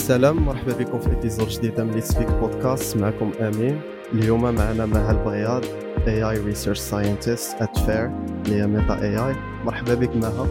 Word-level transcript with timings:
السلام 0.00 0.36
مرحبا 0.36 0.72
بكم 0.72 1.00
في 1.00 1.12
episode 1.12 1.48
جديده 1.48 1.84
من 1.84 1.94
Let's 1.94 2.08
Speak 2.08 2.28
Podcast 2.28 2.96
معكم 2.96 3.32
أمين. 3.40 3.80
اليوم 4.12 4.42
معنا 4.42 4.86
مها 4.86 5.10
البياض 5.10 5.64
AI 6.08 6.22
research 6.22 6.78
scientist 6.78 7.62
at 7.62 7.78
FAIR 7.78 8.06
اللي 8.06 8.54
هي 8.54 8.66
Meta 8.66 9.02
AI 9.02 9.34
مرحبا 9.64 9.94
بك 9.94 10.16
مها 10.16 10.44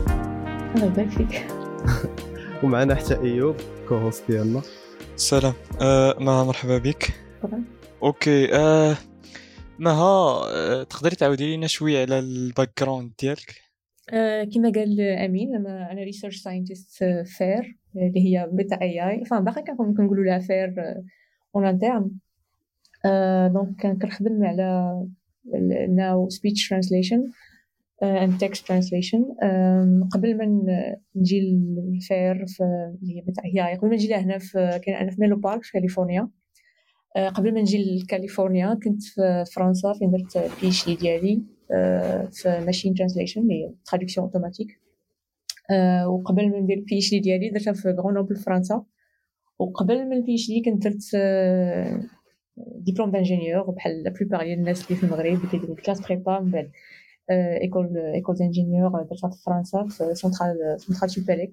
الله 0.75 0.85
يبارك 0.85 1.09
فيك 1.09 1.47
ومعنا 2.63 2.95
حتى 2.95 3.19
أيوب 3.21 3.55
co-host 3.87 4.31
ديالنا. 4.31 4.61
سلام. 5.15 5.53
آه 5.81 6.15
مها 6.19 6.43
مرحبا 6.43 6.77
بك. 6.77 7.13
طبعا. 7.43 7.63
okay 8.03 8.55
آه 8.55 8.97
مها 9.79 10.43
آه 10.45 10.83
تقدري 10.83 11.15
تعاودي 11.15 11.55
لنا 11.55 11.67
شوية 11.67 12.01
على 12.01 12.19
ال 12.19 12.71
background 12.79 13.11
ديالك 13.19 13.55
كما 14.53 14.71
قال 14.75 15.01
أمين 15.01 15.55
أنا 15.55 15.91
أنا 15.91 16.03
research 16.03 16.37
scientist 16.37 17.03
FAIR 17.25 17.78
اللي 17.95 18.19
هي 18.25 18.49
بيتا 18.51 18.81
اي 18.81 19.09
اي 19.09 19.25
فان 19.25 19.43
باقي 19.43 19.61
كنقولوا 19.61 20.23
لها 20.25 20.39
FAIR 20.39 20.73
en 21.55 21.65
interne 21.65 22.11
donc 23.53 23.97
كنخدم 24.01 24.43
على 24.45 24.99
now 25.89 26.29
speech 26.29 26.69
translation 26.69 27.23
and 28.03 28.37
text 28.37 28.67
translation 28.67 29.25
قبل 30.11 30.37
ما 30.37 30.45
نجي 31.15 31.41
لل 31.41 31.76
FAIR 31.76 32.45
في 32.47 32.63
اللي 33.01 33.17
هي 33.17 33.21
Meta 33.21 33.43
AI 33.45 33.75
قبل 33.75 33.87
ما 33.87 33.95
نجي 33.95 34.07
لهنا 34.07 34.37
في 34.37 34.79
كاين 34.83 34.97
أنا 34.97 35.11
في 35.11 35.21
Menlo 35.21 35.35
Park 35.35 35.63
في 35.63 35.71
كاليفورنيا. 35.71 36.29
آه، 37.17 37.29
قبل 37.29 37.53
ما 37.53 37.61
نجي 37.61 37.77
لكاليفورنيا 38.03 38.79
كنت 38.83 39.03
في 39.03 39.45
فرنسا 39.55 39.93
فين 39.93 40.11
درت 40.11 40.37
PhD 40.37 40.95
ديالي 40.95 41.43
آه، 41.71 42.29
في 42.31 42.63
machine 42.65 42.93
translation 42.93 43.41
اللي 43.41 43.53
هي 43.53 43.73
traduction 43.85 44.25
automatique 44.25 44.79
وقبل 46.07 46.49
ما 46.49 46.59
ندير 46.59 46.77
ال 46.77 46.97
PhD 46.97 47.19
ديالي 47.19 47.49
درتها 47.49 47.73
في 47.73 47.89
غرونوبل 47.89 48.35
فرنسا 48.35 48.83
وقبل 49.59 50.05
من 50.05 50.13
ال 50.13 50.33
PhD 50.35 50.61
كنت 50.61 50.83
درت 50.87 51.03
diplôme 52.57 53.11
d'ingénieur 53.11 53.71
بحال 53.71 54.03
la 54.03 54.09
plupart 54.09 54.43
ديال 54.43 54.59
الناس 54.59 54.85
اللي 54.85 54.95
في 54.95 55.03
المغرب 55.03 55.25
اللي 55.25 55.47
كيديروا 55.51 55.75
classes 55.75 56.01
prépa 56.01 56.39
من 56.39 56.51
بعد 56.51 56.71
école 57.61 57.97
école 57.97 58.35
d'ingénieur 58.35 59.03
درتها 59.03 59.29
في 59.29 59.43
فرنسا 59.45 59.85
في 59.89 60.15
Centrale 60.15 60.57
Centrale 60.77 61.09
Supélec 61.11 61.51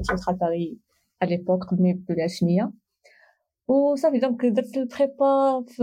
Centrale 0.00 0.36
Paris 0.36 0.78
à 1.22 1.36
l'époque 1.36 1.64
قبل 1.64 1.82
ما 1.82 1.88
يبدلوا 1.88 2.18
لها 2.18 2.72
وصافي 3.68 4.18
donc 4.18 4.46
درت 4.46 4.76
ال 4.76 4.90
prépa 4.90 5.62
في 5.68 5.82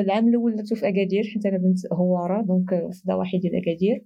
العام 0.00 0.28
الأول 0.28 0.56
درتو 0.56 0.74
في 0.74 0.88
اكادير 0.88 1.24
حيت 1.34 1.46
أنا 1.46 1.58
بنت 1.58 1.92
هوارة 1.92 2.42
donc 2.42 2.70
في 2.92 3.02
ضواحي 3.06 3.38
ديال 3.38 3.56
اكادير 3.56 4.04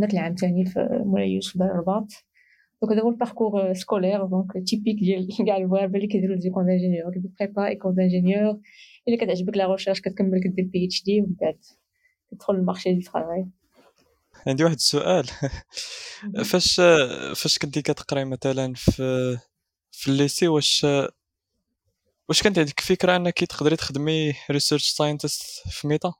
درت 0.00 0.14
العام 0.14 0.32
الثاني 0.32 0.64
في 0.64 1.02
مولاي 1.04 1.30
يوسف 1.30 1.62
الرباط 1.62 2.08
donc 2.82 2.92
هذا 2.92 3.02
هو 3.02 3.08
ال 3.08 3.15
parcours 3.15 3.74
scolaire 3.74 4.24
donc 4.24 4.52
typique 4.66 4.96
ديال 4.96 5.28
كاع 5.46 5.56
المغاربه 5.56 5.96
اللي 5.96 6.06
كيديروا 6.06 6.36
d'école 6.36 6.66
d'ingénieur 6.66 7.12
كيديروا 7.12 7.34
prépa 7.40 7.66
école 7.66 7.94
d'ingénieur 7.94 8.60
الا 9.08 9.16
كتعجبك 9.16 9.56
la 9.56 9.72
recherche 9.72 10.00
كتكمل 10.00 10.40
كدير 10.44 10.64
PhD 10.64 11.20
ومن 11.20 11.34
بعد 11.40 11.58
تدخل 12.30 12.54
ال 12.54 12.60
marché 12.60 12.94
du 12.94 13.00
travail 13.00 13.46
عندي 14.46 14.64
واحد 14.64 14.74
السؤال. 14.74 15.26
فاش 16.50 16.80
فاش 17.36 17.58
كنتي 17.58 17.82
كتقراي 17.82 18.24
مثلا 18.24 18.74
في 18.74 19.38
في 19.90 20.08
ال 20.08 20.15
lycée 20.15 20.48
واش 20.48 20.86
واش 22.28 22.42
كانت 22.42 22.58
عندك 22.58 22.80
فكرة 22.80 23.16
أنك 23.16 23.44
تقدري 23.44 23.76
تخدمي 23.76 24.34
research 24.50 24.88
scientist 24.88 25.42
في 25.70 25.88
Meta 25.88 26.12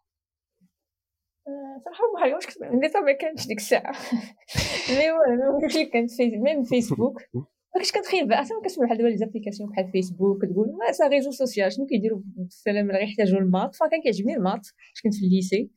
صراحة 1.85 2.29
ما 2.29 2.35
واش 2.35 2.47
كنت 2.47 2.63
Meta 2.63 3.01
ما 3.01 3.13
كانش 3.13 3.47
ديك 3.47 3.59
الساعة. 3.59 3.93
mais 4.99 5.11
هو 5.11 5.61
داكشي 5.61 5.83
اللي 5.83 6.09
في 6.31 6.37
même 6.39 6.65
فيسبوك. 6.65 7.23
ما 7.35 7.81
كنتش 7.83 7.93
كنتخيل 7.93 8.29
بقى 8.29 8.43
ما 8.43 8.63
كنسمع 8.63 8.85
بحال 8.87 8.99
دابا 8.99 9.09
les 9.09 9.17
applications 9.17 9.71
بحال 9.71 9.89
فيسبوك 9.93 10.45
تقول 10.45 10.69
ماسا 10.79 11.09
réseaux 11.09 11.31
sociaux 11.31 11.73
شنو 11.73 11.87
كيديروا 11.87 12.21
بالسلام 12.25 12.91
راه 12.91 12.99
يحتاجوا 12.99 13.39
ال 13.39 13.45
maths 13.45 13.75
فكان 13.75 14.03
كيعجبني 14.03 14.35
ال 14.37 14.42
maths 14.42 14.67
فاش 14.67 15.03
كنت 15.05 15.15
في 15.15 15.25
ال 15.27 15.33
lycée. 15.33 15.71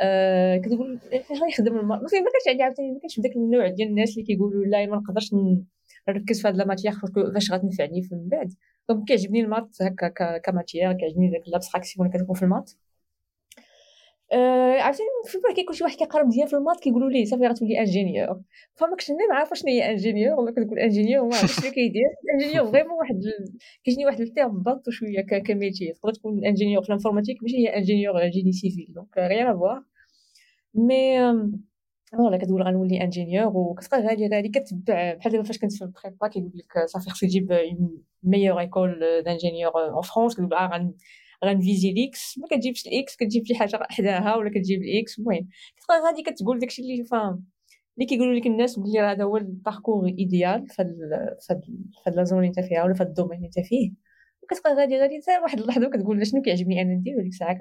آه 0.00 0.56
كتقول 0.56 0.98
فاش 1.28 1.42
غيخدم 1.42 1.78
ال 1.78 1.82
maths 1.82 2.00
ما 2.00 2.08
كانش 2.08 2.48
عندي 2.48 2.62
عاوتاني 2.62 2.92
ما 2.92 2.98
كانش 3.00 3.18
بداك 3.20 3.36
النوع 3.36 3.68
ديال 3.68 3.88
الناس 3.88 4.10
اللي 4.12 4.22
كيقولوا 4.22 4.64
لا 4.64 4.86
ما 4.86 4.96
نقدرش 4.96 5.34
نركز 6.08 6.42
في 6.42 6.48
هاد 6.48 6.56
la 6.56 6.66
matière 6.66 6.92
فاش 7.34 7.52
غتنفعني 7.52 8.08
من 8.12 8.28
بعد. 8.28 8.52
donc 8.88 9.04
كيعجبني 9.08 9.40
ال 9.40 9.47
maths 9.47 9.82
هكا 9.82 10.38
ك 10.38 10.45
matière 10.45 10.92
كيعجبني 10.92 11.30
داك 11.30 11.42
l'abstraction 11.46 12.06
اللي 12.06 12.18
كتكون 12.18 12.34
في 12.36 12.42
ال 12.42 12.47
maths 12.47 12.70
أه 14.32 14.80
عرفتي 14.80 15.02
في 15.26 15.38
كيكون 15.54 15.76
شي 15.76 15.84
واحد 15.84 15.96
كيقرا 15.96 16.26
مزيان 16.26 16.46
في 16.46 16.56
ال 16.56 16.60
maths 16.60 16.80
كيقولوا 16.80 17.10
ليه 17.10 17.24
صافي 17.24 17.46
غتولي 17.46 17.78
ingénieur 17.80 18.40
فما 18.74 18.90
كنتش 18.90 19.10
أنا 19.10 19.34
عارفه 19.34 19.54
شنو 19.54 19.70
هي 19.70 19.90
ingénieur 19.90 20.40
ولا 20.40 20.50
كتقول 20.50 20.78
ingénieur 20.78 21.24
وما 21.24 21.36
عرفتش 21.36 21.60
شنو 21.60 21.70
كيدير. 21.72 22.10
ingénieur 22.34 22.66
vraiment 22.72 22.92
واحد. 22.98 23.20
كيجيني 23.84 24.06
واحد 24.06 24.20
ال 24.20 24.27
terme 24.27 24.62
بط 24.62 24.90
شوية 24.90 25.20
كميتي 25.20 25.92
تقدر 25.92 26.12
تكون 26.14 26.44
ingénieur 26.44 26.82
في 26.82 26.88
l'informatique 26.88 27.42
ماشي 27.42 27.56
هي 27.56 27.76
ingénieur 27.76 28.28
génie 28.28 28.52
civil 28.52 28.86
donc 28.94 29.18
rien 29.18 29.46
à 29.46 29.53
voir 29.53 29.82
mais 30.74 31.18
voilà 32.12 32.36
كتقول 32.36 32.62
غنولي 32.62 33.02
ingénieur 33.02 33.56
وكتبقى 33.56 34.00
غادي 34.02 34.28
غادي 34.28 34.48
كتبع 34.48 35.14
بحال 35.14 35.32
دابا 35.32 35.44
فاش 35.44 35.58
كنت 35.58 35.72
في 35.72 35.84
ال 35.84 35.91
prépa 35.91 36.28
كيقول 36.28 36.52
لك 36.54 36.86
صافي 36.86 37.10
خصك 37.10 37.26
تجيب 37.26 37.52
meilleure 38.22 38.60
école 38.60 39.00
d'ingénieur 39.24 39.72
en 39.76 40.02
France 40.02 40.34
كتقول 40.34 40.54
آه 40.54 40.94
غن 41.44 41.58
viser 41.58 41.92
l'X 41.92 42.38
ما 42.38 42.46
كتجيبش 42.50 42.86
ال 42.86 43.01
X 43.01 43.16
كتجيب 43.16 43.46
شي 43.46 43.54
حاجة 43.54 43.86
حداها 43.90 44.36
ولا 44.36 44.50
كتجيب 44.50 44.82
ال 44.82 45.00
X 45.00 45.18
المهم. 45.18 45.48
كتبقى 45.76 46.00
غادي 46.06 46.22
كتقول 46.22 46.58
داكشي 46.58 46.82
اللي 46.82 47.04
فاهم 47.04 47.44
اللي 47.98 48.06
كيقولوا 48.06 48.34
لك 48.34 48.46
الناس 48.46 48.78
بلي 48.78 49.00
راه 49.00 49.12
هذا 49.12 49.24
هو 49.24 49.36
ال 49.36 49.44
parcours 49.44 50.06
idéal 50.06 50.68
فهاد 50.68 50.96
فهاد 51.48 52.16
la 52.16 52.24
zone 52.24 52.38
اللي 52.38 52.48
انت 52.48 52.60
فيها 52.60 52.84
ولا 52.84 52.94
فهاد 52.94 53.08
ال 53.08 53.12
domaine 53.12 53.36
اللي 53.36 53.46
انت 53.46 53.66
فيه. 53.66 53.92
وكتبقى 54.42 54.74
غادي 54.74 54.98
غادي 54.98 55.20
حتى 55.22 55.42
واحد 55.42 55.60
اللحظة 55.60 55.90
كتقول 55.90 56.26
شنو 56.26 56.42
كيعجبني 56.42 56.82
أنا 56.82 56.94
ندير؟ 56.94 57.16
وديك 57.18 57.32
الساعة 57.32 57.58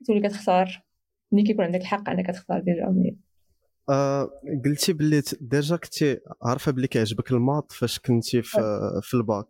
كتولي 0.00 0.28
كتختار. 0.28 0.84
ملي 1.32 1.42
كيكون 1.42 1.64
عندك 1.64 1.80
الحق 1.80 2.10
أنك 2.10 2.30
كتختار 2.30 2.60
déjà 2.60 3.16
آه 3.88 4.30
قلتي 4.64 4.92
بلي 4.92 5.22
déjà 5.40 5.76
كنتي 5.76 6.20
عارفة 6.42 6.72
بلي 6.72 6.86
كيعجبك 6.86 7.32
ال 7.32 7.39
maths 7.39 7.72
فاش 7.72 7.98
كنتي 7.98 8.42
في, 8.42 8.58
في 9.02 9.14
ال 9.14 9.46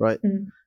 bac 0.00 0.20
right. 0.20 0.61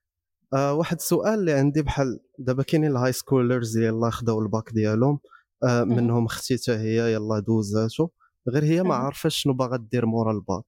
آه 0.53 0.73
واحد 0.73 0.97
السؤال 0.97 1.39
اللي 1.39 1.53
عندي 1.53 1.81
بحال 1.81 2.19
دابا 2.39 2.63
كاينين 2.63 2.91
ال 2.91 3.12
high 3.12 3.32
schoolers 3.32 3.78
يلاه 3.78 4.09
خداو 4.09 4.41
الباك 4.41 4.72
ديالهم 4.73 5.19
آه 5.63 5.83
منهم 5.83 6.25
أختي 6.25 6.57
حتى 6.57 6.72
هي 6.72 7.13
يلاه 7.13 7.39
دوزاتو 7.39 8.07
غير 8.50 8.63
هي 8.63 8.84
ما 8.84 8.95
عارفاش 8.95 9.35
شنو 9.35 9.53
باغا 9.53 9.78
دير 9.91 10.05
مورا 10.05 10.31
الباك. 10.31 10.63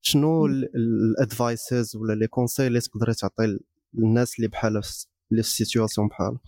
شنو 0.00 0.46
ال 0.46 0.65
advices 0.65 1.96
ولا 1.96 2.12
les 2.12 2.26
conseils 2.26 2.66
اللي 2.66 2.80
تقدري 2.80 3.14
تعطي 3.14 3.58
للناس 3.94 4.36
اللي 4.38 4.48
بحال 4.48 4.82
اللي 5.32 5.42
في 5.42 5.48
situation 5.50 6.08
بحال؟ 6.08 6.38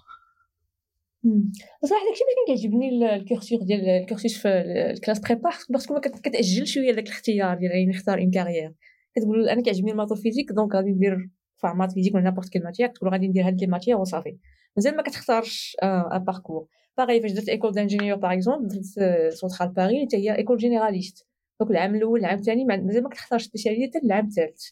بصراحه 1.82 2.04
داكشي 2.04 2.24
باش 2.24 2.34
كان 2.36 2.56
كيعجبني 2.56 3.16
ال 3.16 3.22
cursus 3.22 3.58
ديال 3.62 3.88
ال 3.88 3.95
cursus 3.95 4.38
في 4.38 4.48
ال 4.94 4.98
classe 4.98 5.18
prépa 5.20 5.50
parce 5.70 5.85
que 5.85 5.94
ما 5.94 6.00
كتأجل 6.00 6.66
شوية 6.66 6.92
داك 6.92 7.04
الاختيار 7.04 7.58
ديال 7.58 7.72
اني 7.72 7.86
نختار 7.86 8.18
une 8.18 8.30
carrière 8.30 8.74
كتقول 9.16 9.48
أنا 9.48 9.62
كيعجبني 9.62 9.90
ال 9.92 9.96
maths 9.96 10.14
physique 10.14 10.52
donc 10.52 10.74
غادي 10.74 10.90
ندير 10.90 11.30
faire 11.62 11.77
maths 11.77 11.92
physique 11.92 12.14
ولا 12.14 12.24
n'importe 12.24 12.48
quelle 12.48 12.62
matière 12.64 12.88
تقول 12.88 13.10
غادي 13.10 13.28
ندير 13.28 13.46
هاد 13.46 13.60
les 13.60 13.66
matières 13.66 13.96
وصافي 13.96 14.36
مازال 14.76 14.96
ما 14.96 15.02
كتختارش 15.02 15.76
un 15.82 16.24
parcours 16.24 16.66
باغي 16.98 17.20
فاش 17.20 17.32
درت 17.32 17.48
école 17.48 17.72
d'ingénieurs 17.72 18.18
par 18.18 18.32
exemple 18.32 18.68
درت 18.68 19.32
Centrale 19.32 19.68
Paris 19.68 20.06
حتى 20.06 20.16
هي 20.16 20.36
école 20.36 20.56
généraliste 20.56 21.26
donc 21.60 21.70
العام 21.70 21.94
الأول 21.94 22.20
العام 22.20 22.38
الثاني 22.38 22.64
مازال 22.64 23.02
ما 23.02 23.08
كتختارش 23.08 23.42
spécialité 23.42 23.98
حتى 23.98 24.06
العام 24.06 24.26
الثالث 24.26 24.62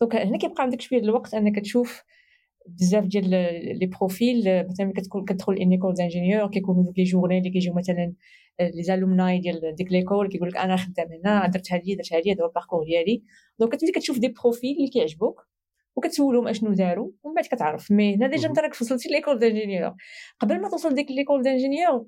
donc 0.00 0.16
هنا 0.16 0.38
كيبقى 0.38 0.62
عندك 0.62 0.80
شوية 0.80 1.00
الوقت 1.00 1.34
انك 1.34 1.58
تشوف 1.60 2.02
بزاف 2.66 3.04
ديال 3.04 3.30
les 3.78 3.86
profils 3.86 4.66
مثلا 4.68 4.92
كتكون 4.96 5.24
كتدخل 5.24 5.52
une 5.54 5.72
école 5.72 5.94
d'ingénieurs 5.94 6.50
كيكونوا 6.50 6.84
دوك 6.84 6.98
les 6.98 7.04
journées 7.04 7.38
اللي 7.38 7.50
كيجيو 7.50 7.74
مثلا 7.74 8.12
les 8.60 8.82
alumni 8.82 9.38
ديال 9.38 9.74
ديك 9.74 9.92
l'école 9.92 10.28
كيقول 10.28 10.48
لك 10.48 10.56
أنا 10.56 10.76
خدام 10.76 11.06
هنا 11.12 11.46
درت 11.46 11.72
هادي 11.72 11.94
درت 11.94 12.12
هادي 12.12 12.32
هذا 12.32 12.42
هو 12.42 12.46
ال 12.48 12.52
parcours 12.52 12.84
ديالي 12.84 13.22
donc 13.58 13.74
كتولي 13.76 13.92
كتشوف 13.92 14.18
des 14.18 14.28
profils 14.28 14.76
اللي 14.76 14.88
كيعجبوك 14.88 15.46
وكتسولهم 15.96 16.48
أشنو 16.48 16.72
داروا 16.72 17.10
ومن 17.22 17.34
بعد 17.34 17.44
كتعرف. 17.44 17.92
mais 17.92 18.16
هنا 18.16 18.26
déjà 18.28 18.48
أنت 18.48 18.58
راك 18.58 18.80
وصلتي 18.80 19.08
l'école 19.08 19.38
d'ingénieurs. 19.38 19.94
قبل 20.40 20.60
ما 20.60 20.68
توصل 20.68 20.94
ديك 20.94 21.10
l'école 21.10 21.42
d'ingénieurs 21.42 22.06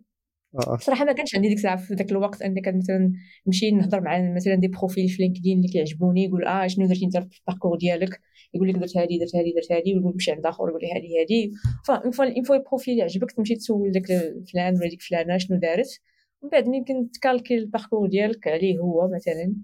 صراحة 0.81 1.05
ما 1.05 1.13
كانش 1.13 1.35
عندي 1.35 1.49
ديك 1.49 1.57
الساعة 1.57 1.77
في 1.77 1.95
ذاك 1.95 2.11
الوقت 2.11 2.43
انك 2.43 2.69
مثلا 2.69 3.13
نمشي 3.47 3.71
نهضر 3.71 4.01
مع 4.01 4.35
مثلا 4.37 4.55
des 4.55 4.69
profils 4.69 5.09
في 5.09 5.23
LinkedIn 5.23 5.59
اللي 5.59 5.69
كيعجبوني 5.69 6.25
يقول 6.25 6.45
آه 6.45 6.67
شنو 6.67 6.87
درتي 6.87 7.05
أنت 7.05 7.17
في 7.17 7.41
ال 7.41 7.45
parcours 7.45 7.79
ديالك؟ 7.79 8.21
يقول 8.55 8.69
لك 8.69 8.75
درت 8.75 8.97
هادي 8.97 9.19
درت 9.19 9.37
هادي 9.37 9.53
درت 9.53 9.73
هادي 9.73 9.95
ويقول 9.95 10.15
مشي 10.17 10.33
عند 10.33 10.47
آخر 10.47 10.69
يقول 10.69 10.81
لي 10.83 10.93
هادي 10.93 11.21
هادي. 11.21 11.53
ف 11.87 11.93
une 11.93 12.11
fois 12.11 12.25
une 12.25 12.43
fois 12.43 12.57
profil 12.57 12.99
يعجبك 12.99 13.33
تمشي 13.33 13.55
تسول 13.55 13.91
داك 13.93 14.07
فلان 14.53 14.75
ولا 14.77 14.89
ديك 14.89 15.03
فلانة 15.03 15.39
شنو 15.39 15.59
دارت. 15.59 16.01
ومن 16.43 16.51
بعد 16.51 16.67
يمكن 16.67 17.11
ت 17.11 17.16
calquer 17.16 17.55
ال 17.55 17.61
parcours 17.61 18.09
ديالك 18.09 18.49
عليه 18.49 18.79
هو 18.79 19.09
مثلا. 19.17 19.55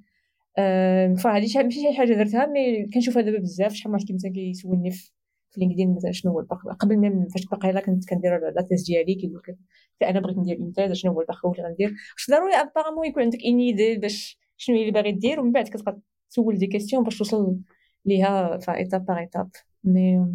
فهادي 1.22 1.46
ماشي 1.56 1.70
شي 1.80 1.92
حاجة 1.92 2.14
درتها 2.14 2.46
mais 2.46 2.86
كنشوفها 2.94 3.22
دابا 3.22 3.38
بزاف 3.38 3.72
شحال 3.72 3.92
من 3.92 3.98
واحد 3.98 4.12
مثلا 4.12 4.32
كيسولني 4.32 4.90
في 4.90 5.10
LinkedIn 5.56 5.94
مثلا 5.94 6.12
شنو 6.12 6.32
هو 6.32 6.40
ال 6.40 6.44
parcours 6.44 6.72
قبل 6.72 6.96
ما 6.98 7.26
فاش 7.34 7.46
باقي 7.46 7.82
كنت 7.82 8.08
كندير 8.08 8.38
la 8.38 8.62
thèse 8.62 8.86
ديالي 8.86 9.14
كيقول 9.14 9.42
لك 9.48 9.56
أنا 10.02 10.20
بغيت 10.20 10.38
ندير 10.38 10.58
un 10.58 10.68
stage 10.68 10.92
شنو 10.92 11.12
هو 11.12 11.20
ال 11.20 11.24
parcours 11.24 11.56
اللي 11.56 11.68
غندير؟ 11.68 11.88
واش 11.88 12.30
ضروري 12.30 12.54
auparavant 12.54 13.06
يكون 13.06 13.22
عندك 13.22 13.38
une 13.44 13.66
idée 13.66 13.98
باش 13.98 14.38
شنو 14.56 14.76
اللي 14.76 14.90
باغي 14.90 15.12
دير 15.12 15.40
ومن 15.40 15.52
بعد 15.52 15.68
كتبقى 15.68 15.98
تسول 16.30 16.58
des 16.58 16.66
questions 16.66 17.04
باش 17.04 17.18
توصل 17.18 17.56
ليها 18.04 18.58
étape 18.68 19.06
par 19.06 19.18
étape 19.18 19.50
mais 19.84 20.26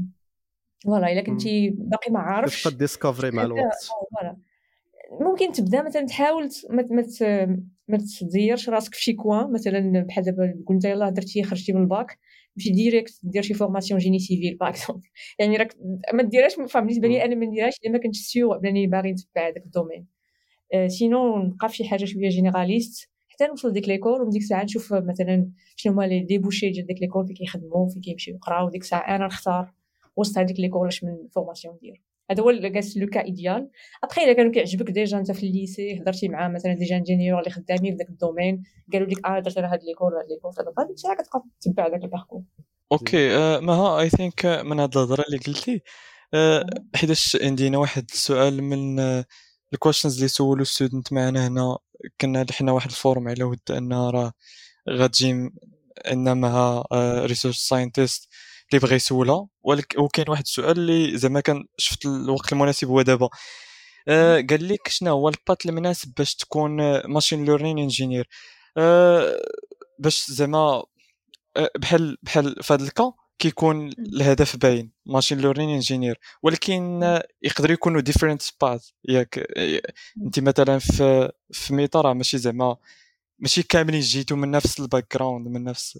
voilà 0.85 1.11
إلا 1.11 1.21
كنتي 1.21 1.69
باقي 1.69 2.11
ما 2.11 2.19
عارفش. 2.19 2.63
تبقى 2.63 2.77
discovery 2.77 3.31
مع 3.31 3.43
الوقت. 3.43 3.73
voilà 4.11 4.37
ممكن 5.11 5.51
تبدأ 5.51 5.83
مثلا 5.83 6.05
تحاول 6.05 6.49
ما 6.69 6.81
ما 7.87 7.97
تديرش 8.19 8.69
راسك 8.69 8.95
في 8.95 9.03
شي 9.03 9.13
coin 9.13 9.51
مثلا 9.51 10.01
بحال 10.01 10.23
دابا 10.23 10.63
كنت 10.65 10.85
يلاه 10.85 11.09
درتي 11.09 11.43
خرجتي 11.43 11.73
من 11.73 11.81
الباك 11.81 12.19
تمشي 12.55 12.69
direct 12.69 13.19
دير 13.23 13.41
شي 13.41 13.53
formation 13.53 13.99
génie 13.99 14.19
civil 14.19 14.57
par 14.57 14.69
exemple 14.69 15.07
يعني 15.39 15.57
راك 15.57 15.75
ما 16.13 16.23
ديرهاش 16.23 16.55
بالنسبة 16.75 17.07
لي 17.07 17.25
أنا 17.25 17.35
ما 17.35 17.45
نديرهاش 17.45 17.73
إلا 17.83 17.91
ما 17.91 17.97
كنتش 17.99 18.17
sûr 18.19 18.57
بانني 18.57 18.87
باغي 18.87 19.11
نتبع 19.11 19.47
هذاك 19.47 19.65
ال 19.65 19.70
domaine. 19.70 20.07
sinon 20.87 21.37
نبقى 21.43 21.69
في 21.69 21.75
شي 21.75 21.85
حاجة 21.85 22.05
شوية 22.05 22.29
généraliste 22.29 23.09
حتى 23.27 23.47
نوصل 23.47 23.73
ديك 23.73 23.87
l'école 23.87 24.21
ومن 24.21 24.29
ديك 24.29 24.41
الساعة 24.41 24.63
نشوف 24.63 24.93
مثلا 24.93 25.51
شنو 25.75 25.93
هما 25.93 26.03
les 26.07 26.19
débouchés 26.19 26.69
ديال 26.69 26.85
ديك 26.85 27.01
l'école 27.01 27.27
فين 27.27 27.35
كيخدموا 27.35 27.89
فين 27.89 28.01
كيمشيو 28.01 28.35
يقراو. 28.35 28.69
ديك 28.69 28.81
الساعة 28.81 29.15
أنا 29.15 29.25
نختار 29.25 29.73
وسط 30.15 30.37
هذيك 30.37 30.59
l'école 30.59 30.87
أش 30.87 31.03
من 31.03 31.27
formation 31.31 31.75
ندير. 31.75 32.01
هذا 32.31 32.43
هو 32.43 32.71
cas 32.73 32.97
le 32.97 33.07
cas 33.07 33.23
idéal. 33.23 33.69
après 34.03 34.23
الا 34.23 34.33
كانوا 34.33 34.51
كيعجبك 34.51 34.91
déjà 34.91 35.17
أنت 35.17 35.31
في 35.31 35.45
ال 35.45 35.55
lycée 35.55 36.01
هضرتي 36.01 36.27
مع 36.27 36.47
مثلا 36.47 36.73
des 36.73 36.97
ingénieurs 36.97 37.39
اللي 37.39 37.51
خدامين 37.51 37.91
في 37.91 37.97
ذاك 37.97 38.09
ال 38.09 38.16
domaine 38.16 38.63
قالوا 38.93 39.07
لك 39.07 39.25
آه 39.25 39.39
درت 39.39 39.57
هاد 39.57 39.83
l'école 39.83 40.13
وهاد 40.13 40.25
l'école. 40.29 40.53
فديك 40.53 40.95
الساعة 40.95 41.15
كتبقى 41.15 41.43
تتبع 41.61 41.87
داك 41.87 42.03
ال 42.03 42.08
parcours 42.08 42.41
okay 42.91 43.35
آه 43.35 43.59
مها 43.59 44.01
I 44.01 44.09
think 44.09 44.45
من 44.45 44.79
هاد 44.79 44.97
الهضرة 44.97 45.23
اللي 45.27 45.37
قلتي. 45.37 45.81
آه 46.33 46.65
حيتاش 46.95 47.37
عندنا 47.41 47.77
واحد 47.77 48.05
السؤال 48.13 48.63
من 48.63 48.99
ال 49.73 49.78
questions 49.78 50.15
اللي 50.15 50.27
سولوا 50.27 50.65
students 50.65 51.13
معنا 51.13 51.47
هنا. 51.47 51.77
كنا 52.21 52.45
حنا 52.51 52.71
واحد 52.71 52.89
ال 52.89 52.97
form 52.97 53.27
على 53.27 53.43
ود 53.43 53.59
أن 53.71 53.93
راه 53.93 54.33
غتجي 54.89 55.49
عندنا 56.05 56.33
معها 56.33 56.83
research 57.25 57.57
scientist 57.57 58.29
اللي 58.69 58.79
بغى 58.79 58.95
يسولها 58.95 59.47
وكاين 59.97 60.29
واحد 60.29 60.43
السؤال 60.43 60.77
اللي 60.77 61.17
زعما 61.17 61.39
كان 61.39 61.65
شفت 61.77 62.05
الوقت 62.05 62.53
المناسب 62.53 62.87
هو 62.87 63.01
دابا. 63.01 63.29
آه 64.07 64.41
قال 64.49 64.67
لك 64.67 64.87
شنو 64.87 65.11
هو 65.11 65.29
ال 65.29 65.37
path 65.37 65.65
المناسب 65.65 66.13
باش 66.17 66.35
تكون 66.35 67.01
machine 67.07 67.45
learning 67.45 67.79
engineer 67.79 68.27
باش 69.99 70.31
زعما 70.31 70.83
آه، 71.57 71.71
بحال 71.79 72.17
بحال 72.23 72.55
في 72.63 72.73
هذا 72.73 72.83
ال 72.83 72.91
cas 72.91 73.13
كيكون 73.39 73.89
الهدف 73.99 74.55
باين 74.55 74.91
machine 75.05 75.37
learning 75.39 75.69
engineer 75.69 76.19
ولكن 76.43 77.01
يقدر 77.41 77.71
يكونوا 77.71 78.01
different 78.01 78.43
paths 78.61 78.89
ياك 79.09 79.47
انت 80.25 80.39
مثلا 80.39 80.79
في 80.79 81.31
في 81.51 81.73
Meta 81.73 82.01
راه 82.01 82.13
ماشي 82.13 82.37
زعما 82.37 82.77
ماشي 83.39 83.63
كاملين 83.63 84.01
جيتو 84.01 84.35
من 84.35 84.51
نفس 84.51 84.79
ال 84.79 85.15
background 85.15 85.47
من 85.47 85.63
نفس 85.63 85.99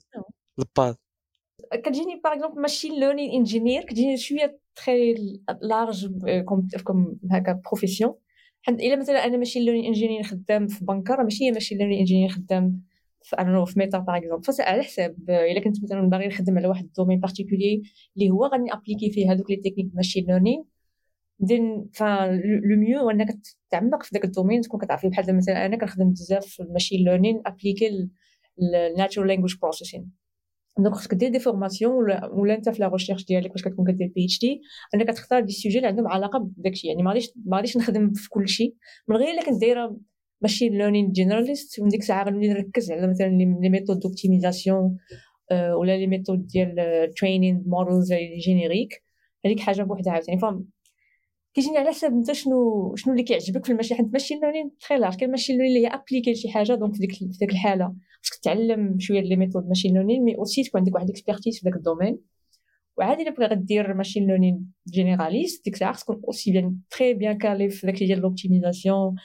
ال 0.60 0.67
path 0.67 0.95
كتجيني 1.74 2.21
par 2.24 2.34
exemple 2.34 2.62
machine 2.62 3.00
learning 3.00 3.31
engineer 3.31 3.84
كتجيني 3.83 4.18
شوية 4.18 4.59
très 4.86 5.16
large 5.62 6.07
comme 6.45 6.68
comme 6.84 7.19
هكا 7.31 7.62
profession 7.66 8.13
إلا 8.69 8.95
مثلا 8.95 9.25
أنا 9.25 9.38
machine 9.38 9.63
learning 9.63 9.86
engineer 9.86 10.24
خدام 10.24 10.68
في 10.68 10.86
بنكه 10.86 11.15
راه 11.15 11.24
ماشي 11.24 11.45
هي 11.45 11.51
machine 11.51 11.78
learning 11.78 12.00
engineer 12.00 12.30
خدام 12.30 12.81
في 13.24 13.36
أنا 13.39 13.65
في 13.65 13.80
Meta 13.80 13.98
par 13.98 14.18
exemple 14.18 14.44
ف 14.44 14.50
ça 14.50 14.63
على 14.63 14.83
حساب 14.83 15.15
إلا 15.30 15.59
كنت 15.59 15.83
مثلا 15.83 16.01
باغي 16.01 16.27
نخدم 16.27 16.57
على 16.57 16.68
واحد 16.68 16.83
ال 16.84 16.88
domaine 16.88 17.19
particulier 17.19 17.81
اللي 18.18 18.30
هو 18.30 18.45
غادي 18.45 18.74
appliquer 18.74 19.12
فيه 19.12 19.31
هذوك 19.31 19.50
les 19.50 19.56
techniques 19.56 19.88
machine 19.94 20.25
learning 20.25 20.66
donc 21.39 21.89
enfin 21.94 22.42
le 22.63 22.78
mieux 22.78 23.00
هو 23.00 23.10
أنك 23.10 23.38
تعمق 23.69 24.03
في 24.03 24.10
ذاك 24.13 24.25
ال 24.25 24.30
domaine 24.30 24.62
تكون 24.62 24.80
كتعرف 24.80 25.06
بحال 25.06 25.38
مثلا 25.38 25.65
أنا 25.65 25.77
كنخدم 25.77 26.10
بزاف 26.10 26.45
في 26.45 26.63
ال 26.63 26.69
machine 26.69 27.06
learning 27.06 27.42
appliqué 27.45 28.10
ال 28.60 28.68
natural 28.68 29.28
language 29.28 29.56
processing 29.62 30.12
donc 30.80 30.95
خصك 30.95 31.13
دير 31.13 31.29
des 31.30 31.39
formations 31.39 31.94
ولا, 31.94 32.25
ولا 32.25 32.53
انت 32.53 32.69
في 32.69 32.81
la 32.81 32.88
recherche 32.88 33.25
ديالك 33.25 33.51
واش 33.51 33.62
كتكون 33.62 33.88
كدير 33.88 34.12
PhD 34.16 34.62
انك 34.95 35.07
تختار 35.07 35.41
des 35.42 35.51
sujets 35.51 35.78
اللي 35.77 35.88
عندهم 35.88 36.07
علاقه 36.07 36.39
بداكشي 36.39 36.88
يعني 36.88 37.03
ما 37.03 37.09
غاديش 37.09 37.31
ما 37.45 37.57
غاديش 37.57 37.77
نخدم 37.77 38.13
في 38.13 38.29
كل 38.29 38.50
شيء 38.50 38.75
من 39.07 39.15
غير 39.15 39.27
الا 39.33 39.45
كنت 39.45 39.62
دايره 39.62 39.97
machine 40.42 40.78
learning 40.78 41.12
généraliste 41.12 41.80
ومن 41.79 41.89
ديك 41.89 42.00
الساعة 42.01 42.25
غنولي 42.25 42.47
نركز 42.47 42.91
على 42.91 43.07
مثلا 43.07 43.27
les 43.28 43.69
méthodes 43.69 44.00
d'optimisation 44.00 44.98
ولا 45.51 45.97
les 45.98 46.07
méthodes 46.07 46.48
ديال 46.47 46.75
training 47.18 47.63
models 47.68 48.13
génériques 48.45 49.04
هذيك 49.45 49.59
حاجة 49.59 49.83
بوحدها 49.83 50.13
عاوتاني 50.13 50.39
فهم 50.39 50.68
كيجيني 51.57 51.77
على 51.77 51.89
حسب 51.89 52.07
انت 52.13 52.31
شنو 52.31 52.95
شنو 52.95 53.13
اللي 53.13 53.24
كيعجبك 53.24 53.65
في 53.65 53.71
ال 53.72 53.75
machine 53.75 53.98
حيت 53.98 54.06
ال 54.06 54.10
machine 54.10 54.39
learning 54.39 54.78
très 54.80 54.98
large 54.98 55.16
كاين 55.15 55.31
machine 55.31 55.56
learning 55.57 55.78
اللي 55.77 55.88
هي 55.88 55.92
appliqué 55.94 56.31
لشي 56.31 56.50
حاجة 56.50 56.74
donc 56.75 56.94
في 56.94 57.00
ديك 57.00 57.12
في 57.13 57.25
ديك 57.39 57.51
الحالة. 57.51 57.95
خصك 58.24 58.39
تعلم 58.44 59.00
شوية 59.00 59.21
les 59.22 59.36
méthodes 59.36 59.68
machine 59.68 59.94
learning 59.94 60.24
mais 60.24 60.38
aussi 60.38 60.63
تكون 60.63 60.80
عندك 60.81 60.95
واحد 60.95 61.09
expertise 61.10 61.60
في 61.59 61.65
داك 61.65 61.75
ال 61.75 61.80
domaine. 61.80 62.19
وعادي 62.98 63.21
إلا 63.24 63.31
بغيتي 63.31 63.54
غدير 63.56 63.94
machine 63.94 64.28
learning 64.28 64.72
généraliste 64.88 65.66
ديك 65.65 65.74
الساعة 65.74 65.98
تكون 65.98 66.21
aussi 66.28 66.51
bien 66.51 66.78
très 66.89 67.13
bien 67.13 67.38
calé 67.38 67.69
في 67.69 67.88
داكشي 67.88 68.06
ديال 68.06 68.19
l'optimisation 68.19 69.16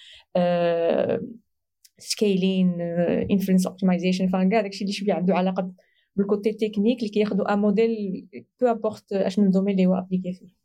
scaling 1.99 2.81
inference 3.31 3.67
optimization 3.67 4.29
enfin 4.29 4.51
كاع 4.51 4.61
داكشي 4.61 4.85
اللي 4.85 4.93
شوية 4.93 5.13
عنده 5.13 5.35
علاقة 5.35 5.73
بال 6.17 6.29
côté 6.29 6.53
technique 6.53 6.99
اللي 6.99 7.11
كياخذوا 7.11 7.53
un 7.53 7.59
modèle 7.59 8.27
peu 8.61 8.67
importe 8.67 9.13
أش 9.13 9.39
من 9.39 9.51
domaine 9.51 9.75
اللي 9.75 9.87
هو 9.87 9.95
appliqué 9.95 10.33
فيه. 10.33 10.63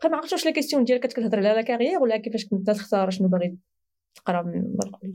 بقى 0.00 0.10
ما 0.10 0.16
عرفتش 0.16 0.32
واش 0.32 0.44
la 0.44 0.50
question 0.50 0.84
ديالك 0.84 1.06
كتهضر 1.06 1.38
على 1.38 1.48
la 1.48 1.62
carrière 1.62 1.98
ولا 1.98 2.16
كيفاش 2.16 2.46
كنت 2.46 2.66
تختار 2.66 3.10
شنو 3.10 3.28
باغي 3.28 3.58
تقرا 4.14 4.42
من 4.42 4.76
قبل. 4.76 5.14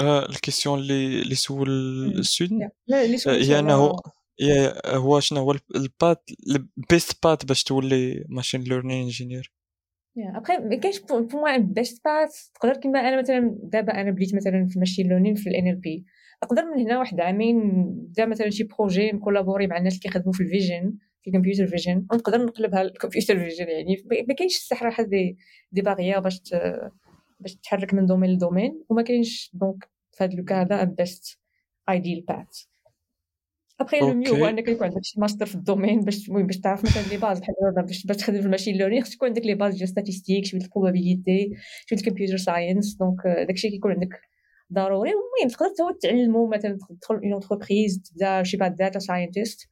آه 0.00 0.28
ال 0.28 0.34
question 0.34 0.78
اللي 0.78 1.22
اللي 1.22 1.34
سول 1.34 1.70
ال 2.18 2.24
student 2.24 2.68
هي 3.26 3.58
انه 3.58 3.96
هو 4.86 5.20
شنو 5.20 5.40
هو 5.40 5.54
ال 5.74 5.85
path 5.85 6.30
ال 6.78 6.87
best 6.87 7.24
path 7.24 7.44
باش 7.44 7.64
تولي 7.64 8.24
machine 8.28 8.60
learning 8.60 9.02
engineer 9.02 9.52
ابخي 10.18 10.58
ما 10.58 10.76
كاينش 10.76 10.98
pour 10.98 11.28
moi 11.32 11.56
best 11.56 12.04
path 12.04 12.36
تقدر 12.54 12.76
كيما 12.76 13.00
أنا 13.00 13.22
مثلا 13.22 13.58
دابا 13.62 14.00
أنا 14.00 14.10
بديت 14.10 14.34
مثلا 14.34 14.66
في 14.66 14.78
machine 14.78 15.08
learning 15.08 15.34
في 15.34 15.48
ال 15.48 15.76
NLP 15.76 16.04
نقدر 16.44 16.64
من 16.64 16.80
هنا 16.80 16.98
واحد 16.98 17.20
عامين 17.20 17.84
بدا 17.94 18.26
مثلا 18.26 18.50
شي 18.50 18.64
projet 18.64 19.12
ن 19.12 19.17
collaborer 19.17 19.66
مع 19.66 19.76
الناس 19.76 19.92
اللي 19.92 20.02
كيخدموا 20.02 20.32
في 20.32 20.42
ال 20.42 20.49
vision 20.49 20.90
في 20.90 21.07
ال 21.28 21.32
computer 21.32 21.66
vision. 21.66 22.06
ونقدر 22.12 22.44
نقلبها 22.44 22.82
ال 22.82 22.88
computer 22.88 23.38
vision 23.38 23.68
يعني. 23.68 23.96
ما 24.28 24.34
كاينش 24.34 24.56
الصح 24.56 25.00
دي 25.00 25.36
دي 25.72 25.82
باغيير 25.82 26.20
باش 26.20 26.40
باش 27.40 27.56
تحرك 27.56 27.94
من 27.94 28.06
domaine 28.06 28.30
ل 28.30 28.37
domaine 28.37 28.84
وما 28.88 29.02
كاينش 29.02 29.50
donc 29.54 29.88
في 30.12 30.24
هذا 30.24 30.34
le 30.34 30.45
cas 30.45 30.62
هذا 30.62 30.84
best 30.84 31.38
ideal 31.88 32.20
path 32.20 32.64
après 33.80 34.00
le 34.00 34.14
mieux 34.14 34.34
هو 34.34 34.46
انك 34.46 34.68
يكون 34.68 34.86
عندك 34.86 35.04
شي 35.04 35.20
ماستر 35.20 35.46
في 35.46 35.54
ال 35.54 35.60
domaine 35.60 36.00
باش 36.00 36.28
المهم 36.28 36.46
باش 36.46 36.58
تعرف 36.58 36.84
مثلا 36.84 37.02
les 37.02 37.16
bases 37.16 37.40
بحال 37.40 37.54
باش 37.76 38.06
باش 38.06 38.16
تخدم 38.16 38.40
في 38.40 38.46
ال 38.46 38.50
machine 38.50 38.76
learning 38.76 39.04
خصك 39.04 39.14
يكون 39.14 39.28
عندك 39.28 39.46
les 39.46 39.54
bases 39.54 39.74
ديال 39.74 39.88
statistiques 39.88 40.44
شوية 40.44 40.60
ال 40.60 40.68
probabilité 40.68 41.50
شوية 41.86 41.98
ال 41.98 42.02
computer 42.02 42.36
science 42.36 42.94
donc 42.94 43.26
داكشي 43.26 43.70
كيكون 43.70 43.92
عندك 43.92 44.20
ضروري. 44.72 45.10
المهم 45.10 45.50
تقدر 45.50 45.68
تو 45.78 45.90
تعلمو 45.90 46.46
مثلا 46.46 46.78
تدخل 46.88 47.14
une 47.14 47.32
entreprise 47.32 48.02
تبدا 48.02 48.42
شي 48.42 48.56
بعد 48.56 48.76
data 48.76 48.98
scientist 48.98 49.68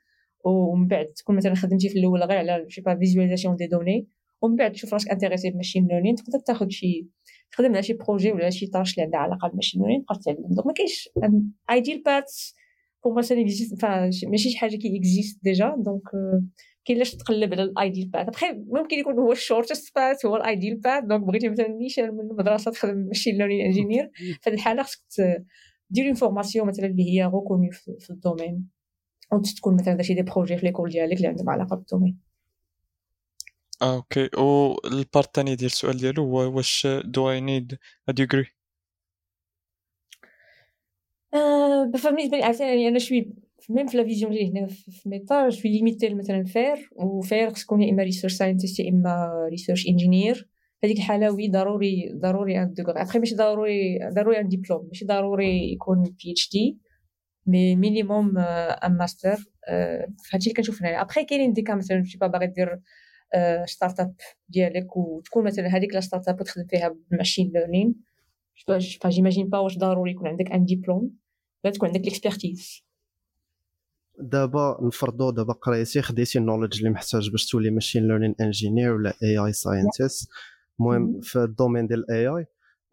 ومن 0.47 0.87
بعد 0.87 1.07
تكون 1.07 1.37
مثلا 1.37 1.55
خدمتي 1.55 1.89
في 1.89 1.99
الأول 1.99 2.23
غير 2.23 2.39
على 2.39 2.65
شي 2.69 2.81
bah 2.81 2.97
visualisation 2.97 3.57
des 3.57 3.67
données 3.67 4.09
ومن 4.43 4.57
بعد 4.57 4.73
تشوف 4.73 4.93
راسك 4.93 5.11
intéressé 5.11 5.49
ب 5.49 5.53
ال 5.53 5.57
machine 5.57 5.87
learning 5.87 6.15
تقدر 6.15 6.39
تاخذ 6.39 6.69
شي 6.69 7.07
تخدم 7.53 7.73
على 7.73 7.83
شي 7.83 7.93
projet 7.93 8.33
ولا 8.33 8.51
شي 8.51 8.67
tâche 8.67 8.95
اللي 8.95 9.05
عندها 9.05 9.21
علاقه 9.21 9.49
ب 9.49 9.52
ال 9.52 9.56
machine 9.56 9.81
learning 9.81 10.03
تبقى 10.05 10.19
تعلم 10.25 10.47
donc 10.55 10.67
ما 10.67 10.73
كاينش 10.73 11.09
ideal 11.71 12.03
path 12.03 12.55
pour 13.05 13.15
moi 13.15 13.23
ça 13.23 13.35
ماشي 14.29 14.51
شي 14.51 14.59
حاجة 14.59 14.77
qui 14.77 14.99
existe 14.99 15.45
déjà 15.45 15.75
donc 15.79 16.03
كاين 16.85 16.99
لاش 16.99 17.15
تقلب 17.15 17.53
على 17.53 17.63
ال 17.63 17.70
ideal 17.70 18.09
path 18.09 18.29
après 18.29 18.47
ممكن 18.53 18.99
يكون 18.99 19.19
هو 19.19 19.33
ال 19.33 19.39
shortest 19.39 19.95
path 19.97 20.27
هو 20.27 20.37
ال 20.37 20.43
ideal 20.43 20.77
path 20.77 21.05
donc 21.05 21.23
بغيتي 21.23 21.49
مثلا 21.49 21.69
نيشان 21.69 22.15
من 22.15 22.21
المدرسة 22.21 22.71
تخدم 22.71 22.97
machine 22.97 23.39
learning 23.39 23.67
engineer 23.67 24.11
في 24.41 24.51
الحاله 24.51 24.83
خصك 24.83 25.03
دير 25.91 26.07
une 26.07 26.15
formation 26.15 26.67
مثلا 26.67 26.87
اللي 26.87 27.11
هي 27.11 27.25
reconnue 27.25 27.71
في 27.99 28.11
ال 28.11 28.19
domaine 28.19 28.76
أو 29.33 29.41
تكون 29.41 29.75
مثلا 29.75 30.03
شي 30.03 30.15
des 30.15 30.23
projets 30.23 30.57
في 30.57 30.67
l'école 30.67 30.91
ديالك 30.91 31.17
اللي 31.17 31.29
عندهم 31.29 31.51
علاقه 31.51 31.77
ب 31.77 31.81
ال 31.81 31.86
domaine 31.86 32.19
آه 33.83 33.97
okay 33.97 34.31
وال 34.39 34.68
part 34.68 35.27
الثاني 35.27 35.57
ديال 35.57 35.67
السؤال 35.67 35.97
ديالو 35.97 36.25
هو 36.25 36.57
واش 36.57 36.87
do 37.05 37.31
I 37.31 37.41
need 37.41 37.79
a 38.09 38.13
degree 38.13 38.47
بالنسبة 41.87 42.37
لي 42.37 42.43
عرفتي 42.43 42.89
أنا 42.89 42.99
شوي 42.99 43.33
même 43.69 43.87
في 43.87 43.97
la 43.97 44.05
vision 44.05 44.33
ديالي 44.33 44.51
هنا 44.51 44.67
في 44.67 45.09
ميتا 45.09 45.51
شوي 45.51 45.71
limitée 45.71 46.15
مثلا 46.15 46.45
FAIR 46.45 46.91
و 46.97 47.07
FAIR 47.07 47.51
خص 47.51 47.65
تكون 47.65 47.83
يا 47.83 47.91
اما 47.91 48.03
research 48.03 48.33
scientist 48.35 48.81
يا 48.81 48.91
اما 48.91 49.47
research 49.51 49.89
engineer 49.89 50.49
هذيك 50.85 50.97
الحاله 50.97 51.33
oui 51.33 51.49
ضروري 51.49 52.13
ضروري 52.15 52.63
un 52.63 52.73
degré 52.75 53.01
après 53.03 53.19
ماشي 53.19 53.35
ضروري 53.35 53.99
ضروري 54.09 54.41
un 54.41 54.49
diplôme 54.49 54.87
ماشي 54.87 55.05
ضروري 55.05 55.73
يكون 55.73 56.03
PhD 56.03 56.33
mais 56.33 56.51
minimum 56.51 58.39
un 58.39 58.97
master 58.97 59.37
هادشي 60.33 60.51
اللي 60.51 60.55
كنشوف 60.57 60.83
هنايا 60.83 61.01
ابخي 61.01 61.25
كاينين 61.25 61.53
des 61.53 61.64
cas 61.64 61.75
مثلا 61.75 62.05
شي 62.05 62.19
bah 62.19 62.27
باغي 62.27 62.47
دير 62.47 62.81
startup 63.65 64.15
ديالك 64.49 64.97
وتكون 64.97 65.45
مثلا 65.45 65.67
هذيك 65.67 65.95
la 65.95 66.01
startup 66.01 66.41
وتخدم 66.41 66.67
فيها 66.67 66.89
ب 67.11 67.15
ال 67.15 67.20
machine 67.20 67.53
learning 67.55 67.95
j'imagine 69.07 69.49
bah 69.49 69.59
واش 69.59 69.79
ضروري 69.79 70.11
يكون 70.11 70.29
عندك 70.29 70.51
un 70.53 70.65
diplôme 70.65 71.11
لا 71.65 71.71
تكون 71.71 71.89
عندك 71.89 72.01
l'expertise 72.01 72.87
دابا 74.19 74.79
نفرضوا 74.83 75.31
دابا 75.31 75.53
قريتي 75.53 76.03
خديتي 76.03 76.39
ال 76.39 76.43
knowledge 76.43 76.79
اللي 76.79 76.91
محتاج 76.91 77.31
باش 77.31 77.47
تولي 77.47 77.71
machine 77.71 78.09
learning 78.09 78.35
engineer 78.41 78.95
ولا 78.95 79.13
AI 79.23 79.39
scientist 79.39 80.29
المهم 80.81 81.21
في 81.21 81.39
ال 81.39 81.45
domaine 81.45 81.87
ديال 81.87 82.05
ال 82.11 82.27
AI 82.27 82.47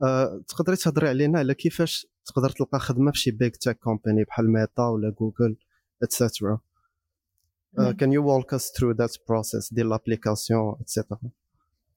أه 0.03 0.43
تقدري 0.48 0.75
تهضري 0.75 1.10
علينا 1.10 1.39
على 1.39 1.53
كيفاش 1.53 2.07
تقدر 2.25 2.50
تلقى 2.50 2.80
خدمة 2.80 3.12
في 3.12 3.18
شي 3.18 3.32
big 3.31 3.51
tech 3.51 3.79
company 3.79 4.24
بحال 4.24 4.51
ميتا 4.53 4.84
ولا 4.84 5.10
جوجل 5.20 5.56
et 6.03 6.17
cetera 6.17 6.60
can 8.00 8.13
you 8.13 8.41
walk 8.42 8.46
us 8.46 8.63
through 8.63 8.96
that 8.98 9.12
process 9.12 9.74
ديال 9.74 9.89
l'application 9.89 10.75
et 10.81 10.91
cetera 10.91 11.19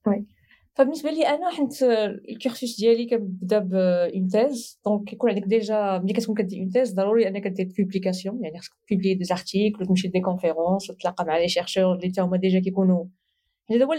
oui 0.07 0.25
فبالنسبه 0.73 1.09
لي 1.09 1.27
أنا 1.27 1.51
حيت 1.51 1.83
ال 2.29 2.36
cursus 2.36 2.79
ديالي 2.79 3.05
كنبدأ 3.09 3.59
ب 3.59 3.76
une 3.76 4.27
thèse 4.27 4.79
donc 4.85 5.09
كيكون 5.09 5.29
عندك 5.29 5.43
déjà 5.47 5.99
ملي 6.03 6.13
كتكون 6.13 6.35
كدير 6.35 6.59
une 6.59 6.69
thèse 6.69 6.93
ضروري 6.93 7.27
أنك 7.27 7.47
دير 7.47 7.73
publication 7.77 8.43
يعني 8.43 8.59
خصك 8.59 8.73
ت 8.87 8.90
publier 8.90 9.13
des 9.13 9.23
articles 9.23 9.83
وتمشي 9.83 10.07
des 10.07 10.21
conférences 10.21 10.89
وتلاقى 10.89 11.25
مع 11.25 11.37
les 11.37 11.47
chercheurs 11.47 11.95
اللي 11.95 12.11
تا 12.11 12.21
هما 12.21 12.37
déjà 12.37 12.59
كيكونوا 12.59 13.05
هذا 13.71 13.85
هو 13.85 13.93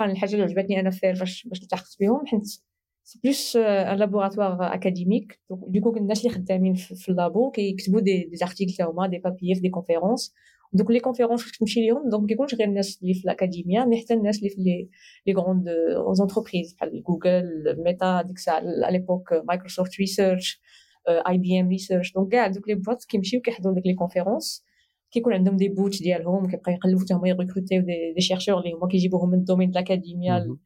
الحاجة 0.00 0.32
اللي 0.32 0.42
عجبتني 0.42 0.80
أنا 0.80 0.90
FAIR 0.90 1.18
باش 1.18 1.46
باش 1.48 1.62
التحقت 1.62 1.96
بهم. 2.00 2.26
حيت 2.26 2.62
c'est 3.10 3.18
plus 3.24 3.56
un 3.56 3.98
laboratoire 3.98 4.74
académique 4.74 5.40
دوكو 5.50 5.96
الناس 5.96 6.26
اللي 6.26 6.34
خدامين 6.34 6.74
في 6.74 7.08
ال 7.08 7.16
labo 7.16 7.50
كيكتبوا 7.50 8.00
des 8.00 8.30
articles 8.32 8.72
تا 8.72 8.84
هما 8.84 9.06
des 9.06 9.18
papiers 9.18 9.54
في 9.54 9.60
des 9.60 9.68
conférences 9.68 10.34
دوك 10.72 10.90
les 10.90 11.00
conférences 11.00 11.42
فاش 11.42 11.58
تمشي 11.58 11.80
ليهم 11.80 12.08
donc 12.10 12.22
ما 12.22 12.28
كيكونش 12.28 12.54
غير 12.54 12.68
الناس 12.68 12.98
اللي 13.02 13.14
في 13.14 13.24
ال 13.24 13.31
academia 13.31 13.84
mais 13.84 14.00
حتى 14.00 14.14
الناس 14.14 14.38
اللي 14.38 14.50
في 14.50 14.60
les 14.60 14.88
les 15.26 15.32
grandes 15.32 15.68
entreprises 16.12 16.74
بحال 16.74 17.02
جوجل 17.02 17.44
ميتا 17.84 18.22
ديك 18.22 18.36
الساعة 18.36 18.56
à 18.56 18.98
l'époque 18.98 19.32
Microsoft 19.48 19.98
Research 20.00 20.60
IBM 21.08 21.68
Research 21.68 22.12
donc 22.12 22.32
كاع 22.32 22.46
دوك 22.46 22.68
les 22.68 22.74
boîtes 22.74 23.04
كيمشيو 23.04 23.40
كيحضروا 23.40 23.74
ديك 23.74 23.86
les 23.86 23.94
conférences 23.94 24.64
كيكون 25.10 25.32
عندهم 25.32 25.56
des 25.56 25.68
booths 25.68 26.02
ديالهم 26.02 26.50
كيبقاو 26.50 26.74
يقلبوا 26.74 27.00
حتى 27.00 27.14
هما 27.14 27.28
ي 27.28 27.34
recruter 27.34 27.82
يو 28.14 28.16
des 28.16 28.20
chercheurs 28.20 28.58
اللي 28.58 28.72
هما 28.72 28.88
كيجيبوهم 28.88 29.30
من 29.30 29.38
ال 29.38 29.42
domaine 29.42 29.70
د 29.70 29.76
ال 29.76 29.85
academia 29.85 30.56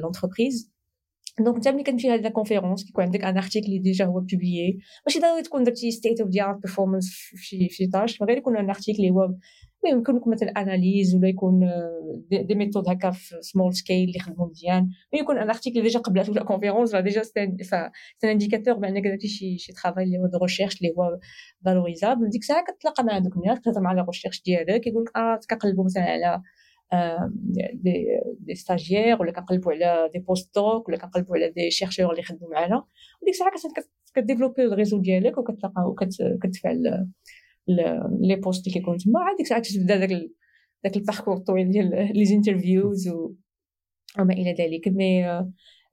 ل 0.00 0.07
entreprise 0.07 0.73
donc 1.40 1.56
انت 1.56 1.68
ملي 1.68 1.82
كتمشي 1.82 2.08
لهاد 2.08 2.20
la 2.20 2.28
conférence 2.28 2.84
كيكون 2.84 3.04
عندك 3.04 3.24
un 3.24 3.36
article 3.36 3.66
اللي 3.66 3.78
déjà 3.78 4.04
هو 4.04 4.20
publié 4.20 4.78
ماشي 5.06 5.20
ضروري 5.20 5.42
تكون 5.42 5.64
درتي 5.64 5.90
state 5.90 6.20
of 6.20 6.30
the 6.30 6.42
art 6.42 6.62
performance 6.62 7.10
في 7.10 7.68
شي 7.70 7.86
tâche 7.86 8.22
غير 8.22 8.38
يكون 8.38 8.56
un 8.56 8.70
article 8.70 8.98
اللي 8.98 9.10
هو 9.10 9.34
يمكن 9.86 10.16
يكون 10.16 10.32
مثلا 10.32 10.48
analyse 10.50 11.14
ولا 11.14 11.28
يكون 11.28 11.60
des 12.30 12.54
méthodes 12.54 12.88
هكا 12.88 13.10
في 13.10 13.36
small 13.40 13.74
scale 13.74 14.08
اللي 14.08 14.16
يخدموا 14.16 14.48
مزيان 14.48 14.88
ويكون 15.12 15.38
un 15.38 15.48
article 15.50 15.82
déjà 15.82 15.98
قبلته 15.98 16.32
la 16.32 16.44
conférence 16.44 16.96
déjà 16.96 17.22
c'est 17.22 17.42
un 17.42 17.56
indicateur 18.24 18.74
bah 18.74 18.90
que 18.90 19.06
درتي 19.06 19.28
شي 19.28 19.58
شي 19.58 19.72
travail 19.72 20.04
اللي 20.04 20.18
هو 20.18 20.26
de 20.26 20.38
recherche 20.38 20.76
اللي 20.76 20.94
هو 20.98 21.18
valorisable 21.64 22.28
ديك 22.28 22.42
الساعة 22.42 22.64
كتلاقى 22.64 23.04
مع 23.04 23.18
دوك 23.18 23.36
الناس 23.36 23.58
كتهضر 23.58 23.80
مع 23.80 23.92
la 23.92 24.04
recherche 24.04 24.42
ديالك 24.42 24.80
كيقول 24.80 25.02
لك 25.02 25.16
آه 25.16 25.40
كنقلبوا 25.50 25.84
مثلا 25.84 26.02
على 26.02 26.42
des 27.74 28.06
des 28.40 28.54
stagiaires 28.54 29.22
ولا 29.22 29.32
كنقلبوا 29.32 29.72
على 29.72 30.10
des 30.12 30.18
postdocs 30.18 30.88
ولا 30.88 30.98
كنقلبوا 30.98 31.36
على 31.36 31.50
des 31.50 31.70
chercheurs 31.70 32.10
اللي 32.10 32.20
يخدموا 32.20 32.50
معنا 32.50 32.84
وديك 33.22 33.34
الساعة 33.34 33.52
كت 34.14 34.22
développer 34.22 34.64
ال 34.64 34.69
réseau 34.69 35.00
ديالك 35.00 35.38
وكتلقى 35.38 35.82
وكتفعل 35.86 37.06
les 38.20 38.36
postes 38.36 38.66
اللي 38.66 38.78
كيكونوا 38.78 38.98
تما 38.98 39.20
عاد 39.20 39.36
ديك 39.36 39.44
الساعة 39.46 39.62
تبدا 39.62 39.96
داك 39.96 40.10
داك 40.84 40.96
ال 40.96 41.00
parcours 41.00 41.36
الطويل 41.36 41.70
ديال 41.70 41.90
les 41.90 42.34
interviews 42.34 43.08
وما 44.18 44.32
إلى 44.32 44.52
ذلك 44.52 44.88
mais 44.88 45.24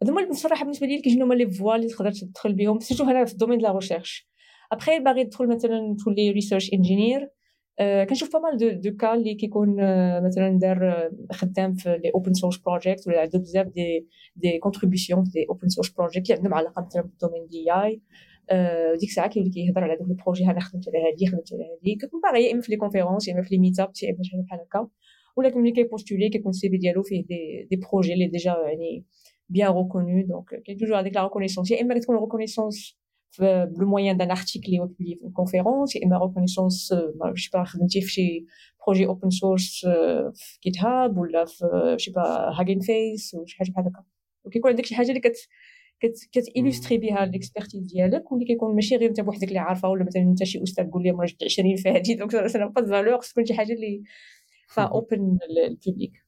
هذوما 0.04 0.30
بصراحه 0.30 0.64
بالنسبة 0.64 0.88
لي 0.88 1.02
كيجيو 1.02 1.26
هما 1.26 1.34
les 1.34 1.52
voies 1.52 1.76
اللي 1.76 1.88
تقدر 1.88 2.12
تدخل 2.12 2.54
بهم 2.54 2.80
surtout 2.80 3.04
هنا 3.04 3.26
في 3.26 3.34
ال 3.34 3.37
domaine 3.37 3.58
ديال 3.58 3.72
la 3.72 3.76
recherche 3.76 4.30
ابخي 4.72 5.00
باغي 5.00 5.24
تدخل 5.24 5.48
مثلا 5.48 5.96
تولي 6.06 6.32
research 6.32 6.74
engineer 6.74 7.30
كنشوف 7.80 8.34
bah 8.34 8.37
pas 8.37 8.40
mal 8.40 8.58
de 8.58 8.70
de 8.90 8.98
cas 8.98 9.14
اللي 9.14 9.36
كيكون 9.36 9.76
مثلا 10.26 10.60
دار 10.62 11.10
خدام 11.32 11.74
في 11.74 11.90
les 12.04 12.12
open 12.16 12.34
source 12.34 12.58
projects 12.58 13.08
ولا 13.08 13.22
عنده 13.22 13.40
بزاف 13.40 13.68
des 13.68 14.08
des 14.36 14.60
contributions 14.60 15.24
des 15.24 15.46
open 15.50 15.70
source 15.70 15.90
projects 15.90 16.30
اللي 16.30 16.38
عندهم 16.38 16.54
علاقة 16.54 16.86
مثلا 16.86 17.02
ب 17.02 17.07
ال 17.07 17.12
domaine 17.12 17.48
d'AI 17.48 18.02
ديك 19.00 19.10
الساعة 19.10 19.30
كيولي 19.30 19.50
كيهضر 19.50 19.84
على 19.84 19.98
دوك 19.98 20.08
ال 20.10 20.14
projets 20.14 20.46
أنا 20.46 20.60
خدمت 20.60 20.88
على 20.88 20.98
هادي 21.08 21.28
خدمت 21.28 21.54
على 21.54 21.64
هادي. 21.64 21.96
كتكون 21.96 22.22
باغي 22.22 22.46
يا 22.46 22.54
إما 22.54 22.62
في 22.62 22.72
les 22.72 22.78
conférences 22.78 23.28
يا 23.28 23.34
إما 23.34 23.44
في 23.44 23.56
les 23.56 23.62
meetups 23.62 23.92
يا 24.04 24.10
إما 24.10 24.24
شي 24.24 24.38
بحال 24.48 24.60
هكا. 24.60 24.88
ولكن 25.38 25.60
ملي 25.62 25.72
كي 25.72 25.83
postuler 25.83 26.30
كيكون 26.30 26.50
ال 26.50 26.70
CV 26.70 26.78
ديالو 26.78 27.04
فيه 27.04 27.26
des 27.26 27.68
des 27.72 27.76
projets 27.76 28.14
اللي 28.14 28.28
déjà 28.28 28.56
يعني 28.68 29.06
bien 29.50 29.68
reconnus 29.72 30.22
donc 30.28 30.64
كاين 30.66 30.78
toujours 30.78 31.00
هذيك 31.00 31.16
la 31.16 31.24
reconnaissance 31.24 31.72
يا 31.72 31.82
إما 31.82 32.00
كتكون 32.00 32.16
reconnaissance 32.16 33.01
بلو 33.40 33.88
موان 33.88 34.18
دان 34.18 34.32
ارتيكل 34.32 34.66
اللي 34.66 34.80
هو 34.80 34.86
بوبلي 34.86 35.16
في 35.16 35.30
كونفيرونس 35.34 35.96
يا 35.96 36.06
اما 36.06 36.18
ريكونيسونس 36.18 36.94
جو 36.94 37.50
با 37.54 37.64
خدمتي 37.64 38.02
في 38.02 38.10
شي 38.12 38.46
بروجي 38.88 39.06
اوبن 39.06 39.30
سورس 39.30 39.86
في 40.36 40.60
جيت 40.64 40.84
هاب 40.84 41.18
ولا 41.18 41.46
في 41.46 41.96
شي 41.98 42.12
با 42.12 42.22
هاغين 42.60 42.80
فيس 42.80 43.34
وشي 43.34 43.58
حاجة 43.58 43.72
بحال 43.72 43.86
هكا 43.86 44.04
وكيكون 44.46 44.72
عندك 44.72 44.86
شي 44.86 44.96
حاجة 44.96 45.10
اللي 45.10 45.20
كت 45.20 45.38
كتيلوستري 46.32 46.98
بها 46.98 47.24
الاكسبرتيز 47.24 47.82
ديالك 47.82 48.32
واللي 48.32 48.46
كيكون 48.46 48.76
ماشي 48.76 48.96
غير 48.96 49.10
انت 49.10 49.22
بوحدك 49.22 49.48
اللي 49.48 49.60
عارفه 49.60 49.90
ولا 49.90 50.04
مثلا 50.04 50.22
انت 50.22 50.44
شي 50.44 50.64
أستاذ 50.64 50.86
تقول 50.90 51.04
لي 51.04 51.12
راجل 51.12 51.36
20 51.46 51.76
في 51.76 51.90
هذه 51.90 52.18
دونك 52.18 52.36
مثلا 52.36 52.66
با 52.66 52.86
فالور 52.86 53.18
خص 53.18 53.32
تكون 53.32 53.46
شي 53.46 53.54
حاجة 53.54 53.74
اللي 53.74 54.04
فا 54.68 54.82
اوبن 54.84 55.38
للبوبليك 55.50 56.26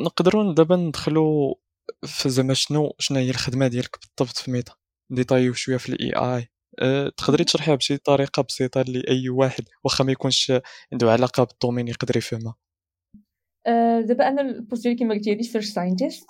نقدروا 0.00 0.54
دابا 0.54 0.76
ندخلوا 0.76 1.54
في 2.02 2.28
زعما 2.28 2.54
شنو 2.54 2.92
شنو 2.98 3.18
هي 3.18 3.30
الخدمة 3.30 3.68
ديالك 3.68 3.96
بالضبط 3.98 4.36
في 4.36 4.50
ميتا 4.50 4.74
ن 5.10 5.14
détailler 5.14 5.45
يو 5.45 5.52
شوية 5.52 5.76
في 5.76 5.88
ال 5.88 6.12
AI 6.12 6.48
أه 6.80 7.08
تقدري 7.16 7.44
تشرحيها 7.44 7.74
بشي 7.74 7.96
طريقة 7.96 8.42
بسيطة 8.42 8.82
لأي 8.82 9.28
واحد 9.28 9.64
واخا 9.84 10.04
ما 10.04 10.12
يكونش 10.12 10.52
عنده 10.92 11.12
علاقة 11.12 11.44
ب 11.44 11.49
ال 11.49 11.54
domaine 11.54 11.88
يقدر 11.88 12.16
يفهمها؟ 12.16 12.54
دابا 14.00 14.28
أنا 14.28 14.40
ال 14.40 14.47
poste 14.47 14.82
ديالي 14.82 14.98
كيما 14.98 15.14
قلتي 15.14 15.32
research 15.32 15.64
scientist 15.66 16.26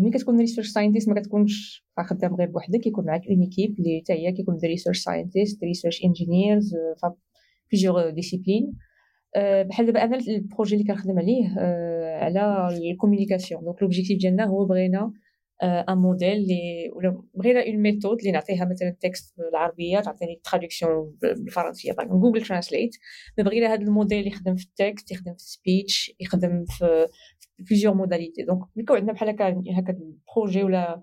ملي 0.00 0.10
كتكون 0.10 0.38
research 0.38 0.68
scientist 0.68 1.08
ما 1.08 1.20
كتكونش 1.20 1.84
خدام 2.00 2.34
غير 2.34 2.48
بوحدك 2.48 2.80
كيكون 2.80 3.04
معاك 3.06 3.26
une 3.26 3.40
équipe 3.40 3.78
اللي 3.78 4.00
حتى 4.04 4.12
هي 4.12 4.32
كيكون 4.32 4.58
research 4.64 4.98
scientists 4.98 5.64
research 5.64 6.04
engineers 6.04 6.74
ف 7.02 7.06
plusieurs 7.72 8.10
disciplines 8.10 8.72
بحال 9.36 9.86
دابا 9.86 10.04
أنا 10.04 10.16
ال 10.16 10.24
projet 10.24 10.74
اللي 10.74 10.86
كنخدم 10.86 11.18
عليه 11.18 11.48
على 12.22 12.68
ال 12.92 12.97
communication 12.97 13.64
donc 13.64 13.82
l'objectif 13.82 14.18
ديالنا 14.18 14.44
هو 14.44 14.64
بغينا 14.64 15.12
un 15.62 15.98
modèle 15.98 16.32
اللي 16.32 16.90
ولا 16.92 17.22
بغينا 17.34 17.66
une 17.66 17.76
méthode 17.76 18.18
اللي 18.18 18.32
نعطيها 18.32 18.64
مثلا 18.64 18.96
texte 19.00 19.34
بالعربيه 19.38 20.00
تعطيني 20.00 20.40
traduction 20.44 21.18
بالفرنسيه 21.22 21.92
bah 21.92 22.06
Google 22.06 22.42
Translate 22.42 22.96
بغينا 23.38 23.74
هذا 23.74 23.82
الموديل 23.82 24.26
يخدم 24.26 24.56
في 24.56 24.64
ال 24.64 24.72
texte 24.72 25.12
يخدم 25.12 25.34
في 25.34 25.42
ال 25.42 25.52
speech 25.52 26.12
يخدم 26.20 26.64
في 26.64 27.06
plusieurs 27.58 27.94
modalités 27.94 28.42
donc 28.42 28.62
ملي 28.76 28.86
كون 28.86 28.96
عندنا 28.96 29.12
بحال 29.12 29.28
هكا 29.28 29.62
هكا 29.70 29.98
projet 30.36 30.62
ولا 30.62 31.02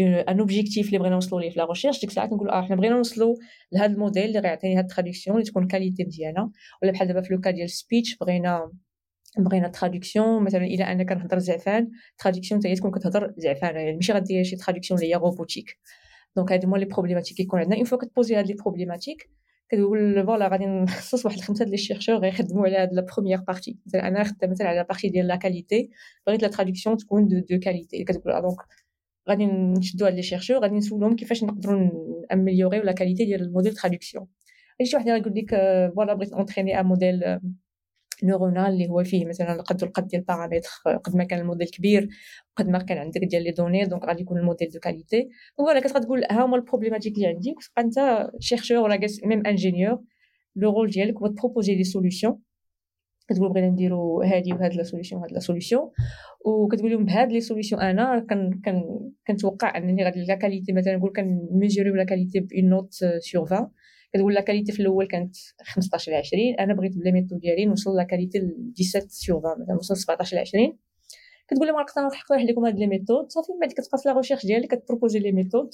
un 0.00 0.40
objectif 0.40 0.86
اللي 0.86 0.98
بغينا 0.98 1.14
نوصلوا 1.14 1.40
ليه 1.40 1.50
في 1.50 1.58
la 1.58 1.64
recherche 1.64 2.00
ديك 2.00 2.10
الساعات 2.10 2.32
نقولوا 2.32 2.58
آه 2.58 2.62
حنا 2.62 2.76
بغينا 2.76 2.96
نوصلوا 2.96 3.34
لهذا 3.72 3.92
الموديل 3.92 4.24
اللي 4.24 4.38
غيعطيني 4.38 4.76
هاد 4.76 4.84
ال 4.84 4.89
traduction 4.89 5.36
اللي 5.36 5.50
تكون 5.50 5.66
qualité 5.66 6.04
مزيانه 6.04 6.50
ولا 6.82 6.92
بحال 6.92 7.08
دابا 7.08 7.20
في 7.20 7.34
le 7.34 7.40
cas 7.40 7.50
ديال 7.50 7.64
ال 7.64 7.71
speech 7.71 8.16
بغينا 8.16 8.72
بغينا 9.38 9.68
traduction 9.68 10.44
مثلا 10.44 10.64
الا 10.64 10.92
أنا 10.92 11.04
كنهضر 11.04 11.38
زعفان 11.38 11.90
traduction 12.18 12.60
حتى 12.60 12.68
هي 12.68 12.74
تكون 12.74 12.90
كتهضر 12.90 13.34
زعفانه 13.36 13.78
يعني 13.80 13.96
ماشي 13.96 14.12
غدير 14.12 14.44
شي 14.44 14.56
traduction 14.56 15.00
اللي 15.00 15.14
هي 15.14 15.18
robotique 15.18 15.78
donc 16.36 16.52
هادو 16.52 16.68
هما 16.68 16.76
les 16.76 16.84
problématiques 16.84 17.36
كيكون 17.36 17.60
عندنا. 17.60 17.76
une 17.76 17.84
fois 17.84 17.98
كت 17.98 18.09
poser 18.09 18.36
هاد 18.36 18.46
les 18.46 18.54
problématiques 18.54 19.30
كتقول 19.68 20.26
voilà 20.26 20.48
غادي 20.48 20.66
نخصص 20.66 21.26
واحد 21.26 21.36
الخمسه 21.36 21.64
ديال 21.64 21.70
les 21.70 21.76
chercheurs 21.76 22.16
غيخدموا 22.16 22.66
على 22.66 22.76
هاد 22.76 22.92
la 22.92 23.06
première 23.14 23.40
partie 23.40 23.78
مثلا 23.86 24.08
أنا 24.08 24.24
خدام 24.24 24.50
مثلا 24.50 24.68
على 24.68 24.76
la 24.76 24.82
partie 24.82 25.08
ديال 25.08 25.26
la 25.26 25.36
qualité 25.36 25.90
بغيت 26.26 26.42
la 26.42 26.48
traduction 26.48 26.96
تكون 26.96 27.28
de 27.28 27.38
de 27.38 27.58
qualité 27.60 28.04
كتقول 28.04 28.42
donc 28.42 28.56
غادي 29.28 29.46
نشدو 29.46 30.06
هاد 30.06 30.14
les 30.14 30.22
chercheurs 30.22 30.58
غادي 30.58 30.74
نسولهم 30.74 31.16
كيفاش 31.16 31.44
نقدروا 31.44 31.90
n'améliorer 32.30 32.82
يو 32.82 32.87
la 32.87 32.92
qualité 32.92 33.24
ديال 33.24 33.42
ال 33.42 33.47
modèle 33.47 33.74
traduction 33.74 34.26
شي 34.82 34.96
واحد 34.96 35.08
يقول 35.08 35.34
لك 35.36 35.50
voilà 35.96 36.14
بغيت 36.14 36.32
entraîner 36.32 36.80
un 36.80 36.86
modèle 36.86 37.40
neuronal 38.24 38.72
اللي 38.72 38.88
هو 38.88 39.04
فيه 39.04 39.26
مثلا 39.26 39.52
القد 39.54 39.82
والقد 39.82 40.06
ديال 40.06 40.20
ال 40.20 40.24
paramètres 40.24 40.68
قد 41.04 41.16
ما 41.16 41.24
كان 41.24 41.40
الموديل 41.40 41.68
كبير 41.68 42.08
قد 42.56 42.68
ما 42.68 42.78
كان 42.78 42.98
عندك 42.98 43.20
ديال 43.20 43.42
les 43.44 43.50
données 43.50 43.84
donc 43.84 44.04
غادي 44.04 44.22
يكون 44.22 44.38
ال 44.38 44.42
modèle 44.42 44.68
de 44.68 44.78
qualité. 44.80 45.28
voilà 45.58 45.80
كتبقى 45.80 46.00
تقول 46.00 46.24
ها 46.30 46.44
هما 46.44 46.56
ال 46.56 46.60
problématiques 46.60 47.14
اللي 47.14 47.26
عندي 47.26 47.54
كتبقى 47.54 47.82
أنت 47.82 48.28
chercheur 48.40 48.78
ولا 48.78 49.00
même 49.24 49.46
ingénieur 49.46 49.98
le 50.56 50.70
rôle 50.70 50.90
ديالك 50.90 51.16
هو 51.18 51.26
ت 51.26 51.31
proposer 51.31 51.74
des 51.74 51.84
solutions 51.84 52.38
كتقول 53.28 53.48
بغينا 53.48 53.68
نديرو 53.68 54.22
هادي 54.22 54.52
وهاد 54.52 54.74
la 54.74 54.82
solution 54.82 55.16
وهاد 55.16 55.32
la 55.32 55.38
solution 55.38 55.90
وكتقول 56.44 56.90
لهم 56.90 57.04
بهاد 57.04 57.32
les 57.32 57.40
solutions 57.40 57.80
أنا 57.80 58.26
كن 58.30 58.60
كن 58.64 58.82
كنتوقع 59.26 59.76
أنني 59.76 60.04
غادي 60.04 60.24
la 60.24 60.34
qualité 60.34 60.72
مثلا 60.72 60.96
نقول 60.96 61.12
كن 61.16 61.33
mesurer 61.33 61.94
يو 61.94 61.99
la 61.99 62.04
qualité 62.04 62.40
بون 62.40 62.68
note 62.68 62.92
sur 62.92 63.44
20 63.44 63.70
كتقول 64.12 64.34
la 64.34 64.40
qualité 64.40 64.72
في 64.72 64.80
الأول 64.80 65.06
كانت 65.06 65.36
15 65.62 66.12
ل 66.12 66.14
20 66.14 66.54
أنا 66.60 66.74
بغيت 66.74 66.96
ب 66.96 67.01
la 67.01 67.10
méthode 67.10 67.40
ديالي 67.40 67.64
نوصل 67.64 67.96
la 67.96 68.02
qualité 68.02 68.38
ل 68.38 68.84
17 68.84 69.08
sur 69.08 69.38
20 69.38 69.62
مثلا 69.62 69.74
نوصل 69.74 69.96
17 69.96 70.36
ل 70.36 70.40
20 70.40 70.78
كتقول 71.48 71.68
لهم 71.68 71.80
نقدر 71.80 72.02
نقترح 72.02 72.42
لكم 72.42 72.64
هاد 72.64 72.78
les 72.78 72.86
méthodes 72.86 73.30
صافي 73.30 73.52
من 73.52 73.58
بعد 73.60 73.72
كتبقى 73.72 73.98
في 73.98 74.08
la 74.08 74.16
recherche 74.16 74.46
ديالك 74.46 74.74
كت 74.74 74.83
proposer 74.83 75.18
les 75.18 75.32
méthodes 75.32 75.70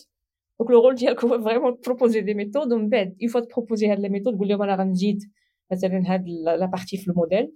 donc 0.60 0.70
le 0.70 0.80
rôle 0.80 0.94
ديالك 0.94 1.24
هو 1.24 1.42
vraiment 1.42 1.80
ت 1.80 1.85
proposer 1.85 2.20
des 2.20 2.34
méthodes 2.34 2.72
ومن 2.72 2.88
بعد 2.88 3.16
une 3.22 3.28
fois 3.28 3.40
ت 3.40 3.46
proposer 3.46 3.88
هاد 3.88 4.00
les 4.00 4.08
méthodes 4.08 4.38
قول 4.38 4.48
لهم 4.48 4.62
أنا 4.62 4.76
غنزيد 4.76 5.18
مثلا 5.72 6.14
هاد 6.14 6.28
la 6.28 6.66
partie 6.66 6.96
في 6.96 7.08
ال 7.08 7.14
modèle. 7.14 7.52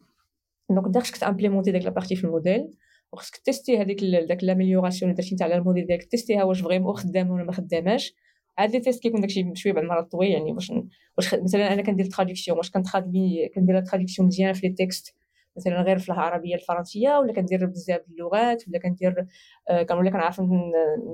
donc 0.70 0.86
انت 0.86 0.98
خصك 0.98 1.16
t'implémenter 1.16 1.72
داك 1.72 1.82
la 1.84 1.90
partie 1.90 2.16
في 2.16 2.24
الموديل. 2.24 2.70
وخصك 3.12 3.36
ت 3.36 3.42
tester 3.42 3.78
هذيك 3.78 4.04
داك 4.04 4.44
l'amélioration 4.44 5.10
اللي 5.10 5.22
درتي 5.22 5.34
نتاع 5.34 5.46
الموديل 5.46 5.86
ديالك 5.86 6.04
ت 6.04 6.09
tester 6.09 6.39
ها 6.39 6.44
واش 6.44 6.60
vraiment 6.60 6.94
خدامة 6.96 7.34
ولا 7.34 7.44
ما 7.44 7.52
خداماش. 7.52 8.14
عاد 8.58 8.70
les 8.70 8.80
tests 8.80 9.02
كيكون 9.02 9.20
داكشي 9.20 9.50
شوية 9.54 9.72
بعد 9.72 9.84
المرات 9.84 10.10
طويل 10.12 10.30
يعني 10.30 10.52
واش 10.52 10.72
واش 11.16 11.34
مثلا 11.34 11.72
أنا 11.72 11.82
كندير 11.82 12.06
traduction 12.06 12.58
واش 12.58 12.70
كن 12.70 12.86
traduire 12.86 13.48
كندير 13.54 13.80
traduction 13.80 14.28
مزيان 14.28 14.52
في 14.52 14.68
les 14.68 14.74
textes 14.74 15.14
مثلا 15.56 15.82
غير 15.82 15.98
في 15.98 16.08
العربية 16.08 16.54
الفرنسية 16.54 17.18
ولا 17.18 17.32
كندير 17.32 17.66
بزاف 17.66 18.00
اللغات 18.10 18.68
ولا 18.68 18.78
كندير 18.78 19.26
آه 19.70 19.86
ولا 19.90 20.10
كنعرف 20.10 20.40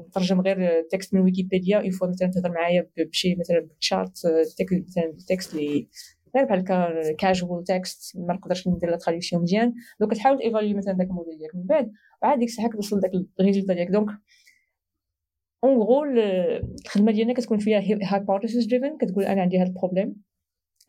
نترجم 0.08 0.40
غير 0.40 0.82
texte 0.90 1.14
من 1.14 1.20
ويكيبيديا 1.20 1.78
en 1.78 2.10
مثلا 2.10 2.30
تهضر 2.30 2.50
معايا 2.50 2.90
بشي 2.98 3.34
مثلا 3.34 3.68
تشارت 3.80 4.26
آه، 4.26 4.44
مثلا 4.88 5.14
texte 5.28 5.54
اللي 5.54 5.88
غير 6.36 6.44
بحال 6.44 6.64
casual 7.16 7.64
text 7.64 8.16
ما 8.16 8.34
نقدرش 8.34 8.68
ندير 8.68 8.90
la 8.90 8.96
traduction 8.96 9.42
مزيان. 9.42 9.74
donc 10.00 10.12
كتحاول 10.12 10.40
évaluer 10.40 10.74
مثلا 10.74 10.92
داك 10.92 11.06
الموديل 11.06 11.38
ديالك. 11.38 11.54
من 11.54 11.62
بعد 11.62 11.92
وعاد 12.22 12.38
ديك 12.38 12.48
الساعة 12.48 12.68
كتوصل 12.68 13.00
داك 13.00 13.10
ال 13.40 13.44
résultat 13.44 13.74
ديالك. 13.74 13.90
donc 13.90 14.08
en 15.64 15.82
gros 15.82 16.04
الخدمه 16.84 17.12
ديالنا 17.12 17.34
كتكون 17.34 17.58
فيها 17.58 17.82
hypothesis 18.02 18.66
driven 18.66 18.96
كتقول 18.96 19.24
أنا 19.24 19.42
عندي 19.42 19.58
هذا 19.58 19.68
ال 19.68 19.74
problème 19.74 20.16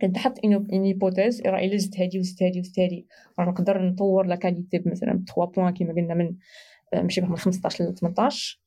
كنحط 0.01 0.39
une 0.43 0.83
hypothèse 0.85 1.41
راه 1.41 1.59
الا 1.59 1.77
زدت 1.77 1.99
هادي 1.99 2.19
وزدت 2.19 2.43
هادي 2.43 2.59
وزدت 2.59 2.79
هادي 2.79 3.07
راه 3.39 3.45
نقدر 3.49 3.81
نطور 3.81 4.25
la 4.25 4.35
qualité 4.35 4.83
مثلا 4.85 5.13
ب 5.13 5.25
3 5.35 5.51
points 5.51 5.73
كيما 5.73 5.93
قلنا 5.93 6.13
من 6.13 6.35
ماشي 6.93 7.21
من 7.21 7.37
15 7.37 7.85
ل 7.85 7.95
18 7.95 8.61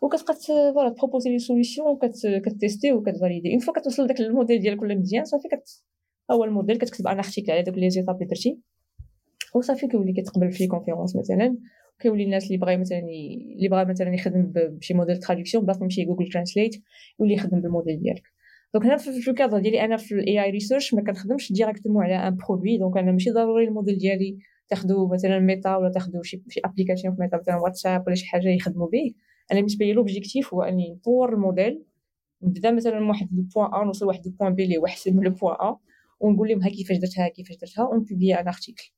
وكتبقى 0.00 0.34
voilà 0.34 0.88
ت 0.88 0.93
proposer 0.93 1.30
les 1.30 1.38
solutions 1.38 1.88
وك 1.88 2.14
tester 2.14 2.92
وكت 2.92 3.10
valider 3.10 3.52
une 3.52 3.58
fois 3.58 3.74
كتوصل 3.74 4.06
داك 4.06 4.20
الموديل 4.20 4.60
ديالك 4.60 4.82
ولا 4.82 4.94
مزيان 4.94 5.24
صافي 5.24 5.48
كت 5.48 5.82
اول 6.30 6.50
موديل 6.50 6.76
كتكتب 6.76 7.06
un 7.06 7.16
article 7.16 7.52
على 7.52 7.62
دوك 7.62 7.74
les 7.74 7.90
étapes 7.90 8.14
اللي 8.14 8.26
درتي 8.26 8.58
وصافي 9.54 9.86
كيولي 9.86 10.12
كيتقبل 10.12 10.52
في 10.52 10.66
conférence 10.66 11.16
مثلا 11.16 11.56
كيولي 12.00 12.24
الناس 12.24 12.46
اللي 12.46 12.58
بغا 12.58 12.76
مثلا 12.76 12.98
اللي 12.98 13.68
بغا 13.68 13.84
مثلا 13.84 14.14
يخدم 14.14 14.52
بشي 14.54 14.94
modèle 14.94 15.16
traduction 15.16 15.64
بلاصه 15.64 15.82
يمشي 15.82 16.04
Google 16.04 16.28
Translate 16.28 16.82
يولي 17.20 17.34
يخدم 17.34 17.60
بالموديل 17.60 18.00
ديالك. 18.00 18.22
donc 18.74 18.86
هنا 18.86 18.96
في 18.96 19.30
الكادر 19.30 19.58
ديالي 19.58 19.84
أنا 19.84 19.96
في 19.96 20.14
ال 20.14 20.44
AI 20.44 20.50
research 20.50 20.94
ما 20.94 21.02
كنخدمش 21.02 21.52
directement 21.52 22.04
على 22.04 22.14
un 22.14 22.36
produit 22.36 22.78
donc 22.78 22.96
أنا 22.98 23.12
ماشي 23.12 23.30
ضروري 23.30 23.64
الموديل 23.64 23.98
ديالي 23.98 24.38
تاخذوا 24.68 25.14
مثلا 25.14 25.38
ميتا 25.38 25.76
ولا 25.76 25.90
تاخذوا 25.90 26.22
شي 26.22 26.42
شي 26.48 26.60
application 26.64 27.14
في 27.14 27.20
ميتا 27.20 27.36
مثلا 27.36 27.56
واتساب 27.56 28.04
ولا 28.06 28.14
شي 28.14 28.26
حاجة 28.26 28.48
يخدموا 28.48 28.88
به. 28.88 29.14
أنا 29.52 29.60
بالنسبة 29.60 29.86
لي 29.86 29.92
l'objectif 29.92 30.54
هو 30.54 30.62
أني 30.62 30.92
نطور 30.92 31.34
الموديل 31.34 31.84
نبدأ 32.42 32.70
مثلا 32.70 33.00
من 33.00 33.08
واحد 33.08 33.28
le 33.32 33.42
point 33.42 33.70
A 33.74 33.84
نوصل 33.84 34.04
لواحد 34.04 34.26
le 34.26 34.32
point 34.40 34.54
B 34.54 34.64
اللي 34.64 34.76
هو 34.76 34.86
أحسن 34.86 35.16
من 35.16 35.24
le 35.24 35.30
point 35.30 35.54
A 35.54 35.76
ونقول 36.20 36.48
لهم 36.48 36.62
ها 36.62 36.68
كيفاش 36.68 36.96
درتها 36.96 37.28
كيفاش 37.28 37.56
درتها 37.56 37.84
ون 37.84 37.96
publier 37.96 38.40
un 38.40 38.48
article 38.48 38.92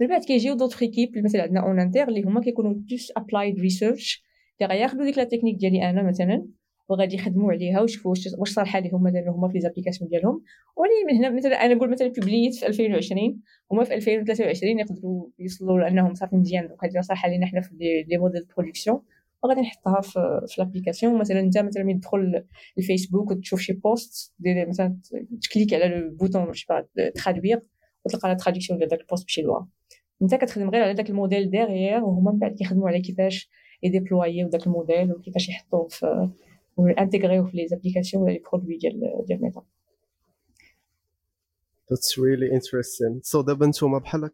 من 0.00 0.06
بعد 0.06 0.24
كيجيو 0.24 0.54
d'autres 0.54 0.82
équipes 0.82 1.18
مثلا 1.24 1.42
عندنا 1.42 1.60
en 1.60 1.80
interne 1.80 2.08
اللي 2.08 2.22
هما 2.22 2.40
كيكونوا 2.40 2.74
plus 2.74 3.12
applied 3.16 3.60
research 3.60 4.24
اللي 4.60 4.74
غياخدو 4.74 5.04
ديك 5.04 5.18
la 5.18 5.24
technique 5.24 5.56
ديالي 5.56 5.90
أنا 5.90 6.02
مثلا 6.02 6.46
وغادي 6.88 7.16
يخدموا 7.16 7.52
عليها 7.52 7.80
ويشوفوا 7.80 8.14
واش 8.38 8.52
صالحه 8.52 8.80
لهم 8.80 9.02
مثلا 9.02 9.30
هما 9.30 9.48
في 9.48 9.54
les 9.54 9.65
applications 9.65 10.10
ديالهم 10.10 10.42
ولي 10.76 11.12
من 11.12 11.16
هنا 11.18 11.36
مثلا 11.36 11.64
أنا 11.64 11.74
نقول 11.74 11.90
مثلا 11.90 12.08
publier 12.08 12.48
ت 12.48 12.54
في 12.54 12.66
2020 12.66 13.40
هما 13.72 13.84
في 13.84 13.94
2023 13.94 14.78
يقدروا 14.78 15.28
يوصلوا 15.38 15.80
لانهم 15.80 16.14
صافي 16.14 16.36
مزيان 16.36 16.68
donc 16.68 16.84
هذه 16.84 17.00
صالحه 17.00 17.28
لينا 17.28 17.46
حنا 17.46 17.60
في 17.60 17.74
les 18.08 18.18
modèles 18.18 18.46
production 18.56 19.02
وغادي 19.42 19.60
نحطها 19.60 20.00
في, 20.00 20.40
في 20.46 20.54
l'application 20.60 21.18
مثلا 21.18 21.40
انت 21.40 21.58
مثلا 21.58 21.82
ملي 21.84 21.98
تدخل 21.98 22.44
الفيسبوك 22.78 23.30
وتشوف 23.30 23.60
شي 23.60 23.72
post 23.72 24.34
مثلا 24.68 24.98
ت 25.42 25.46
cliquer 25.46 25.74
على 25.74 25.88
le 25.88 26.16
bouton 26.16 26.44
باش 26.44 26.66
traduire 27.14 27.60
وتلقى 28.04 28.28
la 28.28 28.34
traduction 28.34 28.78
ديال 28.78 28.88
داك 28.88 29.00
ال 29.00 29.05
post 29.05 29.24
بشي 29.24 29.42
لغه 29.42 29.75
انت 30.22 30.34
كتخدم 30.34 30.70
غير 30.70 30.82
على 30.82 30.94
داك 30.94 31.10
ال 31.10 31.16
modèle 31.16 31.50
derrière 31.50 32.04
وهما 32.04 32.32
من 32.32 32.38
بعد 32.38 32.54
كيخدموا 32.54 32.88
على 32.88 33.00
كيفاش 33.00 33.50
ي 33.82 33.89
déployer 33.89 34.41
و 34.41 34.48
داك 34.48 34.66
الموديل 34.66 35.12
وكيفاش 35.12 35.48
يحطوه 35.48 35.88
في 35.88 36.30
و 36.76 36.82
intégrer 36.82 37.32
يو 37.32 37.44
في 37.44 37.56
les 37.56 37.68
applications 37.68 38.22
ولا 38.22 38.32
les 38.32 38.42
produits 38.52 38.76
ديال 38.76 39.00
ديال 39.26 39.42
ميتا 39.42 39.62
That's 41.88 42.18
really 42.18 42.48
interesting. 42.50 43.22
So 43.22 43.44
دابا 43.46 43.66
نتوما 43.66 43.98
بحال 43.98 44.30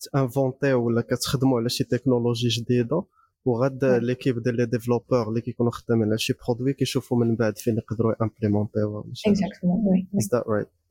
كت 0.00 0.14
inventer 0.14 0.72
يو 0.72 0.86
ولا 0.86 1.00
كتخدموا 1.00 1.60
على 1.60 1.68
شي 1.68 1.84
تكنولوجي 1.84 2.48
جديدة 2.48 3.02
وغاد 3.44 3.84
l'équipe 3.84 4.42
ديال 4.42 4.56
les 4.56 4.66
développeurs 4.66 5.28
اللي 5.28 5.40
كيكونوا 5.40 5.72
خدامين 5.72 6.08
على 6.08 6.18
شي 6.18 6.32
produit 6.46 6.72
كيشوفوا 6.72 7.18
من 7.18 7.36
بعد 7.36 7.58
فين 7.58 7.76
يقدروا 7.76 8.14
implémenter 8.22 8.91
يو 8.91 9.04
exactement 9.26 9.84
oui 9.86 10.06
Is 10.20 10.26
that 10.26 10.44
right? 10.46 10.85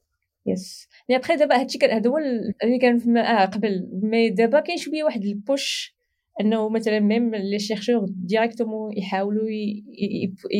yes. 0.45 0.88
mais 1.09 1.15
après 1.15 1.35
دابا 1.36 1.60
هادشي 1.60 1.77
كان 1.77 1.89
هذا 1.91 2.10
هو 2.10 2.17
اللي 2.17 2.79
كان 2.81 3.17
آه 3.17 3.45
قبل. 3.45 3.89
mais 4.03 4.29
دابا 4.29 4.60
كاين 4.60 4.77
شوية 4.77 5.03
واحد 5.03 5.23
ال 5.23 5.38
push 5.38 5.95
انه 6.41 6.69
مثلا 6.69 6.99
même 6.99 7.35
les 7.35 7.59
chercheurs 7.59 8.05
directement 8.09 8.97
يحاولوا 8.97 9.47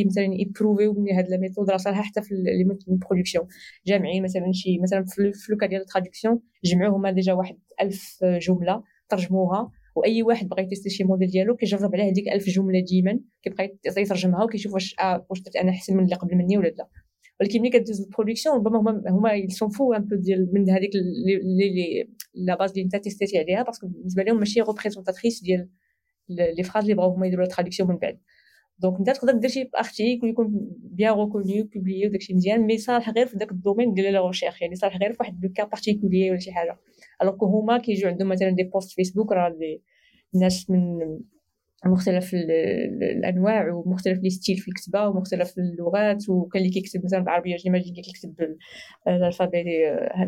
مثلا 0.06 0.28
ي 0.32 0.38
prouver 0.38 0.81
يو 0.81 0.94
بلي 0.94 1.14
هاد 1.14 1.30
la 1.30 1.38
méthode 1.38 1.72
صالحه 1.76 2.02
حتى 2.02 2.22
في 2.22 2.36
les 2.36 2.78
productions 2.88 3.48
جامعين 3.88 4.24
مثلا 4.24 4.52
شي 4.54 4.80
مثلا 4.84 5.06
في 5.06 5.52
le 5.52 5.57
cas 5.57 5.66
ديال 5.66 5.82
ال 5.82 5.87
traduction 5.87 6.40
جمعوا 6.64 6.98
هما 6.98 7.12
déjà 7.12 7.34
واحد 7.34 7.58
ألف 7.82 8.20
جملة 8.24 8.84
ترجموها 9.10 9.72
وأي 9.96 10.24
واحد 10.24 10.50
بغى 10.50 10.64
ي 10.64 10.67
tester 10.67 10.90
شي 10.90 11.04
موديل 11.04 11.28
ديالو 11.28 11.56
كيجرب 11.56 11.96
عليه 11.96 12.04
هذيك 12.04 12.28
ألف 12.28 12.50
جملة 12.50 12.80
ديما 12.80 13.20
كيبقى 13.44 13.78
يترجمها 13.98 14.44
وكيشوف 14.44 14.74
واش 14.74 14.96
آه 15.00 15.26
واش 15.30 15.42
درت 15.42 15.56
أنا 15.56 15.70
أحسن 15.72 15.98
من 15.98 16.04
اللي 16.04 16.16
قبل 16.16 16.36
مني 16.36 16.58
ولا 16.58 16.68
لا. 16.68 16.88
ولكن 17.42 17.62
ملي 17.62 17.70
كدوز 17.70 18.02
ال 18.02 18.07
production 18.07 18.56
ربما 18.56 18.80
هما 18.80 19.04
هما 19.08 19.34
ils 19.34 19.49
s'en 19.49 19.70
foutent 19.70 19.94
un 19.94 20.04
peu 20.06 20.16
ديال 20.16 20.50
من 20.54 20.70
هذيك 20.70 20.92
لي 20.96 22.08
la 22.34 22.56
base 22.56 22.72
اللي 22.72 22.84
انت 22.84 22.96
tester 22.96 23.27
تي 23.27 23.38
عليها 23.38 23.64
parce 23.64 23.79
que 23.79 23.88
بالنسبة 23.88 24.24
لهم 24.24 24.40
ماشي 24.40 24.62
représentatrice 24.62 25.44
ديال 25.44 25.70
les 26.30 26.64
phrases 26.64 26.84
اللي 26.84 26.96
بغاو 26.96 27.10
هما 27.10 27.28
يديروا 27.28 27.46
traduction 27.46 27.90
من 27.90 27.98
بعد 27.98 28.20
donc 28.80 28.98
انت 28.98 29.10
تقدر 29.10 29.34
دير 29.34 29.50
شي 29.50 29.70
article 29.78 30.28
ويكون 30.28 30.72
bien 30.78 31.14
reconnu 31.14 31.64
publié 31.64 32.08
وداكشي 32.08 32.34
مزيان 32.34 32.62
mais 32.62 32.78
صالح 32.78 33.10
غير 33.10 33.28
في 33.28 33.38
داك 33.38 33.52
ال 33.52 33.57
domaine 33.57 33.94
ديال 33.94 34.14
la 34.14 34.28
recherche 34.28 34.62
يعني 34.62 34.76
صالح 34.76 34.98
غير 34.98 35.14
في 35.14 35.18
واحد 35.20 35.46
le 35.46 35.52
cas 35.54 35.64
particulier 35.64 36.30
ولا 36.32 36.40
شي 36.40 36.52
حاجة 36.52 36.78
alors 37.22 37.46
هما 37.46 37.78
كيجيو 37.78 38.10
عندهم 38.10 38.30
مثلا 38.30 38.50
des 38.50 38.64
posts 38.64 38.92
فيسبوك 38.92 39.32
راه 39.32 39.50
des 39.50 39.84
ناس 40.34 40.70
من 40.70 41.00
مختلف 41.86 42.34
الأنواع 42.34 43.74
ومختلف 43.74 44.20
les 44.20 44.30
styles 44.30 44.58
في 44.58 44.68
الكتابه 44.68 45.08
ومختلف 45.08 45.54
اللغات 45.58 46.30
وكان 46.30 46.62
اللي 46.62 46.74
كيكتب 46.74 47.06
مثلا 47.06 47.20
بالعربية 47.20 47.56
j'imagine 47.56 47.94
كيكتب 47.94 48.58
بال 49.06 49.17
alphabet 49.17 49.64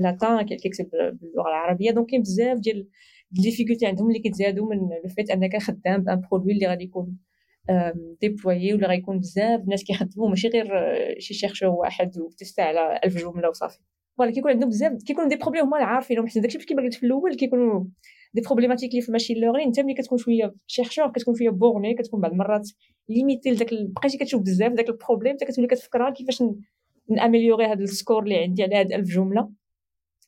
latin 0.01 0.45
كاين 0.45 0.59
كيكتب 0.59 0.89
باللغة 0.91 1.47
العربية. 1.47 1.91
donc 1.91 2.09
كاين 2.09 2.21
بزاف 2.21 2.59
ديال 2.59 2.87
difficultés 3.31 3.85
عندهم 3.85 4.07
اللي 4.07 4.19
كيتزادوا 4.19 4.69
من 4.69 4.77
le 4.77 5.09
fait 5.15 5.29
أنك 5.29 5.57
خدام 5.57 6.03
ب 6.03 6.09
un 6.09 6.21
produit 6.31 6.51
اللي 6.53 6.67
غادي 6.67 6.83
يكون 6.83 7.17
déployé 8.21 8.73
ولا 8.73 8.87
غيكون 8.87 9.19
بزاف 9.19 9.61
ناس 9.67 9.83
كيخدموا. 9.83 10.29
ماشي 10.29 10.47
غير 10.47 10.67
شي 11.19 11.33
chercheur 11.33 11.69
واحد 11.69 12.17
و 12.17 12.24
testa 12.24 12.61
على 12.61 12.99
ألف 13.03 13.17
جملة 13.17 13.49
وصافي. 13.49 13.79
voilà 14.17 14.31
كيكون 14.31 14.51
عندهم 14.51 14.69
بزاف 14.69 15.03
كيكونوا 15.07 15.29
des 15.29 15.35
problèmes 15.35 15.65
هما 15.65 15.77
عارفينهم 15.77 16.27
حيت 16.27 16.37
داكشي 16.37 16.57
كيما 16.57 16.81
قلت 16.81 16.93
في 16.93 17.05
الأول 17.05 17.35
كيكونوا 17.35 17.85
des 18.37 18.43
problématiques 18.45 18.91
اللي 18.91 19.01
في 19.01 19.07
ال 19.07 19.11
machine 19.11 19.37
learning 19.37 19.67
انت 19.67 19.79
ملي 19.79 19.93
كتكون 19.93 20.17
شوية 20.17 20.55
chercheur 20.67 21.11
كتكون 21.11 21.35
شوية 21.35 21.49
borné 21.49 21.93
كتكون 21.93 22.21
بعض 22.21 22.31
المرات 22.31 22.69
limité 23.09 23.51
لداك 23.51 23.69
بقيتي 23.73 24.17
كتشوف 24.17 24.41
بزاف 24.41 24.71
داك 24.71 24.89
ال 24.89 24.94
problème 24.94 25.35
حتى 25.35 25.45
كتولي 25.45 25.67
كتفكرها 25.67 26.09
كيفاش 26.09 26.43
n'améliorer 27.09 27.65
هذا 27.65 27.83
ال 27.83 27.90
score 27.90 28.23
اللي 28.23 28.43
عندي 28.43 28.63
على 28.63 28.75
هاد 28.75 28.91
1000 28.91 29.07
جمله 29.07 29.49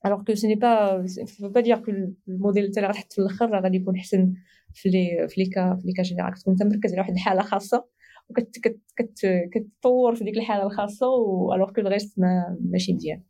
alors 0.06 0.24
que 0.24 0.34
ce 0.34 0.40
n'est 0.40 0.56
pas 0.56 1.06
pas 1.39 1.62
dire 1.62 1.78
que 1.78 1.91
ال 2.28 2.34
modèle 2.34 2.72
تاعي 2.72 2.88
غتحط 2.88 3.13
في 3.13 3.22
الآخر 3.22 3.62
غادي 3.63 3.78
يكون 3.78 3.95
احسن 3.95 4.34
في 4.74 4.89
les 4.89 5.28
في 5.30 5.41
les 5.41 5.50
cas 5.50 5.76
في 5.76 5.88
les 5.88 5.93
cas 5.93 6.04
général 6.04 6.34
كتكون 6.34 6.54
انت 6.54 6.63
مركز 6.63 6.91
على 6.91 7.02
واحد 7.02 7.13
الحاله 7.13 7.41
خاصه 7.41 7.86
وكت 8.30 8.60
كت 8.60 8.80
كت 8.95 9.50
كتطور 9.54 10.15
في 10.15 10.24
ديك 10.24 10.38
الحاله 10.38 10.63
الخاصه 10.63 11.08
alors 11.56 11.72
que 11.72 11.82
ال 11.82 11.88
reste 11.88 12.19
ماشي 12.72 12.93
مزيان 12.93 13.24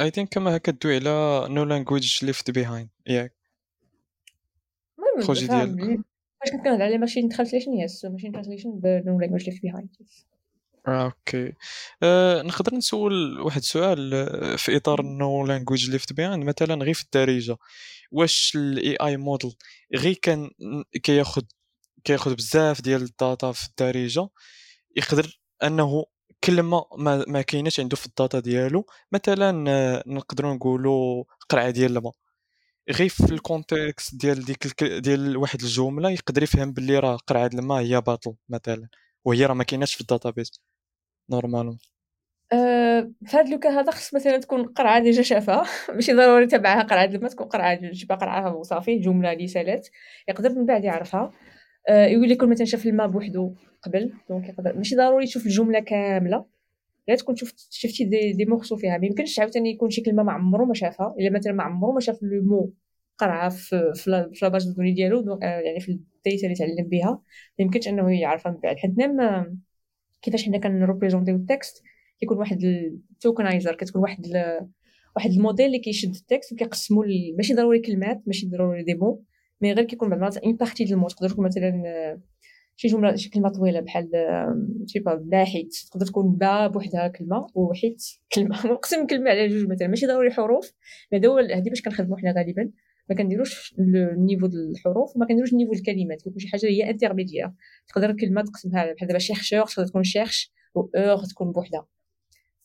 I 0.00 0.10
think 0.10 0.28
كما 0.28 0.58
كدوي 0.58 0.96
على 0.96 1.46
No 1.54 1.64
Language 1.64 2.24
Left 2.24 2.50
Behind 2.50 2.88
ياك 3.06 3.34
ال 5.18 5.22
projet 5.22 5.46
ديال 5.46 6.04
فاش 6.40 6.50
كنهضر 6.52 6.82
على 6.82 6.98
machine 6.98 7.28
translation 7.28 7.72
yes 7.72 8.04
machine 8.04 8.32
translation 8.32 8.80
ب 8.80 8.93
No 8.93 9.20
Language 9.20 9.44
Left 9.44 9.62
Behind 9.62 9.88
أوكي 10.88 11.52
أه 12.02 12.42
نقدر 12.42 12.74
نسول 12.74 13.40
واحد 13.40 13.60
السؤال 13.60 14.14
آه، 14.14 14.56
في 14.56 14.76
إطار 14.76 15.02
No 15.02 15.46
Language 15.46 15.90
Left 15.90 16.12
Behind 16.12 16.44
مثلا 16.44 16.84
غير 16.84 16.94
في 16.94 17.04
الدارجة 17.04 17.56
واش 18.12 18.52
ال 18.56 18.96
AI 18.96 19.16
model 19.16 19.54
غير 19.94 20.14
كان 20.14 20.50
كياخذ 21.02 21.42
كياخذ 22.04 22.34
بزاف 22.34 22.80
ديال 22.80 23.02
ال 23.02 23.12
data 23.12 23.52
في 23.52 23.68
الدارجة 23.68 24.28
يقدر 24.96 25.40
أنه 25.62 26.04
كلمه 26.44 26.84
ما, 26.98 27.24
ما 27.28 27.42
كايناش 27.42 27.80
عنده 27.80 27.96
في 27.96 28.06
ال 28.06 28.13
data 28.13 28.40
ديالو 28.40 28.86
مثلا 29.12 29.64
آه، 29.70 30.02
نقدروا 30.06 30.54
نقولوا 30.54 31.24
قرعه 31.48 31.70
ديال 31.70 31.96
الماء 31.96 32.12
غير 32.90 33.08
في 33.08 33.32
ال 33.32 33.41
contexte 33.41 34.14
ديال 34.14 34.44
ديك 34.44 34.84
ديال 34.84 35.36
واحد 35.36 35.60
الجملة 35.60 36.10
يقدر 36.10 36.42
يفهم 36.42 36.72
باللي 36.72 36.98
راه 36.98 37.16
قرعه 37.16 37.50
الماء 37.54 37.82
هي 37.82 38.00
bouteille 38.00 38.34
مثلا. 38.48 38.88
وهي 39.24 39.46
راه 39.46 39.54
ما 39.54 39.64
كايناش 39.64 39.94
في 39.94 40.00
ال 40.00 40.07
database 40.07 40.60
normalement. 41.30 41.78
أه 42.52 43.12
في 43.26 43.36
هذا 43.36 43.50
le 43.50 43.58
cas 43.58 43.70
هذا 43.80 43.90
خص 43.92 44.14
مثلا 44.14 44.38
تكون 44.38 44.64
قرعه 44.64 45.00
déjà 45.02 45.22
شافها. 45.22 45.64
ماشي 45.94 46.12
ضروري 46.12 46.46
تبعها 46.46 46.82
قرعه 46.82 47.06
لما 47.06 47.28
تكون 47.28 47.46
قرعه 47.46 47.92
شي 47.92 48.06
قرعه 48.06 48.54
وصافي 48.56 48.98
جملة 48.98 49.32
اللي 49.32 49.48
سالات 49.48 49.88
يقدر 50.28 50.50
من 50.50 50.66
بعد 50.66 50.84
يعرفها. 50.84 51.30
أه 51.88 52.06
يقول 52.06 52.28
لك 52.30 52.44
مثلا 52.44 52.66
شاف 52.66 52.86
الماء 52.86 53.06
بوحدو 53.08 53.54
قبل. 53.82 54.12
donc 54.28 54.48
يقدر 54.48 54.76
ماشي 54.76 54.96
ضروري 54.96 55.26
تشوف 55.26 55.46
الجملة 55.46 55.80
كاملة. 55.80 56.44
لا 57.08 57.14
تكون 57.14 57.36
شفت 57.36 57.66
شفتي 57.70 58.04
des, 58.04 58.32
des 58.32 58.44
morceaux 58.44 58.76
فيها. 58.76 58.98
ما 58.98 59.06
يمكنش 59.06 59.40
عاوتاني 59.40 59.70
يكون 59.70 59.90
شي 59.90 60.00
كلمة 60.02 60.22
ما 60.22 60.32
عمرو 60.32 60.64
ما 60.66 60.74
شافها. 60.74 61.14
إلا 61.20 61.30
مثلا 61.30 61.52
ما 61.52 61.62
عمرو 61.62 61.92
ما 61.92 62.00
شاف 62.00 62.22
le 62.22 62.42
mot 62.42 62.72
قرعه 63.18 63.48
في 63.48 63.92
في 63.94 64.28
la 64.42 64.51
base 64.51 64.68
de 64.76 64.80
données 64.80 64.92
ديالو. 64.92 65.38
آه، 65.42 65.46
يعني 65.46 65.80
في 65.80 65.92
ال 65.92 66.03
data 66.03 66.46
اللي 66.46 66.54
تعلم 66.54 66.88
بها. 66.88 67.10
ما 67.58 67.64
يمكنش 67.64 67.88
أنه 67.88 68.20
يعرفها 68.20 68.52
من 68.52 68.58
بعد. 68.58 68.76
حيت 68.76 68.98
نعم 68.98 69.58
كيفاش 70.22 70.44
حنا 70.44 70.58
كن 70.58 70.70
représenter 70.70 71.36
و 71.36 71.43
ال 71.43 71.49
texte 71.49 71.82
كيكون 72.20 72.38
واحد 72.38 72.64
ال 72.64 72.75
tokenizer 72.75 73.74
كتكون 73.74 74.02
واحد. 74.02 74.26
واحد 75.16 75.30
الموديل 75.30 75.66
اللي 75.66 75.78
كيشد 75.78 76.14
ال 76.14 76.20
texte 76.20 76.52
وكيقسمو 76.52 77.04
ماشي 77.36 77.54
ضروري 77.54 77.80
كلمات 77.80 78.22
ماشي 78.26 78.46
ضروري 78.46 78.82
دي 78.82 78.94
مو 78.94 79.24
مي 79.62 79.72
غير 79.72 79.84
كيكون 79.84 80.08
بعض 80.08 80.18
المرات 80.18 80.36
une 80.36 80.56
partie 80.56 80.84
ديال 80.84 80.94
ال 80.94 80.98
mot 80.98 81.08
تقدر 81.08 81.28
تكون 81.28 81.44
مثلا 81.44 81.82
شي 82.76 82.88
جمله 82.88 83.16
شي 83.16 83.30
كلمه 83.30 83.48
طويله 83.48 83.80
بحال 83.80 84.10
شي 84.86 84.98
با 84.98 85.14
باحث 85.14 85.88
تقدر 85.90 86.06
تكون 86.06 86.32
با 86.36 86.66
بوحدها 86.66 87.08
كلمه 87.08 87.46
وحيت 87.54 88.02
كلمه 88.34 88.66
نقسم 88.66 89.06
كلمه 89.06 89.30
على 89.30 89.48
جوج 89.48 89.70
مثلا 89.70 89.88
ماشي 89.88 90.06
ضروري 90.06 90.30
حروف 90.30 90.72
هذا 91.12 91.56
هذه 91.56 91.68
باش 91.68 91.82
كنخدمو 91.82 92.16
حنا 92.16 92.32
غالبا 92.32 92.70
ما 93.10 93.16
كنديروش 93.16 93.74
النيفو 93.78 94.46
ديال 94.46 94.70
الحروف 94.70 95.16
وما 95.16 95.26
كنديروش 95.26 95.52
ال 95.52 95.55
niveau 95.55 95.72
الكلمات 95.72 96.22
كيكون 96.22 96.38
شي 96.38 96.48
حاجة 96.48 96.66
هي 96.66 96.90
intermédiaire 96.90 97.50
تقدر 97.88 98.10
الكلمة 98.10 98.42
تقسمها 98.42 98.92
بحال 98.92 99.08
دابا 99.08 99.18
chercheur 99.18 99.66
تقدر 99.66 99.86
تكون 99.86 100.02
cherche 100.02 100.52
و 100.74 100.80
eur 100.96 101.24
تكون 101.24 101.52
بوحدها 101.52 101.80
أه 101.80 102.01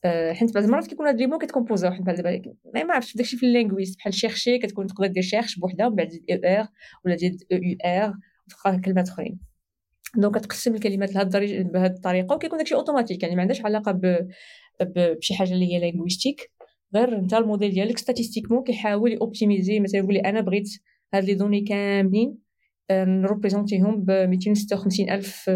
حيت 0.06 0.54
بعض 0.54 0.64
المرات 0.64 0.88
كيكون 0.88 1.08
هاد 1.08 1.18
les 1.18 1.28
mots 1.28 1.38
كت 1.38 1.47
composer 1.47 1.87
او 1.87 1.92
بحال 1.92 2.16
دابا 2.16 2.42
ما 2.84 2.94
عرفتش 2.94 3.18
داكشي 3.18 3.38
في 3.38 3.46
ال 3.46 3.50
linguistique 3.50 3.98
بحال 3.98 4.14
chercher 4.14 4.58
كتكون 4.58 4.88
تقدر 4.88 5.08
دير 5.08 5.24
cherche 5.24 5.60
بوحدها 5.60 5.88
ومن 5.88 5.96
بعد 5.96 6.10
e 6.32 6.38
r 6.46 6.68
ولا 7.06 7.16
دير 7.16 7.38
e 7.52 7.58
u 7.58 7.78
r 7.86 8.14
وتلقى 8.48 8.80
كلمات 8.86 9.10
أخرين. 9.10 9.40
donc 10.16 10.38
كتقسم 10.38 10.76
الكلمات 10.76 11.16
لهاد 11.16 11.38
بهاد 11.72 11.94
الطريقة 11.94 12.36
وكيكون 12.36 12.58
داكشي 12.58 12.76
اوتوماتيك 12.76 13.24
يعني 13.24 13.36
ما 13.36 13.42
عندهاش 13.42 13.62
علاقة 13.66 13.92
ب 13.92 14.28
بشي 14.82 15.34
حاجة 15.36 15.54
اللي 15.54 15.74
هي 15.74 15.80
linguistique 15.80 16.52
غير 16.96 17.18
انت 17.18 17.34
الموديل 17.34 17.72
ديالك 17.72 17.98
statistiquement 17.98 18.64
كيحاول 18.64 19.18
optimiser 19.18 19.80
مثلا 19.80 20.00
يقول 20.00 20.14
لي 20.14 20.20
أنا 20.20 20.42
بغيت 20.42 20.70
هاد 21.14 21.24
les 21.24 21.34
données 21.34 21.62
كاملين 21.62 22.38
ن 22.92 23.00
représenter 23.00 23.88
هم 23.88 24.04
ب 24.04 24.12
256 24.12 25.10
ألف 25.10 25.50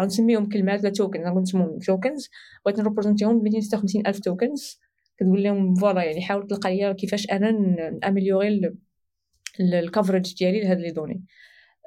غنسميهم 0.00 0.48
كلمات 0.48 0.80
ولا 0.80 0.90
token 0.90 1.20
غنسميهم 1.20 1.78
tokens 1.78 2.28
بغيت 2.64 2.80
ن 2.80 2.84
représenter 2.84 3.31
هم 3.31 3.40
ب 3.40 3.42
256 3.42 4.06
ألف 4.06 4.18
tokens 4.18 4.80
كتقول 5.16 5.42
لهم 5.42 5.74
voilà 5.74 6.04
يعني 6.04 6.22
حاول 6.22 6.46
تلقى 6.46 6.76
لي 6.76 6.94
كيفاش 6.94 7.30
أنا 7.30 7.50
ن 8.02 8.09
améliorer 8.09 8.74
ال 9.60 9.68
coverage 9.68 10.34
ديالي 10.34 10.60
لهاد 10.60 10.80
les 10.80 10.90
données. 10.90 11.24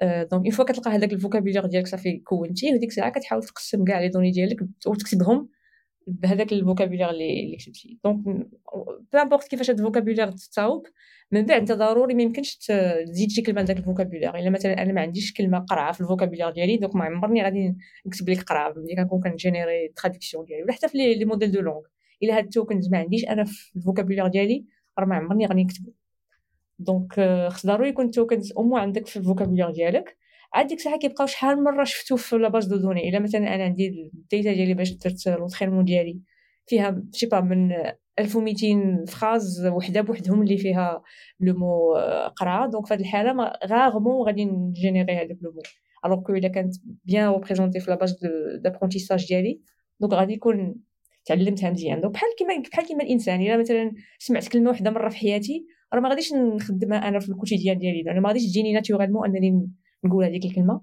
donc 0.03 0.33
une 0.33 0.49
fois 0.49 0.65
كتلقى 0.65 0.91
هذاك 0.91 1.13
ال 1.13 1.17
vocabulaire 1.17 1.65
ديالك 1.65 1.87
صافي 1.87 2.17
كونتيه 2.17 2.73
وديك 2.73 2.89
الساعة 2.89 3.11
كتحاول 3.11 3.43
تقسم 3.43 3.83
كاع 3.83 3.99
les 3.99 4.09
données 4.09 4.31
ديالك 4.31 4.57
وتكتبهم 4.87 5.49
بهذاك 6.07 6.53
ال 6.53 6.58
vocabulaire 6.58 7.09
اللي 7.09 7.57
كتبتي. 7.59 7.99
donc 8.03 8.25
peu 9.13 9.17
importe 9.21 9.43
كيفاش 9.43 9.69
هاد 9.69 9.79
ال 9.79 9.84
vocabulaire 9.84 10.31
تصاوب 10.31 10.87
من 11.31 11.45
بعد 11.45 11.59
انت 11.59 11.71
ضروري 11.71 12.13
ما 12.13 12.23
يمكنش 12.23 12.55
تزيد 12.55 13.29
شي 13.29 13.41
كلمة 13.41 13.61
لذاك 13.61 13.77
ال 13.77 13.82
vocabulaire. 13.82 14.35
إلا 14.35 14.49
مثلا 14.49 14.81
أنا 14.81 14.93
ما 14.93 15.01
عنديش 15.01 15.33
كلمة 15.33 15.59
قرعة 15.59 15.91
في 15.91 16.01
ال 16.01 16.05
vocabulaire 16.05 16.49
ديالي 16.49 16.77
donc 16.77 16.95
ما 16.95 17.05
عمرني 17.05 17.43
غادي 17.43 17.75
نكتب 18.05 18.29
لك 18.29 18.41
قرعة. 18.43 18.73
ملي 18.77 18.95
كنكون 18.95 19.21
كن 19.21 19.36
générer 19.36 19.87
traduction 19.95 20.45
ديالي 20.45 20.63
ولا 20.63 20.73
حتى 20.73 20.87
في 20.87 20.97
les 20.97 21.25
modèles 21.25 21.51
de 21.51 21.61
langue. 21.61 21.81
إلا 22.23 22.37
هاد 22.37 22.43
ال 22.43 22.50
tokens 22.50 22.89
ما 22.89 22.97
عنديش 22.97 23.25
أنا 23.25 23.43
في 23.43 23.75
ال 23.75 23.80
vocabulaire 23.80 24.27
ديالي 24.27 24.65
راه 24.99 25.05
ما 25.05 25.15
عمرني 25.15 25.45
غادي 25.45 25.63
نكتبو. 25.63 25.91
donc 26.79 27.13
خص 27.49 27.65
ضروري 27.65 27.89
يكون 27.89 28.05
ال 28.05 28.12
tokens 28.12 28.53
أو 28.57 28.77
عندك 28.77 29.07
في 29.07 29.17
ال 29.17 29.22
vocabulaire 29.22 29.71
ديالك. 29.71 30.17
عاد 30.53 30.67
ديك 30.67 30.77
الساعة 30.77 30.99
كيبقاو 30.99 31.27
شحال 31.27 31.63
مرة 31.63 31.83
شفتو 31.83 32.15
في 32.17 32.37
la 32.37 32.46
base 32.46 32.65
de 32.65 32.77
données. 32.77 33.09
إلا 33.09 33.19
مثلا 33.19 33.55
أنا 33.55 33.63
عندي 33.63 33.87
ال 33.87 34.00
data 34.00 34.53
ديالي 34.53 34.73
باش 34.73 34.91
درت 34.91 35.27
l'entraînement 35.27 35.85
ديالي 35.85 36.19
فيها 36.67 37.03
شي 37.13 37.29
من 37.33 37.69
1200 38.19 39.05
phrase 39.05 39.67
وحدة 39.67 40.01
بوحدهم 40.01 40.41
اللي 40.41 40.57
فيها 40.57 41.03
le 41.39 41.53
mot 41.53 41.93
قرعه 42.35 42.69
donc 42.69 42.91
هذه 42.91 42.99
الحالة 42.99 43.51
rarement 43.65 44.27
غادي 44.27 44.45
ن 44.45 44.54
générer 44.54 45.13
هذاك 45.13 45.37
le 45.41 45.51
mot 45.51 45.61
alors 46.05 46.21
que 46.23 46.33
إلا 46.33 46.47
كانت 46.47 46.75
bien 47.05 47.29
représenté 47.29 47.79
في 47.79 47.91
la 47.91 47.99
base 47.99 48.15
d'apprentissage 48.63 49.27
ديالي 49.27 49.61
donc 49.99 50.13
غادي 50.13 50.33
يكون 50.33 50.75
تعلمتها 51.25 51.69
مزيان. 51.71 52.01
donc 52.01 52.13
بحال 52.13 52.29
كيما 52.37 52.63
بحال 52.71 52.85
كيما 52.85 53.03
الإنسان 53.03 53.41
إلا 53.41 53.57
مثلا 53.57 53.91
سمعت 54.19 54.47
كلمة 54.47 54.69
وحدة 54.71 54.91
مرة 54.91 55.09
في 55.09 55.17
حياتي 55.17 55.65
راه 55.93 55.99
ما 55.99 56.09
غاديش 56.09 56.33
نخدمها 56.33 57.07
أنا 57.07 57.19
في 57.19 57.29
ال 57.29 57.34
quotidien 57.34 57.77
ديالي. 57.77 58.01
لأن 58.03 58.19
ما 58.19 58.27
غاديش 58.29 58.43
تجيني 58.43 58.73
naturellement 58.73 59.25
أنني 59.25 59.69
نقول 60.05 60.25
هذيك 60.25 60.45
الكلمة. 60.45 60.81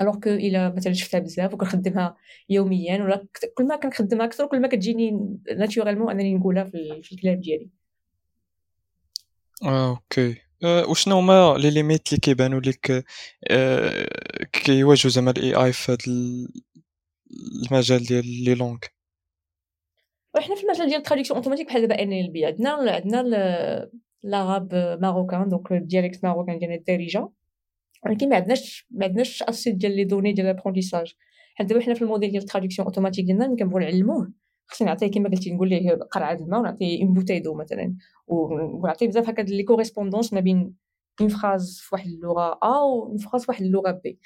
alors 0.00 0.14
que 0.14 0.30
الا 0.30 0.74
مثلا 0.76 0.92
شفتها 0.92 1.20
بزاف 1.20 1.54
وكنخدمها 1.54 2.16
يوميا 2.48 3.02
ولا 3.02 3.26
كل 3.54 3.66
ما 3.66 3.76
كنخدمها 3.76 4.26
أكثر 4.26 4.46
كل 4.46 4.60
ما 4.60 4.68
كتجيني 4.68 5.36
naturellement 5.56 6.10
أنني 6.10 6.34
نقولها 6.34 6.64
في 6.64 7.12
الكلام 7.12 7.40
ديالي. 7.40 7.68
آه، 9.62 9.90
okay. 9.90 10.36
أه 10.64 10.86
وشنو 10.90 11.18
هما 11.18 11.54
les 11.58 11.70
limites 11.70 12.08
اللي 12.08 12.20
كيبانوا 12.20 12.60
لك 12.60 13.04
أه 13.50 14.08
كيواجهوا 14.52 15.10
زعما 15.10 15.30
ال 15.30 15.54
AI 15.54 15.72
في 15.72 15.92
هذا 15.92 15.98
المجال 17.66 18.02
ديال 18.04 18.44
les 18.44 18.54
langues؟ 18.54 18.78
وحنا 20.34 20.54
في 20.54 20.62
المجال 20.62 20.86
ديال 20.86 20.98
ال 20.98 21.01
traduction 21.01 21.36
automatique 21.36 21.66
بحال 21.66 21.80
دابا 21.82 22.02
NLP 22.02 22.46
عندنا 22.46 22.70
عندنا 22.70 23.22
l'arabe 24.22 24.74
marocain 25.02 25.48
donc 25.48 25.72
ال 25.72 25.78
dialecte 25.78 26.24
marocain 26.24 26.58
ديال 26.58 26.72
الدارجة. 26.72 27.28
ولكن 28.06 28.28
ما 28.28 28.36
عندناش 28.36 28.86
ما 28.90 29.04
عندناش 29.04 29.42
assez 29.42 29.74
ديال 29.74 29.96
les 29.96 30.04
données 30.04 30.32
ديال 30.32 30.46
l'apprentissage. 30.46 31.14
حيت 31.54 31.68
دابا 31.68 31.80
حنا 31.80 31.94
في 31.94 32.02
الموديل 32.02 32.30
ديال 32.30 32.42
ال 32.42 32.46
traduction 32.46 32.86
automatique 32.86 33.24
ديالنا 33.24 33.46
ملي 33.48 33.56
كنبغيو 33.56 33.78
نعلموه 33.78 34.32
خصني 34.66 34.88
نعطيه 34.88 35.10
كما 35.10 35.28
قلتي 35.28 35.50
نقول 35.54 35.68
ليه 35.68 35.90
قرعه 35.94 36.34
الماء 36.34 36.60
ونعطيه 36.60 37.02
une 37.02 37.12
bouteille 37.12 37.40
d'eau 37.40 37.54
مثلا. 37.54 37.96
ونعطيه 38.26 39.08
بزاف 39.08 39.28
هكا 39.28 39.42
les 39.42 39.62
correspondances 39.62 40.32
ما 40.32 40.40
بين 40.40 40.74
une 41.20 41.28
phrase 41.28 41.78
في 41.80 41.94
واحد 41.94 42.06
اللغة 42.06 42.58
A 42.62 42.66
و 42.66 43.06
une 43.06 43.16
phrase 43.18 43.44
في 43.44 43.50
واحد 43.50 43.62
اللغة 43.64 43.90
B 43.90 44.18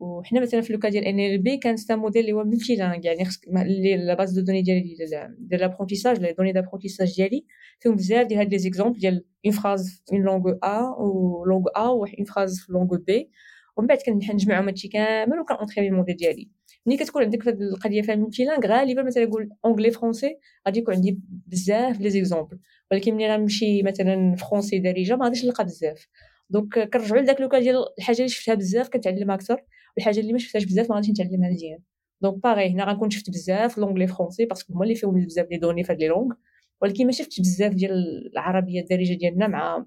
وحنا 0.00 0.40
مثلا 0.40 0.60
في 0.60 0.72
le 0.72 0.78
cas 0.78 0.88
ديال 0.88 1.04
NLP 1.04 1.56
كان 1.56 1.76
c'est 1.76 1.96
un 1.96 2.02
modèle 2.02 2.20
اللي 2.22 2.32
هو 2.32 2.44
multi-langues 2.44 3.06
يعني 3.06 3.28
اللي 3.48 3.96
la 3.96 4.14
base 4.14 4.38
de 4.38 4.44
données 4.44 4.62
ديالي 4.62 4.96
ديال 5.38 5.60
l'apprentissage 5.60 6.20
les 6.20 6.32
données 6.32 6.52
d'apprentissage 6.52 7.16
ديالي 7.16 7.44
فيهم 7.80 7.96
بزاف 7.96 8.26
ديال 8.26 8.38
هاد 8.40 8.50
les 8.50 8.58
exemples 8.58 8.98
ديال 8.98 9.24
une 9.46 9.54
phrase 9.54 10.02
في 10.06 10.12
une 10.12 10.22
langue 10.22 10.52
A 10.64 10.80
و 10.98 11.44
langue 11.44 11.64
A 11.76 11.88
و 11.88 12.04
une 12.04 12.24
phrase 12.24 12.60
في 12.60 12.72
langue 12.72 12.96
B 12.96 13.30
ومن 13.76 13.86
بعد 13.86 13.98
كنجمعهم 14.06 14.66
هادشي 14.66 14.88
كامل 14.88 15.40
وكن 15.40 15.52
entraîner 15.52 15.88
الموديل 15.88 16.16
ديالي. 16.16 16.48
ملي 16.86 16.96
كتكون 16.96 17.22
عندك 17.22 17.46
هاد 17.48 17.62
القضية 17.62 18.02
فيها 18.02 18.14
multi-langues 18.14 18.66
غالبا 18.66 19.02
مثلا 19.02 19.24
نقول 19.24 19.50
anglais 19.64 19.90
français 19.90 20.36
غادي 20.66 20.78
يكون 20.78 20.94
عندي 20.94 21.20
بزاف 21.46 22.00
les 22.00 22.10
exemples 22.10 22.58
ولكن 22.90 23.14
ملي 23.14 23.28
غنمشي 23.34 23.82
مثلا 23.82 24.36
français 24.36 24.78
دارجة 24.78 25.16
ما 25.16 25.24
غاديش 25.24 25.44
نلقى 25.44 25.64
بزاف. 25.64 26.08
donc 26.50 26.78
كنرجعوا 26.78 27.20
لذاك 27.20 27.40
le 27.40 27.47
cas 27.47 27.58
ديال 27.58 27.76
الحاجة 27.98 28.16
اللي 28.16 28.28
شفتها 28.28 28.54
بزاف 28.54 28.88
كنتعلمها 28.88 29.34
أكثر. 29.34 29.62
والحاجة 29.96 30.20
اللي 30.20 30.32
ما 30.32 30.38
شفتهاش 30.38 30.64
بزاف 30.64 30.90
ما 30.90 30.94
غاديش 30.96 31.10
نتعلمها 31.10 31.50
مزيان. 31.50 31.78
donc 32.22 32.42
باغي 32.42 32.70
هنا 32.70 32.84
غنكون 32.84 33.10
شفت 33.10 33.30
بزاف 33.30 33.78
l'anglais 33.78 34.06
français 34.06 34.44
parce 34.44 34.62
que 34.62 34.72
هما 34.72 34.82
اللي 34.84 34.94
فيهم 34.94 35.24
بزاف 35.24 35.46
les 35.50 35.58
données 35.58 35.84
في 35.84 35.92
هاد 35.92 35.98
les 36.00 36.08
langues 36.08 36.34
ولكن 36.82 37.06
ما 37.06 37.12
شفتش 37.12 37.40
بزاف 37.40 37.74
ديال 37.74 37.92
العربية 38.32 38.80
الدارجة 38.80 39.14
ديالنا 39.14 39.46
مع 39.46 39.86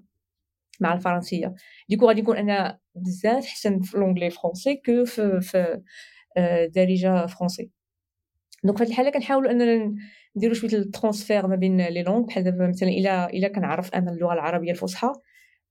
مع 0.80 0.94
الفرنسية. 0.94 1.54
du 1.88 1.94
coup 1.94 2.06
غادي 2.08 2.20
يكون 2.20 2.36
أنا 2.36 2.78
بزاف 2.94 3.46
حسن 3.46 3.80
في 3.80 3.98
l'anglais 3.98 4.30
français 4.30 4.76
que 4.86 5.04
في, 5.04 5.40
في 5.40 5.82
دارجة 6.74 7.26
français 7.26 7.70
donc 8.64 8.78
في 8.78 8.84
هذه 8.84 8.88
الحالة 8.90 9.10
كنحاولوا 9.10 9.50
أننا 9.50 9.94
نديرو 10.36 10.54
شوية 10.54 10.72
ال 10.72 10.79
transfert 10.79 11.46
ما 11.46 11.56
بين 11.56 11.80
les 11.80 12.02
langues 12.02 12.26
بحال 12.26 12.44
دابا 12.44 12.68
مثلا 12.68 12.88
إلا 12.88 13.30
إلا 13.30 13.48
كنعرف 13.48 13.94
أنا 13.94 14.10
اللغة 14.10 14.32
العربية 14.32 14.70
الفصحى 14.70 15.12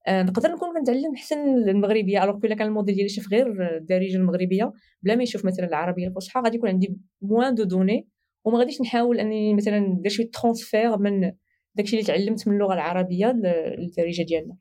نقدر 0.10 0.52
نكون 0.52 0.74
كنتعلم 0.74 1.16
حسن 1.16 1.40
المغربية 1.70 2.24
alors 2.24 2.38
إلا 2.46 2.56
كان 2.56 2.68
الموديل 2.68 2.96
ديالي 2.96 3.10
شاف 3.10 3.28
غير 3.32 3.78
الدارجه 3.78 4.16
المغربية 4.16 4.74
بلا 5.02 5.16
ما 5.16 5.24
يشوف 5.24 5.46
مثلا 5.46 5.68
العربية 5.68 6.08
الفصحى 6.08 6.40
غادي 6.40 6.58
يكون 6.58 6.70
عندي 6.70 6.98
moins 7.22 7.56
de 7.56 7.64
données 7.64 8.08
وما 8.46 8.60
غاديش 8.60 8.82
نحاول 8.82 9.20
أني 9.20 9.54
مثلا 9.54 9.80
ندير 9.80 10.12
شي 10.12 10.24
transfert 10.24 10.98
من 10.98 11.32
داكشي 11.76 11.96
اللي 11.96 12.08
تعلمت 12.08 12.48
من 12.48 12.54
اللغة 12.54 12.74
العربية 12.74 13.32
للدارجة 13.78 14.24
ديالنا. 14.24 14.58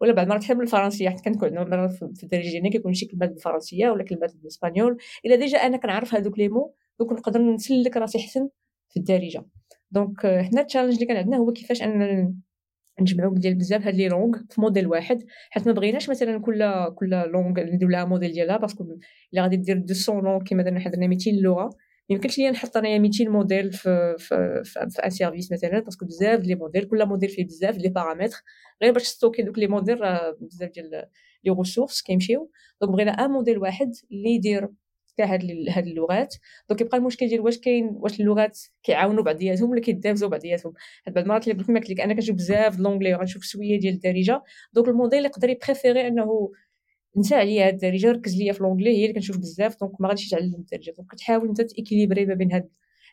ولا 0.00 0.12
بعض 0.12 0.26
المرات 0.26 0.44
حتى 0.44 0.54
بالفرنسية 0.54 1.08
حيت 1.08 1.20
كنكون 1.20 1.58
عندنا 1.58 1.88
في 1.88 2.22
الدارجة 2.22 2.50
ديالنا 2.50 2.70
كيكون 2.70 2.94
شي 2.94 3.06
كلمات 3.06 3.30
بالفرنسية 3.30 3.90
ولا 3.90 4.04
كلمات 4.04 4.36
بالإسبانيول. 4.36 4.96
إلا 5.26 5.36
déjà 5.36 5.58
أنا 5.58 5.76
كنعرف 5.76 6.14
هذوك 6.14 6.38
les 6.38 6.48
mots 6.48 6.74
donc 6.98 7.12
نقدر 7.12 7.40
نسلك 7.42 7.96
راسي 7.96 8.18
حسن 8.18 8.48
في 8.88 8.96
الدارجة. 8.96 9.46
donc 9.90 10.26
حنا 10.26 10.60
ال 10.60 10.63
challenge 10.63 10.94
اللي 10.94 11.06
كان 11.06 11.16
عندنا 11.16 11.36
هو 11.36 11.52
كيفاش 11.52 11.82
اننا 11.82 12.34
نجمعوا 13.00 13.38
ديال 13.38 13.54
بزاف 13.54 13.86
هاد 13.86 13.94
les 13.94 14.08
langues 14.08 14.38
في 14.50 14.60
موديل 14.60 14.86
واحد 14.86 15.24
حيت 15.50 15.66
ما 15.66 15.72
بغيناش 15.72 16.10
مثلا 16.10 16.38
كل 16.38 16.84
كل 16.94 17.10
langue 17.10 17.60
ندير 17.60 17.88
لها 17.88 18.04
موديل 18.04 18.32
ديالها 18.32 18.56
parce 18.56 18.73
que 18.73 18.84
إلا 19.34 19.42
غادي 19.42 19.56
دير 19.56 19.76
200 19.76 20.12
langues 20.20 20.42
كيما 20.42 20.62
درنا 20.62 20.80
حنا 20.80 21.06
200 21.06 21.30
لغة 21.30 21.70
يمكنش 22.08 22.38
ليا 22.38 22.50
نحط 22.50 22.76
أنايا 22.76 22.98
200 22.98 23.28
موديل 23.28 23.72
في 23.72 24.14
في 24.18 24.62
في, 24.64 24.86
في 24.90 25.04
un 25.04 25.10
service 25.10 25.52
مثلا 25.52 25.80
parce 25.80 25.96
que 25.96 26.06
بزاف 26.06 26.40
les 26.40 26.54
modèles 26.54 26.84
كل 26.84 27.06
موديل 27.06 27.28
فيه 27.28 27.44
بزاف 27.44 27.78
les 27.78 27.88
paramètres 27.88 28.36
غير 28.82 28.92
باش 28.92 29.02
stocker 29.02 29.42
دوك 29.42 29.58
les 29.58 29.66
modèles 29.66 29.98
بزاف 30.40 30.70
ديال 30.70 30.90
les 31.44 31.54
ressources 31.58 32.02
كيمشيو. 32.02 32.50
donc 32.80 32.92
بغينا 32.92 33.10
un 33.10 33.30
modèle 33.30 33.58
واحد 33.58 33.92
اللي 34.12 34.30
يدير 34.30 34.68
كاع 35.16 35.26
هاد 35.68 35.86
اللغات. 35.86 36.34
donc 36.68 36.80
يبقى 36.80 36.98
المشكل 36.98 37.28
ديال 37.28 37.40
واش 37.40 37.58
كاين 37.58 37.86
واش 37.96 38.20
اللغات 38.20 38.58
كيعاونوا 38.82 39.22
بعضياتهم 39.24 39.70
ولا 39.70 39.80
كيدابزوا 39.80 40.28
بعضياتهم. 40.28 40.72
بعض 41.06 41.18
المرات 41.18 41.48
اللي 41.48 41.64
قلت 41.64 41.90
لك 41.90 42.00
أنا 42.00 42.14
كنشوف 42.14 42.36
بزاف 42.36 42.78
l'anglais 42.78 43.14
وغنشوف 43.14 43.42
شوية 43.42 43.78
ديال 43.80 43.94
الدارجة. 43.94 44.42
donc 44.72 44.88
ال 44.88 44.93
modèle 44.93 45.24
يقدر 45.24 45.48
ي 45.50 45.56
préférer 45.56 46.08
أنه 46.08 46.52
نسى 47.16 47.34
عليا 47.34 47.66
هاد 47.66 47.72
الدارجة 47.74 48.12
ركز 48.12 48.36
ليا 48.36 48.52
في 48.52 48.62
l'anglais 48.62 48.90
هي 48.98 49.02
اللي 49.02 49.14
كنشوف 49.14 49.38
بزاف. 49.38 49.80
donc 49.80 50.00
ما 50.00 50.08
غاديش 50.08 50.26
يتعلم 50.26 50.54
الدارجة. 50.54 50.94
دونك 50.98 51.10
كتحاول 51.12 51.48
أنت 51.48 51.60
ت 51.60 51.66
équilibrer 51.66 52.26
ما 52.26 52.34
بين 52.34 52.52
هاد 52.52 52.68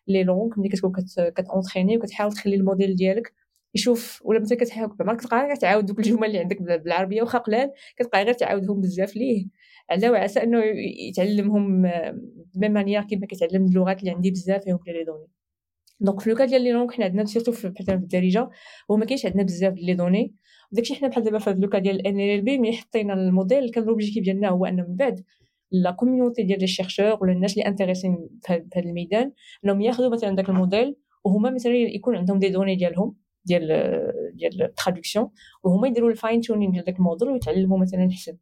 les 0.08 0.24
langues. 0.24 0.50
ملي 0.58 0.70
كتكون 0.70 0.92
كت 1.36 1.47
entraîner 1.47 1.98
وكتحاول 1.98 2.32
تخلي 2.34 2.56
الموديل 2.56 2.96
ديالك 2.96 3.34
يشوف 3.76 4.22
ولا 4.26 4.40
مثلا 4.40 4.58
كتحاول 4.58 4.90
كتبقى 5.18 5.46
غير 5.48 5.56
تعاود 5.56 5.86
دوك 5.86 6.00
الجمل 6.00 6.28
اللي 6.28 6.40
عندك 6.40 6.62
بالعربية 6.62 7.22
واخا 7.22 7.38
قلال 7.38 7.72
كتبقى 7.98 8.24
غير 8.24 8.34
تعاودهم 8.34 8.82
بزاف 8.82 9.16
ليه. 9.16 9.48
على 9.92 10.10
وعسى 10.10 10.44
إنه 10.44 10.64
يتعلمهم 11.10 11.82
ب 12.56 12.59
même 12.59 12.72
manière 12.72 13.04
كيما 13.04 13.26
كيتعلم 13.26 13.66
اللغات 13.66 14.00
اللي 14.00 14.12
عندي 14.12 14.32
بزاف 14.32 14.64
فيهم 14.64 14.80
les 14.88 15.04
données. 15.04 15.28
donc 16.00 16.20
في 16.20 16.30
le 16.30 16.36
cas 16.36 16.46
ديال 16.46 16.62
les 16.62 16.72
langues 16.72 16.92
حنا 16.92 17.06
عندنا 17.06 17.26
surtout 17.26 17.52
في 17.52 17.74
مثلا 17.80 17.98
في 17.98 18.04
الدارجة 18.04 18.50
هو 18.92 18.98
ما 18.98 19.06
كاينش 19.06 19.26
عندنا 19.26 19.44
بزاف 19.44 19.74
les 19.74 19.94
données. 19.94 20.36
داكشي 20.72 20.96
حنا 20.96 21.08
بحال 21.08 21.24
دابا 21.24 21.40
في 21.40 21.54
le 21.54 21.64
cas 21.64 21.80
ديال 21.80 21.96
ال 21.96 22.42
NLP 22.42 22.58
ملي 22.58 22.74
حطينا 22.74 23.14
الموديل 23.14 23.72
كان 23.72 23.84
l'objectif 23.84 24.24
ديالنا 24.24 24.50
هو 24.50 24.66
إنه 24.66 24.84
من 24.88 24.96
بعد 24.96 25.24
la 25.72 25.92
communauté 25.92 26.44
ديال 26.44 26.60
les 26.60 26.68
chercheurs 26.68 27.18
ولا 27.22 27.32
الناس 27.32 27.54
اللي 27.54 27.68
intéressés 27.68 28.30
في 28.48 28.54
هذا 28.54 28.86
الميدان 28.86 29.32
إنهم 29.66 29.82
ياخذوا 29.82 30.10
مثلا 30.10 30.36
داك 30.36 30.50
الموديل 30.50 30.96
وهما 31.24 31.50
مثلا 31.50 31.74
يكون 31.74 32.16
عندهم 32.16 32.40
des 32.40 32.50
données 32.50 32.76
ديالهم 32.76 33.16
ديال 33.46 33.68
ديال 34.34 34.64
ال 34.64 34.70
traduction 34.70 35.30
وهما 35.64 35.88
يديروا 35.88 36.10
ال 36.10 36.42
fine-tuning 36.42 36.72
ديال 36.72 36.84
داك 36.84 36.96
الموديل 36.96 37.30
ويتعلموا 37.30 37.78
مثلا 37.78 38.10
حسن 38.12 38.38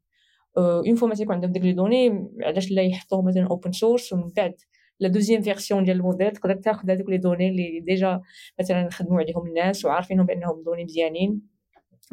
une 0.58 0.96
fois 0.96 1.08
ما 1.08 1.16
تيكون 1.16 1.36
عندهم 1.36 1.52
ديك 1.52 1.64
les 1.64 1.74
données 1.74 2.30
علاش 2.42 2.72
لا 2.72 2.82
يحطوه 2.82 3.22
مثلا 3.22 3.48
open 3.48 3.72
source 3.72 4.14
ومن 4.14 4.28
بعد 4.38 4.54
la 5.00 5.08
deuxième 5.08 5.42
version 5.42 5.84
ديال 5.84 5.98
الموديل 5.98 6.32
تقدر 6.32 6.56
تاخذ 6.56 6.92
هذوك 6.92 7.10
les 7.10 7.18
données 7.18 7.50
اللي 7.50 7.80
déjà 7.80 8.22
مثلا 8.60 8.90
خدموا 8.90 9.20
عليهم 9.20 9.48
الناس 9.48 9.86
وعارفينهم 9.86 10.26
بانهم 10.26 10.64
données 10.64 10.84
مزيانين 10.84 11.42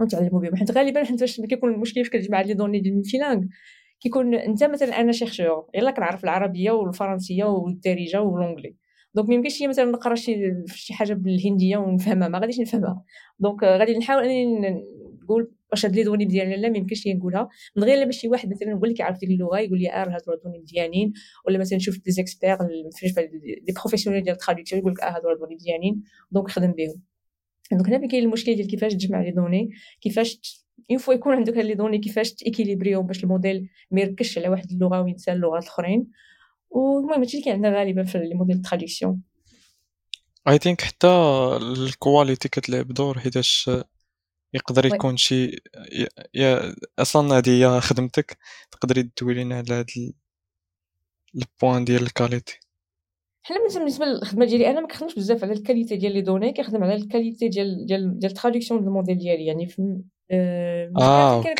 وتعلموا 0.00 0.40
بهم 0.40 0.56
حيت 0.56 0.70
غالبا 0.70 1.04
حيت 1.04 1.22
واش 1.22 1.40
كيكون 1.40 1.74
المشكل 1.74 2.04
فاش 2.04 2.10
كتجمع 2.10 2.40
les 2.40 2.54
données 2.54 2.80
ديال 2.80 2.92
ال 2.92 2.97
multilingue 2.97 3.42
كيكون 4.00 4.34
انت 4.34 4.64
مثلا 4.64 5.00
أنا 5.00 5.12
chercheur 5.12 5.66
يلا 5.74 5.90
كنعرف 5.90 6.24
العربيه 6.24 6.70
والفرنسيه 6.70 7.44
والدارجه 7.44 8.22
و 8.22 8.28
l'anglais 8.28 8.76
donc 9.14 9.28
ميمكنش 9.28 9.60
ليا 9.60 9.68
مثلا 9.68 9.84
نقرا 9.84 10.14
شي 10.14 10.52
شي 10.66 10.94
حاجة 10.94 11.14
بالهنديه 11.14 11.76
ونفهمها 11.76 12.28
ما 12.28 12.38
غاديش 12.38 12.60
نفهمها 12.60 13.04
donc 13.38 13.62
غادي 13.64 13.98
نحاول 13.98 14.22
انني 14.22 14.84
نقول 15.22 15.52
واش 15.70 15.86
هاد 15.86 15.96
les 15.96 16.02
données 16.02 16.26
مزيانين؟ 16.26 16.60
لا 16.60 16.68
ما 16.68 16.78
يمكنش 16.78 17.06
لي 17.06 17.14
نقولها. 17.14 17.48
من 17.76 17.84
غير 17.84 18.04
باش 18.04 18.20
شي 18.20 18.28
واحد 18.28 18.50
مثلا 18.50 18.72
هو 18.72 18.84
اللي 18.84 18.94
كيعرف 18.94 19.18
ديك 19.18 19.30
اللغة 19.30 19.58
يقول 19.58 19.78
لي 19.78 19.90
آه 19.90 20.04
هادو 20.04 20.34
données 20.44 20.58
مزيانين. 20.58 21.12
ولا 21.46 21.58
مثلا 21.58 21.76
نشوف 21.76 21.98
دي 22.04 22.10
زيكسبير 22.10 22.56
des 23.66 23.72
professionnels 23.72 24.22
ديال 24.22 24.34
ال 24.34 24.38
traduction 24.38 24.80
يقول 24.80 24.92
لك 24.92 25.00
آه 25.00 25.10
هادو 25.10 25.34
données 25.40 25.54
مزيانين. 25.54 26.02
donc 26.30 26.50
خدم 26.50 26.72
بهم. 26.72 27.02
donc 27.72 27.88
هنا 27.88 28.08
كاين 28.08 28.24
المشكل 28.24 28.54
ديال 28.54 28.68
كيفاش 28.68 28.92
تجمع 28.92 29.22
les 29.22 29.30
données 29.30 29.70
كيفاش 30.00 30.40
une 30.90 30.98
fois 30.98 31.14
يكون 31.14 31.32
عندك 31.34 31.56
هاد 31.56 31.64
les 31.64 31.74
données 31.74 31.98
كيفاش 31.98 32.32
ت 32.32 32.38
équilibrer 32.38 32.95
هم 32.95 33.06
باش 33.06 33.24
الموديل 33.24 33.68
ما 33.90 34.00
يركزش 34.00 34.38
على 34.38 34.48
واحد 34.48 34.70
اللغة 34.72 35.02
وينسى 35.02 35.32
اللغات 35.32 35.62
الأخرين. 35.62 36.06
والمهم 36.70 37.18
هادشي 37.20 37.36
اللي 37.36 37.44
كاين 37.44 37.56
عندنا 37.56 37.78
غالبا 37.78 38.02
في 38.04 38.18
les 38.18 38.34
modèles 38.34 38.62
traduction 38.62 39.22
I 40.48 40.58
think 40.58 40.80
حتى 40.80 41.08
ال 41.62 41.73
quality 41.73 42.48
كتلعب 42.48 42.88
دور 42.88 43.18
حيتاش 43.18 43.70
يقدر 44.54 44.86
يكون 44.86 45.16
شي 45.16 45.56
يا 46.34 46.74
أصلا 46.98 47.38
هذه 47.38 47.76
هي 47.76 47.80
خدمتك 47.80 48.38
تقدري 48.70 49.02
تدوي 49.02 49.34
لينا 49.34 49.56
على 49.56 49.74
هاد 49.74 49.90
ال 51.34 51.43
point 51.43 51.84
ديال 51.84 52.02
ال 52.02 52.09
qualité. 52.09 52.60
حنا 53.42 53.56
بالنسبة 53.58 54.04
للخدمة 54.04 54.46
ديالي 54.46 54.70
أنا 54.70 54.80
ما 54.80 54.86
كنخدمش 54.86 55.14
بزاف 55.14 55.44
على 55.44 55.52
ال 55.52 55.58
qualité 55.58 55.96
ديال 55.96 56.12
les 56.12 56.20
données 56.20 56.52
كنخدم 56.52 56.84
على 56.84 56.94
ال 56.94 57.01
qualité 57.01 57.48
ديال 57.48 57.86
ديال 57.86 58.18
ديال 58.18 58.32
ال 58.32 58.37
traduction 58.37 58.80
ديال 58.80 58.88
الموديل 58.88 59.18
ديالي 59.18 59.46
يعني 59.46 59.66
في 59.66 60.00
آه, 60.30 60.92
آه 60.98 61.36
okay. 61.36 61.50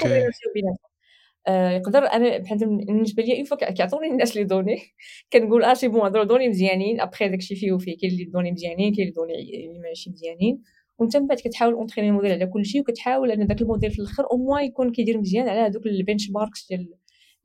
آه 1.49 1.71
يقدر 1.71 1.99
أنا 1.99 2.39
بحال 2.39 2.59
بالنسبة 2.59 3.23
لي 3.23 3.37
une 3.37 3.45
fois 3.45 3.57
كيعطوني 3.57 4.07
الناس 4.07 4.37
les 4.37 4.45
données 4.45 4.77
كنقول 5.33 5.65
آه 5.65 5.75
c'est 5.75 5.89
bon 5.89 6.01
هادو 6.01 6.23
données 6.23 6.49
مزيانين 6.49 7.01
ابخي 7.01 7.29
داكشي 7.29 7.57
فيه 7.57 7.73
وفيه 7.73 7.97
كاين 7.99 8.13
les 8.13 8.25
données 8.25 8.53
مزيانين 8.53 8.95
كاين 8.95 9.09
les 9.09 9.15
données 9.15 9.35
اللي 9.35 9.79
ماشي 9.79 10.11
مزيانين. 10.11 10.63
وانت 10.99 11.17
من 11.17 11.27
بعد 11.27 11.39
كتحاول 11.39 11.75
entraîner 11.75 12.09
الموديل 12.09 12.33
على 12.33 12.47
كلشي 12.47 12.81
وكتحاول 12.81 13.31
أن 13.31 13.47
داك 13.47 13.63
الموديل 13.63 13.91
في 13.91 13.99
الآخر 13.99 14.25
au 14.33 14.37
moins 14.37 14.65
يكون 14.65 14.93
كيدير 14.93 15.19
مزيان 15.19 15.49
على 15.49 15.61
هذوك 15.61 15.87
ال 15.87 16.31
benchmarks 16.31 16.69
ديال 16.69 16.89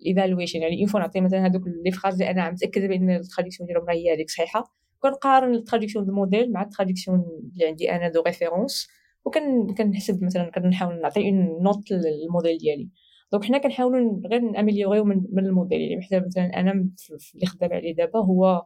ال 0.02 0.07
evaluation 0.07 0.62
يعني 0.62 0.80
une 0.80 0.86
fois 0.88 1.00
نعطي 1.00 1.22
مثلا 1.22 1.46
هذوك 1.46 1.64
les 1.86 1.92
phrases 1.92 2.14
اللي 2.14 2.32
أنا 2.32 2.52
متأكدة 2.52 2.88
بأن 2.88 3.10
ال 3.10 3.15
traduction 3.15 3.68
ديالهم 3.68 3.90
هي 3.90 4.14
هذيك 4.14 4.30
صحيحة. 4.30 4.64
كنقارن 5.00 5.56
ال 5.56 5.60
traduction 5.60 6.06
du 6.06 6.14
modèle 6.14 6.52
مع 6.52 6.62
ال 6.62 6.67
traduction 6.67 7.24
اللي 7.54 7.66
عندي 7.68 7.92
أنا 7.92 8.10
de 8.10 8.22
référence 8.22 8.88
وكن 9.26 9.74
كنحسب 9.74 10.24
مثلا 10.24 10.52
كنحاول 10.52 11.02
نعطي 11.02 11.20
une 11.22 11.64
note 11.64 11.92
لل 11.92 12.08
modèle 12.08 12.58
ديالي. 12.58 12.90
donc 13.32 13.46
حنا 13.46 13.58
كنحاولوا 13.58 14.22
غير 14.28 14.42
ن 14.42 14.47
améliorer 14.47 14.93
يو 14.93 15.04
من, 15.04 15.24
من 15.32 15.46
الموديل. 15.46 15.82
يعني 15.82 15.98
مثلا 15.98 16.26
مثلا 16.28 16.60
أنا 16.60 16.72
اللي 16.72 17.46
خدام 17.46 17.74
عليه 17.74 17.96
دابا 17.96 18.20
هو 18.20 18.66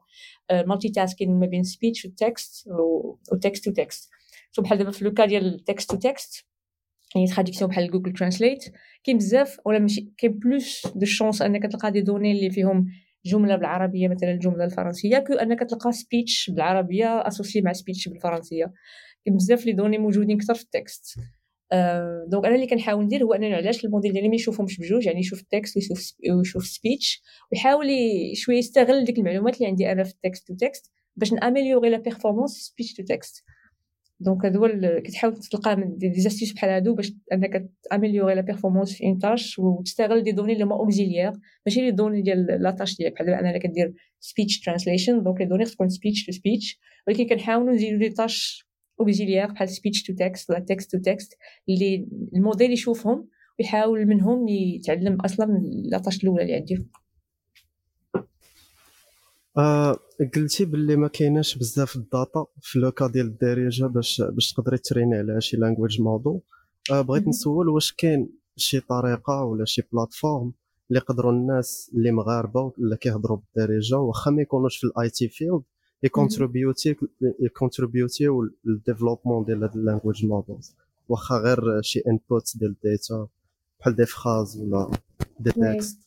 multitasking 0.52 1.40
ما 1.40 1.46
بين 1.46 1.64
speech 1.64 2.06
و 2.06 2.18
text 2.18 2.68
و 3.32 3.38
text 3.38 3.66
to 3.66 3.72
text 3.72 4.10
so 4.56 4.62
بحال 4.62 4.78
دابا 4.78 4.92
في 4.92 5.06
le 5.06 5.14
cas 5.14 5.26
ديال 5.26 5.60
text 5.60 5.92
to 5.92 5.98
text 5.98 6.46
يعني 7.16 7.28
traduction 7.28 7.70
بحال 7.70 7.92
Google 7.92 8.14
Translate 8.14 8.66
كاين 9.04 9.18
بزاف 9.18 9.58
ولا 9.66 9.80
ماشي 9.80 10.14
كاين 10.18 10.34
plus 10.34 10.88
de 10.96 11.06
chances 11.06 11.42
أنك 11.42 11.72
تلقى 11.72 11.92
des 11.92 12.02
données 12.02 12.32
اللي 12.32 12.50
فيهم 12.50 12.88
جملة 13.26 13.56
بالعربية 13.56 14.08
مثلا 14.08 14.32
الجملة 14.32 14.66
الفرنسية. 14.66 15.20
que 15.20 15.34
أنك 15.34 15.60
تلقى 15.60 15.92
speech 15.92 16.50
بالعربية 16.50 17.28
associé 17.28 17.62
مع 17.62 17.74
speech 17.74 18.08
بالفرنسية. 18.08 18.74
كاين 19.26 19.38
بزاف 19.38 19.66
les 19.66 19.74
données 19.74 19.98
موجودين 19.98 20.38
أكثر 20.38 20.54
في 20.54 20.64
ال 20.64 20.75
text 20.75 21.20
أه 21.72 22.26
donc 22.28 22.46
أنا 22.46 22.56
اللي 22.56 22.68
كنحاول 22.68 23.06
ندير 23.06 23.24
هو 23.24 23.34
أنني 23.34 23.56
علاش 23.56 23.86
الموديل 23.86 24.14
ديالي 24.14 24.30
ما 24.30 24.36
يشوفهمش 24.36 24.80
بجوج 24.80 25.06
يعني 25.06 25.20
يشوف 25.20 25.40
ال 25.40 25.47
text 25.47 25.78
ويشوف 25.78 26.14
ويشوف 26.38 26.66
speech 26.66 27.22
ويحاول 27.52 27.88
شوية 28.34 28.58
يستغل 28.58 29.06
ديك 29.06 29.18
المعلومات 29.18 29.58
اللي 29.58 29.68
عندي 29.68 29.92
أنا 29.92 30.04
في 30.04 30.12
ال 30.14 30.20
text 30.20 30.48
to 30.48 30.56
text 30.56 30.92
باش 31.16 31.34
ن 31.34 31.39
améliorer 31.39 31.90
la 31.90 31.98
performance 31.98 32.52
speech 32.52 32.94
to 32.94 33.04
text 33.04 33.44
donc 34.20 34.46
هادو 34.46 34.68
كتحاول 35.04 35.36
تلقى 35.36 35.76
des 35.98 36.22
astuces 36.22 36.54
بحال 36.54 36.70
هادو 36.70 36.96
باش 36.96 37.14
انك 37.34 37.70
ت 37.90 37.94
améliorer 37.94 38.36
la 38.36 38.42
performance 38.42 38.94
في 38.94 39.04
une 39.04 39.20
tâche 39.20 39.60
وتستغل 39.60 40.24
des 40.24 40.32
données 40.32 40.54
اللي 40.54 40.64
هما 40.64 40.76
اوكزيليير 40.76 41.32
ماشي 41.66 41.82
les 41.82 41.92
données 41.92 42.22
ديال 42.22 42.46
la 42.62 42.72
tâche 42.72 42.98
ديالك 42.98 43.14
بحال 43.14 43.30
أنا 43.30 43.50
اللي 43.50 43.60
كندير 43.60 43.94
speech 44.20 44.60
translation 44.60 45.24
donc 45.24 45.42
les 45.42 45.46
données 45.46 45.66
تكون 45.66 45.90
speech 45.90 46.26
to 46.26 46.32
speech 46.32 46.80
ولكن 47.08 47.28
كنحاولوا 47.28 47.74
نزيدو 47.74 47.98
des 47.98 48.10
tâches 48.10 48.68
auxiliaires 49.00 49.52
بحال 49.52 49.70
speech 49.70 50.04
to 50.04 50.14
text 50.14 50.50
ولا 50.50 50.60
text 50.60 50.92
to 50.92 50.98
text 50.98 51.34
اللي 51.70 52.08
الموديل 52.36 52.72
يشوفهم 52.72 53.28
ويحاول 53.60 54.06
منهم 54.06 54.48
يتعلم 54.48 55.22
أصلا 55.22 55.46
la 55.92 55.98
tâche 55.98 56.24
الاولى 56.24 56.44
اللي 56.44 56.54
عندي 56.54 56.76
آه 56.76 57.05
قلتي 60.36 60.66
باللي 60.66 60.96
ما 60.96 61.08
كايناش 61.08 61.58
بزاف 61.58 61.96
ال 61.96 62.06
data 62.06 62.46
في 62.62 62.80
le 62.80 62.91
cas 62.91 63.08
ديال 63.08 63.26
الدارجة 63.26 63.86
باش 63.86 64.22
باش 64.22 64.54
تقدري 64.54 64.78
train 64.78 65.09
ي 65.09 65.16
على 65.16 65.42
شي 65.42 65.58
language 65.58 66.02
model 66.02 66.40
آه 66.92 67.02
بغيت 67.02 67.28
نسول 67.28 67.70
واش 67.70 67.94
كاين 67.94 68.30
شي 68.58 68.80
طريقة 68.80 69.44
ولا 69.44 69.66
شي 69.66 69.82
plateforme 69.94 70.54
اللي 70.90 71.00
يقدروا 71.00 71.32
الناس 71.32 71.92
اللي 71.94 72.12
مغاربة 72.12 72.74
ولا 72.78 72.96
كيهضروا 72.96 73.38
بالدارجة 73.38 73.98
واخا 73.98 74.32
ما 74.32 74.42
يكونوش 74.42 74.78
في 74.78 74.84
ال 74.84 75.10
IT 75.10 75.30
field 75.30 75.62
ي 76.04 76.11
contribute 76.11 76.88
ي 76.88 76.96
ي 77.40 77.47
contribute 77.47 78.20
ي 78.20 78.28
لل 78.66 78.76
développement 78.76 79.46
ديال 79.46 79.64
هاد 79.64 79.76
ال 79.76 79.81
language 79.81 80.26
models 80.26 80.76
واخا 81.10 81.38
غير 81.38 81.82
شي 81.82 82.00
input 82.08 82.58
ديال 82.58 82.76
ال 82.84 82.92
data 82.92 83.28
بحال 83.80 83.96
des 83.96 84.06
phrases 84.06 84.58
ولا 84.62 84.92
des 85.40 85.52
textes 85.52 86.00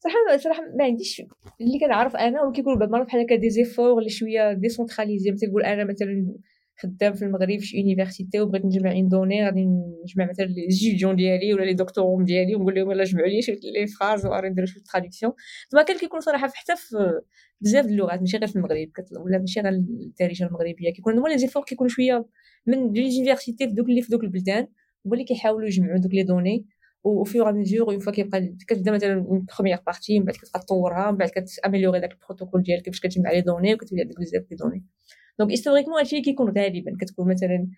صراحة 0.00 0.36
صراحة 0.36 0.62
ما 0.78 0.84
عنديش 0.84 1.22
اللي 1.60 1.78
كنعرف 1.78 2.16
أنا 2.16 2.42
وكيقول 2.42 2.78
بعض 2.78 2.88
المرات 2.88 3.06
بحال 3.06 3.20
هكا 3.20 3.36
des 3.36 3.50
efforts 3.50 3.98
اللي 3.98 4.10
شوية 4.10 4.52
décentralisés 4.52 5.30
مثلا 5.30 5.50
تقول 5.50 5.62
أنا 5.62 5.84
مثلا 5.84 6.34
خدام 6.76 7.12
في 7.12 7.22
المغرب 7.22 7.58
في 7.58 7.76
université 7.76 8.40
وبغيت 8.40 8.64
نجمع 8.64 8.92
une 8.92 9.08
donnée 9.08 9.44
غادي 9.44 9.64
نجمع 10.04 10.28
مثلا 10.30 10.44
les 10.44 10.70
étudiants 10.70 11.16
ديالي 11.16 11.54
ولا 11.54 11.64
les 11.64 11.74
doctorants 11.74 12.24
ديالي 12.24 12.54
ونقول 12.54 12.74
لهم 12.74 12.90
يلاه 12.90 13.04
جمعوا 13.04 13.26
لي 13.26 13.40
les 13.80 13.86
phrases 13.86 14.26
وغادي 14.26 14.48
نديرو 14.48 14.66
شوية 14.66 14.82
traduction 14.92 15.32
ما 15.74 15.82
كان 15.82 15.98
كيكون 15.98 16.20
صراحة 16.20 16.48
حتى 16.48 16.76
في 16.76 17.20
بزاف 17.60 17.86
د 17.86 17.88
اللغات 17.88 18.20
ماشي 18.20 18.36
غير 18.36 18.46
في 18.48 18.56
المغرب 18.56 18.90
ولا 19.24 19.38
ماشي 19.38 19.60
غير 19.60 19.72
الدارجة 19.72 20.44
المغربية. 20.44 20.92
كيكون 20.92 21.18
هما 21.18 21.28
les 21.28 21.38
efforts 21.38 21.64
كيكونوا 21.64 21.90
شوية 21.90 22.24
من 22.66 22.92
les 22.92 23.16
universités 23.16 23.68
في 23.68 23.74
دوك 23.74 23.88
اللي 23.88 24.02
في 24.02 24.10
دوك 24.10 24.24
البلدان 24.24 24.66
هما 25.06 25.14
اللي 25.14 25.24
كيحاولوا 25.24 25.66
يجمعوا 25.66 25.98
دوك 25.98 26.14
les 26.14 26.22
données 26.22 26.66
وفي 27.04 27.40
ميزور 27.40 27.90
اون 27.90 27.98
فوا 27.98 28.12
كيبقى 28.12 28.54
كتبدا 28.68 28.92
مثلا 28.92 29.14
une 29.14 29.46
première 29.56 29.78
partie 29.86 30.18
من 30.18 30.24
بعد 30.24 30.34
كتبقى 30.34 30.60
تطورها 30.60 31.10
من 31.10 31.16
بعد 31.16 31.28
كت 31.28 31.41
améliorer 31.41 32.00
داك 32.00 32.12
البروتوكول 32.12 32.62
ديالك 32.62 32.88
باش 32.88 33.00
كتجمع 33.00 33.32
les 33.32 33.40
données 33.40 33.74
وكتولي 33.74 34.02
عندك 34.02 34.20
بزاف 34.20 34.42
des 34.50 34.56
données 34.56 34.84
donc 35.38 35.50
historiquement 35.50 35.98
هادشي 35.98 36.16
اللي 36.16 36.24
كيكون 36.24 36.58
غالبا 36.58 36.96
كتكون 37.00 37.28
مثلا 37.30 37.68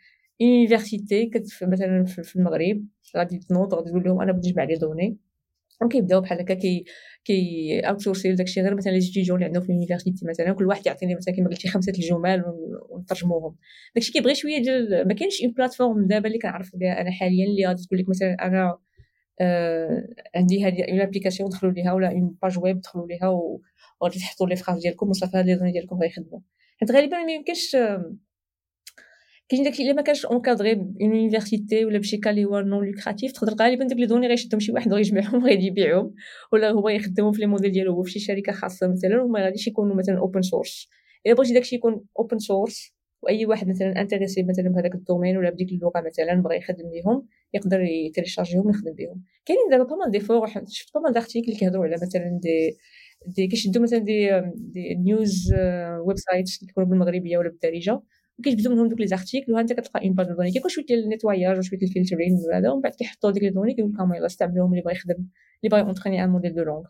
université 0.41 1.31
مثلا 1.63 2.05
في 2.05 2.37
المغرب 2.37 2.87
غادي 3.17 3.39
تنوض 3.39 3.75
غادي 3.75 3.91
تقول 3.91 4.05
لهم 4.05 4.21
أنا 4.21 4.33
بغيت 4.33 4.47
نجمع 4.47 4.65
les 4.65 4.75
données 4.75 5.19
وكيبداو 5.85 6.21
بحال 6.21 6.41
هكا 6.41 6.55
كي 6.55 6.85
كي 7.25 7.81
outsource 7.81 8.28
ي 8.28 8.33
داكشي 8.33 8.61
غير 8.61 8.75
مثلا 8.75 8.93
les 8.93 9.01
étudiants 9.01 9.37
اللي 9.37 9.47
عندهم 9.47 9.63
في 9.63 9.69
ال 9.69 9.74
université 9.74 10.27
مثلا 10.27 10.53
كل 10.53 10.67
واحد 10.67 10.87
يعطيني 10.87 11.15
مثلا 11.15 11.35
كما 11.35 11.49
قلتي 11.49 11.69
خمسه 11.69 11.93
الجمل 11.93 12.45
ونترجموهم 12.91 13.57
داكشي 13.95 14.13
كيبغي 14.13 14.35
شوية 14.35 14.63
ديال 14.63 15.09
ما 15.09 15.15
كاينش 15.15 15.43
une 15.43 15.53
plateforme 15.53 16.07
دابا 16.07 16.27
اللي 16.27 16.39
كنعرف 16.39 16.77
بها 16.77 17.01
أنا 17.01 17.11
حاليا 17.11 17.47
اللي 17.47 17.67
غادي 17.67 17.83
تقول 17.87 17.99
لك 18.01 18.09
مثلا 18.09 18.47
أنا 18.47 18.79
عندي 20.35 20.65
هذه 20.65 20.85
une 20.91 21.01
application 21.01 21.51
دخلوا 21.51 21.73
ليها 21.73 21.93
ولا 21.93 22.13
une 22.13 22.37
page 22.43 22.59
web 22.59 22.81
دخلوا 22.81 23.07
ليها 23.07 23.29
وغادي 23.29 24.19
تحطوا 24.19 24.47
les 24.47 24.57
phrases 24.57 24.79
ديالكم 24.83 25.09
وصافي 25.11 25.37
هاد 25.37 25.47
les 25.47 25.55
données 25.55 25.73
ديالكم 25.73 25.97
غيخدموا. 25.97 26.41
حيت 26.81 26.91
غالبا 26.91 27.23
ما 27.23 27.33
يمكنش 27.33 27.77
كاين 29.49 29.65
داكشي 29.65 29.83
إلا 29.83 29.93
ما 29.93 30.03
كانش 30.03 30.27
encadré 30.27 30.73
une 30.73 30.97
université 31.01 31.85
ولا 31.85 31.99
بشي 31.99 32.17
كالي 32.17 32.45
هو 32.45 32.61
non 32.61 32.87
lucratif 32.87 33.33
تقدر 33.33 33.55
غالبا 33.55 33.85
داك 33.85 33.99
les 33.99 34.07
données 34.07 34.29
غيشدهم 34.29 34.61
شي 34.61 34.73
واحد 34.73 34.93
غيجمعهم 34.93 35.45
غادي 35.47 35.67
يبيعهم 35.67 36.15
ولا 36.53 36.71
هو 36.71 36.89
يخدمهم 36.89 37.33
في 37.33 37.41
les 37.41 37.47
modèles 37.47 37.73
ديالو 37.73 37.95
هو 37.95 38.03
في 38.03 38.11
شي 38.11 38.19
شركة 38.19 38.53
خاصة 38.53 38.89
مثلا 38.89 39.23
وما 39.23 39.41
غاديش 39.41 39.67
يكونوا 39.67 39.97
مثلا 39.97 40.19
open 40.19 40.43
source 40.43 40.89
إلا 41.27 41.35
بغيتي 41.35 41.55
داكشي 41.55 41.77
يكون 41.77 42.05
open 42.19 42.39
source 42.39 42.95
وأي 43.23 43.47
واحد 43.47 43.69
مثلا 43.69 44.01
intéressé 44.01 44.43
مثلا 44.43 44.69
بهذاك 44.69 44.95
ال 44.95 45.00
domaine 45.00 45.37
ولا 45.37 45.51
بديك 45.51 45.73
اللغة 45.73 46.01
مثلا 46.07 46.43
بغى 46.43 46.57
يخدم 46.57 46.91
بهم 46.91 47.27
يقدر 47.55 47.81
ي 47.81 47.87
télécharger 47.87 48.54
هم 48.54 48.67
ويخدم 48.67 48.93
بهم. 48.93 49.23
كاينين 49.47 49.69
دابا 49.71 49.85
pas 49.85 49.98
mal 49.98 50.11
de 50.11 50.21
fois 50.21 50.47
شفت 50.69 50.95
pas 50.95 51.04
mal 51.04 51.13
d'articles 51.13 51.47
اللي 51.47 51.59
كيهضروا 51.59 51.85
على 51.85 51.97
مثلا 52.03 52.39
des 52.43 52.77
des 53.27 53.47
كيشدوا 53.47 53.83
مثلا 53.83 53.99
des 53.99 54.41
des 54.55 54.95
news 54.95 55.55
web 56.07 56.17
اللي 56.33 56.45
كيكونوا 56.61 56.89
بالمغربية 56.89 57.39
ولا 57.39 57.49
بالدارجة 57.49 58.03
وكيجبدوا 58.39 58.73
منهم 58.73 58.89
دوك 58.89 59.01
les 59.01 59.07
articles 59.07 59.53
وها 59.53 59.61
انت 59.61 59.73
كتلقى 59.73 60.07
une 60.07 60.15
base 60.15 60.27
de 60.27 60.33
données 60.33 60.53
كيكون 60.53 60.71
شوية 60.71 60.87
ديال 60.87 61.05
ال 61.05 61.10
nettoyage 61.10 61.59
وشوية 61.59 61.81
ال 61.83 61.88
filtering 61.88 62.39
وهذا 62.53 62.71
ومن 62.71 62.83
بعد 62.83 62.93
كيحطوا 62.93 63.31
ديك 63.31 63.43
les 63.43 63.51
données 63.51 63.75
كيقول 63.75 63.93
لكم 63.93 64.15
يلاه 64.15 64.27
استعملوهم 64.27 64.71
اللي 64.71 64.83
بغا 64.83 64.93
يخدم 64.93 65.15
اللي 65.15 65.71
بغا 65.71 65.79
ي 65.79 65.83
entraîner 65.83 66.25
un 66.25 66.31
modèle 66.31 66.55
de 66.55 66.63
langue 66.63 66.85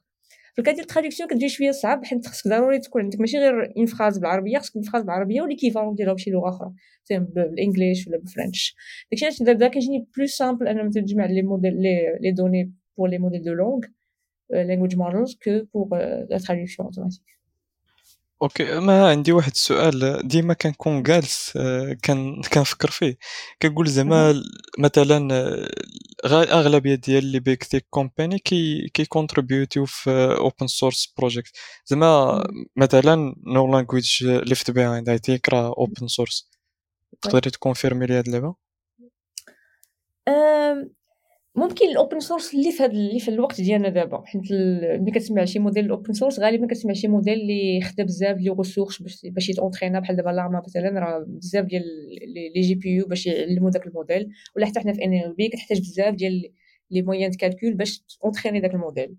في 0.52 0.58
الكاد 0.58 0.74
ديال 0.74 0.84
ال 0.84 0.88
traduction 0.88 1.28
كتجي 1.28 1.48
شوية 1.48 1.70
صعب 1.70 2.04
حيت 2.04 2.26
خصك 2.26 2.48
ضروري 2.48 2.78
تكون 2.78 3.02
عندك 3.02 3.20
ماشي 3.20 3.38
غير 3.38 3.72
une 3.76 3.86
phrase 3.86 4.18
بالعربية 4.18 4.58
خصك 4.58 4.76
une 4.76 4.84
phrase 4.84 5.02
بالعربية 5.02 5.42
و 5.42 5.46
l'équivalent 5.46 5.94
ديالها 5.94 6.14
بشي 6.14 6.30
لغة 6.30 6.48
أخرى 6.48 6.72
مثلا 7.04 7.18
بال 7.18 7.38
English 7.38 8.08
ولا 8.08 8.18
بال 8.18 8.33
French 8.33 8.76
داكشي 9.10 9.24
علاش 9.24 9.42
دابا 9.42 9.68
كيجيني 9.68 10.06
plus 10.16 10.26
simple 10.26 10.68
أنا 10.68 10.90
تجمع 10.90 11.26
les 11.26 11.42
modèles 11.42 11.82
les 12.20 12.32
données 12.32 12.72
pour 12.98 13.08
les 13.08 13.18
modèles 13.18 13.42
de 13.42 13.52
langue 13.52 13.80
language 14.52 14.96
models 14.96 15.34
que 15.36 15.62
pour 15.72 15.88
la 15.90 16.38
traduction 16.38 16.86
automatique. 16.86 17.24
OK 18.42 18.80
ما 18.80 19.08
عندي 19.10 19.32
واحد 19.32 19.50
السؤال 19.52 20.28
ديما 20.28 20.54
كنكون 20.54 21.02
جالس 21.02 21.52
كان 22.02 22.42
كنفكر 22.54 22.90
فيه. 22.90 23.18
كنقول 23.62 23.88
زعما 23.88 24.42
مثلا 24.78 25.28
أغلبية 26.24 26.94
ديال 26.94 27.24
les 27.24 27.40
big 27.40 27.64
tech 27.64 27.86
companies 27.90 28.38
كي 28.38 29.04
contribute 29.08 29.73
يو 29.73 29.86
في 29.86 30.10
open 30.38 30.66
source 30.66 31.14
project 31.18 31.56
زعما 31.86 32.44
مثلا 32.76 33.34
No 33.46 33.72
Language 33.72 34.24
Left 34.24 34.70
Behind 34.70 35.08
I 35.08 35.18
think 35.18 35.48
راه 35.48 35.74
open 35.78 36.08
source 36.08 36.50
تقدري 37.22 37.50
ت 37.50 37.56
confirmer 37.56 38.06
لي 38.06 38.14
هاد 38.14 38.26
اللعبة؟ 38.26 38.54
ممكن 41.54 41.88
ال 41.88 41.94
open 41.94 42.20
source 42.20 42.54
اللي 42.54 42.72
في 42.72 42.82
هذا 42.82 42.92
اللي 42.92 43.20
في 43.20 43.28
الوقت 43.28 43.60
ديالنا 43.60 43.88
دابا. 43.88 44.22
حيت 44.26 44.42
ملي 45.00 45.10
كتسمع 45.10 45.44
شي 45.44 45.58
modèle 45.58 45.84
ال 45.84 45.90
open 45.90 46.12
source 46.12 46.40
غالبا 46.40 46.66
كتسمع 46.66 46.92
شي 46.92 47.08
موديل 47.08 47.40
اللي 47.40 47.80
خدا 47.80 48.04
بزاف 48.04 48.36
ديال 48.36 48.58
ressources 48.58 49.02
باش 49.24 49.48
يت 49.48 49.57
entraîner 49.57 49.96
ا 49.96 50.00
بحال 50.00 50.16
دابا 50.16 50.30
LLaMA 50.30 50.62
مثلا 50.66 51.00
راه 51.00 51.24
بزاف 51.28 51.64
ديال 51.64 51.82
les 52.54 52.74
GPU 52.74 53.06
باش 53.06 53.26
يعلموا 53.26 53.70
داك 53.70 53.86
الموديل. 53.86 54.28
ولا 54.56 54.66
حتى 54.66 54.80
حنا 54.80 54.92
في 54.92 55.04
NLP 55.04 55.48
كتحتاج 55.48 55.80
بزاف 55.80 56.14
ديال 56.14 56.52
les 56.90 57.02
moyens 57.02 57.30
de 57.30 57.36
calcul 57.36 57.74
باش 57.74 57.98
ت 58.22 58.26
entraîner 58.26 58.60
داك 58.60 58.74
الموديل. 58.74 59.16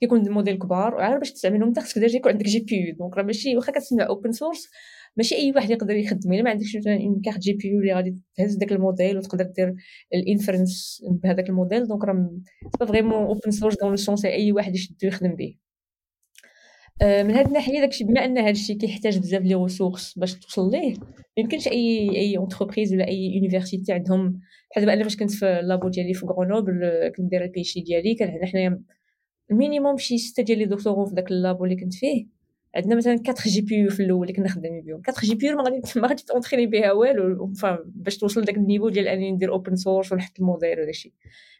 كيكون 0.00 0.26
الموديل 0.26 0.58
كبار 0.58 0.94
وعارف 0.94 1.18
باش 1.18 1.32
تستعملهم 1.32 1.68
انت 1.68 1.78
خصك 1.78 1.98
déjà 1.98 2.16
يكون 2.18 2.32
عندك 2.32 2.46
GPU 2.46 2.94
donc 2.94 3.16
راه 3.16 3.22
ماشي 3.22 3.56
واخا 3.56 3.72
كتسمع 3.72 4.06
open 4.06 4.32
source 4.32 4.70
ماشي 5.16 5.34
أي 5.34 5.52
واحد 5.56 5.70
يقدر 5.70 5.96
يخدم 5.96 6.32
إلا 6.32 6.42
ما 6.42 6.50
عندكش 6.50 6.76
مثلا 6.76 7.20
carte 7.24 7.38
GPU 7.38 7.80
اللي 7.80 7.94
غادي 7.94 8.16
تهز 8.36 8.54
داك 8.54 8.72
الموديل 8.72 9.18
وتقدر 9.18 9.44
دير 9.44 9.74
ال 10.14 10.23
inférence 10.23 11.02
بهذاك 11.10 11.48
ال 11.48 11.53
modèle 11.53 11.86
donc 11.88 12.04
راه 12.04 12.30
pas 12.80 12.86
vraiment 12.86 13.26
open 13.26 13.50
source 13.50 13.76
dans 13.80 13.90
le 13.90 13.96
sens 13.96 14.24
أي 14.24 14.52
واحد 14.52 14.74
يشدو 14.74 15.06
يخدم 15.06 15.34
به 15.36 15.56
آه، 17.02 17.22
من 17.22 17.30
هذه 17.30 17.46
الناحية 17.46 17.80
داكشي 17.80 18.04
بما 18.04 18.24
أن 18.24 18.38
هذا 18.38 18.50
الشيء 18.50 18.76
كيحتاج 18.76 19.18
بزاف 19.18 19.42
les 19.42 19.54
ressources 19.54 20.18
باش 20.18 20.34
توصل 20.34 20.70
ليه 20.70 20.94
ما 21.00 21.06
يمكنش 21.36 21.68
أي 21.68 22.10
أي 22.16 22.36
entreprise 22.38 22.94
ولا 22.94 23.08
أي 23.08 23.32
université 23.34 23.92
عندهم. 23.92 24.40
بحال 24.70 24.84
دابا 24.84 24.94
أنا 24.94 25.02
فاش 25.04 25.16
كنت 25.16 25.30
في 25.30 25.60
labo 25.62 25.88
ديالي 25.88 26.14
في 26.14 26.26
غرونوبل 26.26 26.72
كنت 27.16 27.30
دايره 27.30 27.44
ال 27.44 27.60
PhD 27.60 27.80
ديالي 27.82 28.14
كان 28.14 28.46
حنايا 28.46 28.82
ال 29.50 29.56
minimum 29.56 29.96
شي 29.96 30.18
ستة 30.18 30.42
ديال 30.42 30.58
les 30.58 30.64
doctorants 30.64 31.06
في 31.08 31.14
داك 31.14 31.30
ال 31.30 31.37
labo 31.37 31.64
اللي 31.64 31.76
كنت 31.76 31.94
فيه. 31.94 32.39
عندنا 32.74 32.94
مثلا 32.96 33.12
4 33.12 33.34
GPU 33.46 33.90
في 33.90 34.02
الأول 34.02 34.22
اللي 34.22 34.32
كنا 34.32 34.48
خدامين 34.48 34.84
بهم 34.84 35.02
4 35.08 35.20
GPU 35.24 35.56
ما 35.56 35.62
غادي 35.62 35.80
ما 35.96 36.08
غادي 36.08 36.22
ت 36.22 36.26
entraîner 36.26 36.66
بها 36.66 36.92
والو. 36.92 37.52
باش 37.84 38.18
توصل 38.18 38.40
لذاك 38.40 38.56
ال 38.56 38.61
niveau 38.61 38.88
ديال 38.88 39.08
أنني 39.08 39.32
ندير 39.32 39.52
open 39.52 39.76
source 39.76 40.12
ونحط 40.12 40.40
الموديل 40.40 40.80
ولا 40.80 40.92
شي. 40.92 41.14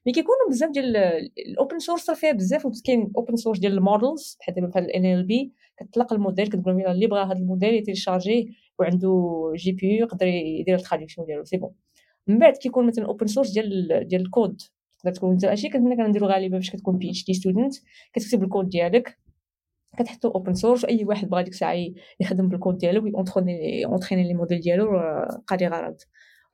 mais 0.06 0.12
كيكونوا 0.12 0.48
بزاف 0.50 0.70
ديال 0.70 0.96
ال 1.46 1.53
open 1.53 1.78
source 1.78 2.10
راه 2.10 2.16
فيها 2.16 2.32
بزاف 2.32 2.66
كاين 2.84 3.12
open 3.16 3.36
source 3.36 3.58
ديال 3.58 3.72
ال 3.72 3.81
models 3.81 4.36
بحال 4.40 4.54
دابا 4.54 4.66
بحال 4.66 4.84
ال 4.84 5.24
NLP 5.26 5.52
كتطلق 5.76 6.12
الموديل 6.12 6.46
كتقول 6.46 6.76
لهم 6.76 6.92
اللي 6.92 7.06
بغى 7.06 7.24
هذا 7.24 7.32
الموديل 7.32 7.74
ي 7.74 7.80
télécharger 7.80 8.39
ه 8.39 8.44
وعنده 8.78 9.52
GPU 9.56 10.06
يقدر 10.06 10.26
يدير 10.26 10.74
ال 10.74 10.79
traduction 10.79 11.26
ديالو. 11.26 11.44
c'est 11.44 11.56
bon 11.56 11.70
من 12.26 12.38
بعد 12.38 12.56
كيكون 12.56 12.86
مثلا 12.86 13.06
open 13.06 13.26
source 13.26 13.50
ديال 13.50 14.04
ديال 14.08 14.20
الكود. 14.22 14.60
تقدر 14.98 15.14
تكون 15.14 15.32
أنت 15.32 15.44
هادشي 15.44 15.68
كنا 15.68 15.96
كنديرو 15.96 16.26
غالبا 16.26 16.56
باش 16.56 16.70
كتكون 16.70 16.98
PhD 16.98 17.24
student 17.24 17.74
كتكتب 18.12 18.42
الكود 18.42 18.68
ديالك. 18.68 19.18
كتحطو 19.98 20.28
open 20.30 20.54
source 20.54 20.84
أي 20.84 21.04
واحد 21.04 21.28
بغا 21.28 21.42
ديك 21.42 21.52
الساعة 21.52 21.76
يخدم 22.20 22.48
بالكود 22.48 22.78
ديالو 22.78 23.04
وي 23.04 23.19
entraîner 23.19 23.86
entraîner 23.86 24.28
les 24.28 24.34
modèles 24.34 24.60
ديالو 24.60 25.00
قادي 25.46 25.66
غرض. 25.66 25.96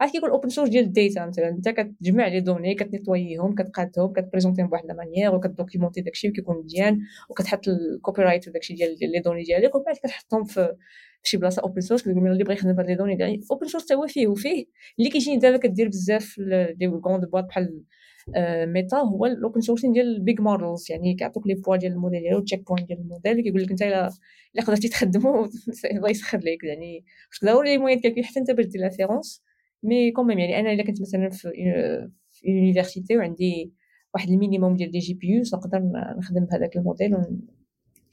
عاد 0.00 0.10
كيكون 0.10 0.30
open 0.30 0.48
source 0.48 0.68
ديال 0.68 0.84
ال 0.84 0.93
data 0.93 1.26
مثلا؟ 1.26 1.48
أنت 1.48 1.68
كتجمع 1.68 2.28
les 2.28 2.40
données 2.40 2.74
كت 2.74 2.88
nettoyer 2.88 3.41
هم 3.41 3.54
كتقادهم 3.54 4.12
كت 4.12 4.21
présenter 4.21 4.58
هم 4.58 4.66
بواحد 4.68 4.86
la 4.86 4.94
manière 4.94 5.34
وكت 5.34 5.49
documenter 5.49 6.00
داكشي 6.00 6.28
وكيكون 6.28 6.64
مزيان 6.64 6.98
وكتحط 7.30 7.68
ال 7.68 8.22
copyright 8.22 8.48
وداكشي 8.48 8.74
ديال 8.74 8.96
les 9.00 9.20
données 9.20 9.42
ديالك 9.42 9.74
ومن 9.74 9.84
بعد 9.84 9.96
كتحطهم 9.96 10.44
في 10.44 10.76
شي 11.22 11.36
بلاصة 11.36 11.62
open 11.62 11.80
source 11.80 12.02
كتقول 12.02 12.28
اللي 12.28 12.44
بغى 12.44 12.54
يخدم 12.54 12.72
بهاد 12.72 12.86
les 12.86 12.94
données 12.94 13.40
open 13.50 13.66
source 13.66 13.86
تا 13.86 13.94
هو 13.94 14.06
فيه 14.06 14.26
وفيه. 14.26 14.64
اللي 14.98 15.10
كيجيني 15.10 15.36
دابا 15.36 15.56
كدير 15.56 15.88
بزاف 15.88 16.40
des 16.74 16.88
grandes 16.88 17.24
boîtes 17.24 17.44
بحال 17.44 17.82
Meta 18.66 18.96
هو 18.96 19.26
ال 19.26 19.33
open 19.33 19.60
sourcing 19.60 19.92
ديال 19.92 20.16
ال 20.16 20.22
big 20.22 20.40
models 20.40 20.86
يعني 20.90 21.14
كيعطوك 21.14 21.46
les 21.46 21.54
poids 21.54 21.76
ديال 21.76 21.92
الموديل 21.92 22.20
ديالو 22.20 22.40
checkpoint 22.40 22.88
ديال 22.88 22.98
الموديل 22.98 23.40
كيقول 23.40 23.62
لك 23.62 23.70
أنت 23.70 23.82
الا 23.82 24.10
إلا 24.54 24.64
قدرتي 24.64 24.88
تخدمو 24.88 25.48
الله 25.92 26.10
يسخر 26.10 26.38
لك 26.38 26.64
يعني 26.64 27.04
خصك 27.30 27.44
ضروري 27.44 27.70
les 27.72 27.78
moyens 27.78 28.00
calcul 28.00 28.24
حتى 28.24 28.40
أنت 28.40 28.50
باش 28.50 28.66
دير 28.66 28.80
l'inférence 28.80 29.42
mais 29.82 30.10
quand 30.10 30.26
même 30.26 30.38
يعني 30.38 30.60
أنا 30.60 30.72
إلا 30.72 30.84
كنت 30.84 31.00
مثلا 31.00 31.30
في 31.30 31.50
في 32.32 32.48
université 32.48 33.16
وعندي 33.16 33.72
واحد 34.14 34.28
ال 34.28 34.34
minimum 34.34 34.76
ديال 34.76 34.90
des 34.90 35.14
GPU 35.14 35.42
نقدر 35.54 35.82
نخدم 36.18 36.44
بهذاك 36.44 36.76
الموديل 36.76 37.16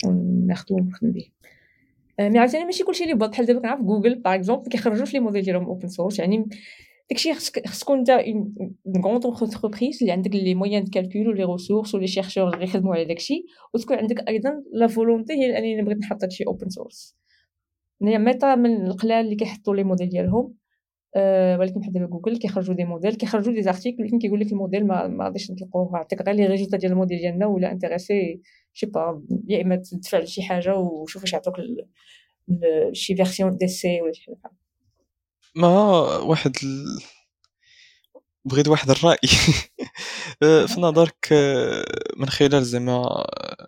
وناخدو 0.05 0.75
ونخدم 0.75 1.11
به 1.11 1.25
mais 2.19 2.39
عاوتاني 2.39 2.65
ماشي 2.65 2.83
كلشي 2.83 3.03
اللي 3.03 3.15
بحال 3.15 3.45
دابا 3.45 3.59
كنعرف 3.59 3.81
Google 3.81 4.15
par 4.15 4.35
exemple 4.35 4.69
كيخرجوش 4.69 5.13
les 5.13 5.19
modèles 5.19 5.41
ديالهم 5.41 5.65
open 5.65 5.87
source 5.87 6.19
يعني 6.19 6.45
داكشي 7.09 7.33
خصك 7.33 7.59
تكون 7.59 7.99
أنت 7.99 8.09
une 8.09 8.75
grande 9.05 9.25
entreprise 9.25 9.97
اللي 10.01 10.11
عندك 10.11 10.31
les 10.31 10.55
moyens 10.55 10.85
calcul 10.85 11.27
و 11.27 11.31
les 11.31 11.43
ressources 11.43 11.95
و 11.95 11.98
les 11.98 12.07
chercheurs 12.07 12.53
اللي 12.53 12.63
يخدموا 12.63 12.95
على 12.95 13.05
داكشي 13.05 13.45
وتكون 13.73 13.97
عندك 13.97 14.27
أيضا 14.27 14.63
la 14.73 14.87
volonté 14.87 15.33
هي 15.33 15.57
انني 15.57 15.81
بغيت 15.81 15.97
نحط 15.97 16.23
هادشي 16.23 16.43
open 16.47 16.69
source 16.69 17.15
Meta 18.01 18.55
من 18.55 18.87
القلال 18.87 19.25
اللي 19.25 19.35
كيحطوا 19.35 19.75
les 19.75 19.83
modèles 19.83 20.09
ديالهم 20.09 20.55
أه 21.15 21.59
ولكن 21.59 21.79
بحال 21.79 21.93
دابا 21.93 22.05
جوجل 22.05 22.37
كيخرجوا 22.37 22.75
des 22.75 22.85
modèles 22.85 23.15
كيخرجوا 23.15 23.53
des 23.53 23.61
articles 23.61 24.03
ولكن 24.03 24.19
كيقول 24.19 24.39
لك 24.39 24.51
الموديل 24.51 24.87
ما, 24.87 25.23
غاديش 25.25 25.51
نطلقوه 25.51 25.97
عطيك 25.97 26.21
غير 26.21 26.35
les 26.35 26.47
résultats 26.47 26.77
ديال 26.77 26.91
الموديل 26.91 27.19
ديالنا 27.19 27.45
ولا 27.45 27.71
intéressé 27.71 28.41
je 28.73 28.77
sais 28.77 28.85
pas 28.85 29.23
يا 29.47 29.61
إما 29.61 29.75
تدفع 29.75 30.19
لشي 30.19 30.41
حاجة 30.41 30.75
وشوف 30.77 31.21
واش 31.21 31.33
يعطوك 31.33 31.55
شي 32.91 33.15
version 33.15 33.57
d'essai 33.57 34.01
ولا 34.01 34.13
شي 34.13 34.31
حاجة. 34.43 34.62
ما 35.55 35.67
واحد 36.17 36.53
بغيت 38.45 38.67
واحد 38.67 38.89
الرأي. 38.89 39.17
في 40.67 40.75
نظرك 40.81 41.27
من 42.17 42.29
خلال 42.29 42.65
زعما 42.65 43.25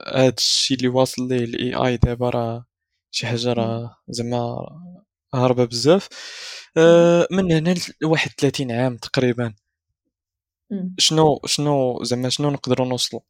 هاد 0.08 0.34
الشيء 0.38 0.78
اللي 0.78 0.88
واصل 0.88 1.28
ليه 1.28 1.44
ال 1.44 1.74
AI 1.76 1.98
دابا 1.98 2.30
راه 2.30 2.66
شي 3.12 3.28
حاجة 3.28 3.54
راه 3.54 3.98
زعما 4.10 4.66
هاربة 5.36 5.66
بزاف. 5.66 6.10
من 7.32 7.52
هنا 7.52 7.76
لواحد 8.02 8.32
30 8.38 8.72
عام 8.72 8.98
تقريبا. 8.98 9.54
شنو 11.00 11.40
شنو 11.46 12.04
زعما 12.04 12.30
شنو 12.30 12.50
نقدروا 12.50 12.88
نوصلوا 12.88 13.22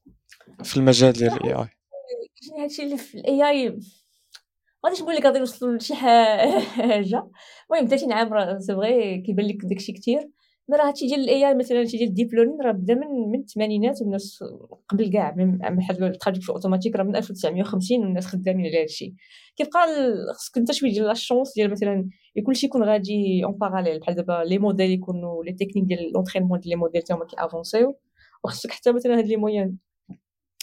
في 0.64 0.78
المجال 0.78 1.14
ديال 1.14 1.34
ال 1.34 1.54
AI 1.54 1.70
هادشي 2.62 2.84
اللي 2.84 2.98
في 2.98 3.18
ال 3.18 3.50
AI 3.50 3.80
غاديش 4.86 5.02
نقول 5.02 5.16
لك 5.16 5.26
غادي 5.26 5.40
نوصلوا 5.40 5.78
لشي 5.78 5.96
حاجة 5.96 7.30
المهم 7.72 7.88
30 7.88 8.14
عام 8.14 8.34
راه 8.34 8.58
c'est 8.58 8.74
vrai 8.74 9.22
كيبان 9.22 9.46
لك 9.46 9.66
داكشي 9.66 9.92
كثير 9.94 10.30
mais 10.70 10.78
راه 10.78 10.88
هادشي 10.88 11.08
ديال 11.08 11.20
ال 11.20 11.48
AI 11.48 11.56
مثلا 11.56 11.80
هادشي 11.80 11.98
ديال 11.98 12.10
ال 12.10 12.14
deep 12.14 12.30
راه 12.66 12.72
بدا 12.72 12.94
من 12.94 13.32
من 13.32 13.40
الثمانينات 13.40 14.02
والناس 14.02 14.44
قبل 14.90 15.12
كاع. 15.12 15.36
من 15.36 15.82
حد 15.84 16.04
ال 16.04 16.08
traduction 16.08 16.54
automatique 16.54 16.96
راه 16.96 17.04
من 17.04 17.16
1950 17.16 18.00
والناس 18.00 18.26
خدامين 18.26 18.66
على 18.66 18.82
هادشي. 18.82 19.16
كيبقى 19.56 19.88
خصك 20.34 20.58
انت 20.58 20.72
شوية 20.72 20.92
ديال 20.92 21.06
la 21.06 21.18
chance 21.18 21.54
ديال 21.56 21.72
مثلا 21.72 22.10
كلشي 22.46 22.66
يكون 22.66 22.84
غادي 22.84 23.46
en 23.46 23.54
parallèle 23.54 24.00
بحال 24.00 24.16
دابا 24.16 24.44
les 24.46 24.58
modèles 24.58 24.92
يكونوا 24.92 25.44
les 25.44 25.54
techniques 25.54 25.86
ديال 25.86 26.12
l'entraînement 26.14 26.60
ديال 26.60 26.70
les 26.70 26.76
modèles 26.76 27.02
تا 27.02 27.16
هما 27.16 27.26
كي 27.26 27.38
avancer 27.38 27.81
يو. 27.81 28.00
وخصك 28.44 28.72
حتى 28.72 28.92
مثلا 28.92 29.18
هاد 29.18 29.28
les 29.28 29.38
moyens 29.38 29.78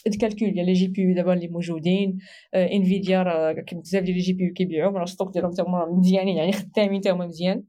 ال 0.07 0.13
calcul 0.13 0.51
ديال 0.53 0.67
les 0.67 0.87
GPU 0.89 1.15
دابا 1.15 1.33
اللي 1.35 1.49
موجودين 1.49 2.19
NVIDIA 2.55 3.23
راه 3.23 3.53
كاين 3.53 3.81
بزاف 3.81 4.03
ديال 4.03 4.17
les 4.17 4.33
GPU 4.33 4.53
كيبيعوا 4.53 4.99
راه 4.99 5.03
ال 5.05 5.09
stock 5.09 5.33
ديالهم 5.33 5.53
تا 5.53 5.63
هما 5.63 5.87
مزيانين 5.99 6.37
يعني 6.37 6.53
خدامين 6.53 7.01
تا 7.01 7.13
مزيان. 7.13 7.65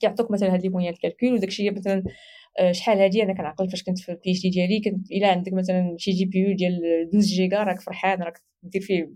كيعطوك 0.00 0.30
مثلا 0.30 0.54
هاد 0.54 0.62
les 0.62 0.68
moyens 0.68 0.92
ال 0.92 0.98
calcul 0.98 1.32
وداكشي 1.34 1.70
مثلا 1.70 2.04
آه، 2.58 2.72
شحال 2.72 2.98
هادي؟ 2.98 3.22
أنا 3.22 3.32
كنعقل 3.34 3.70
فاش 3.70 3.82
كنت 3.82 3.98
في 3.98 4.08
ال 4.12 4.30
PhD 4.30 4.50
ديالي. 4.50 4.80
كنت 4.80 5.12
إلا 5.12 5.28
عندك 5.28 5.52
مثلا 5.52 5.96
شي 5.98 6.10
GPU 6.10 6.56
ديال 6.56 6.80
12 7.08 7.26
جيجا 7.26 7.62
راك 7.62 7.80
فرحان 7.80 8.22
راك 8.22 8.42
دير 8.62 8.82
فيه 8.82 9.10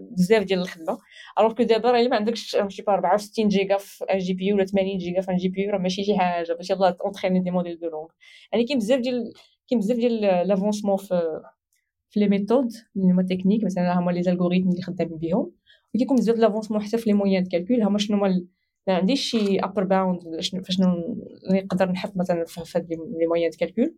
بزاف 0.00 0.44
ديال 0.44 0.60
الخدمة. 0.60 0.98
alors 1.38 1.52
que 1.54 1.62
دابا 1.62 1.90
راه 1.90 2.08
ما 2.08 2.16
عندكش 2.16 2.56
شي 2.68 2.82
64 2.88 3.48
جيجا 3.48 3.76
في 3.78 4.04
un 4.04 4.18
GPU 4.18 4.56
ولا 4.56 4.64
80 4.64 4.98
جيجا 4.98 5.20
في 5.20 5.30
un 5.30 5.36
GPU 5.36 5.70
راه 5.70 5.78
ماشي 5.78 6.04
شي 6.04 6.18
حاجة. 6.18 6.52
باش 6.52 6.70
يلاه 6.70 6.96
entraîner 7.04 7.40
des 7.40 7.50
modèles 7.50 7.78
de 7.80 7.88
langue. 7.88 8.08
يعني 8.52 8.64
كاين 8.64 8.78
بزاف 8.78 9.00
ديال 9.00 9.32
كاين 9.70 9.80
بزاف 9.80 9.96
ديال 9.96 10.20
l'avancement 10.48 10.96
في 10.96 11.40
في 12.14 12.20
les 12.20 12.28
méthodes 12.28 12.72
هما 12.96 13.22
techniques 13.22 13.64
مثلا 13.64 13.98
هما 13.98 14.10
les 14.10 14.22
algorithmes 14.22 14.68
اللي 14.68 14.82
خدامين 14.82 15.18
بهم 15.18 15.52
وكيكون 15.94 16.16
بزاف 16.16 16.36
l'avancement 16.36 16.82
حتى 16.82 16.98
في 16.98 17.10
les 17.10 17.16
moyens 17.16 17.44
calcul 17.44 17.82
هما 17.82 17.98
شنو 17.98 18.16
هما 18.16 18.46
ما 18.86 18.94
عنديش 18.94 19.20
شي 19.30 19.58
upper 19.60 19.84
bound 19.84 20.20
فشنو 20.40 21.18
نقدر 21.52 21.92
نحط 21.92 22.16
مثلا 22.16 22.44
في 22.44 22.78
هاد 22.78 22.90
les 22.90 23.26
moyens 23.26 23.50
calcul 23.50 23.94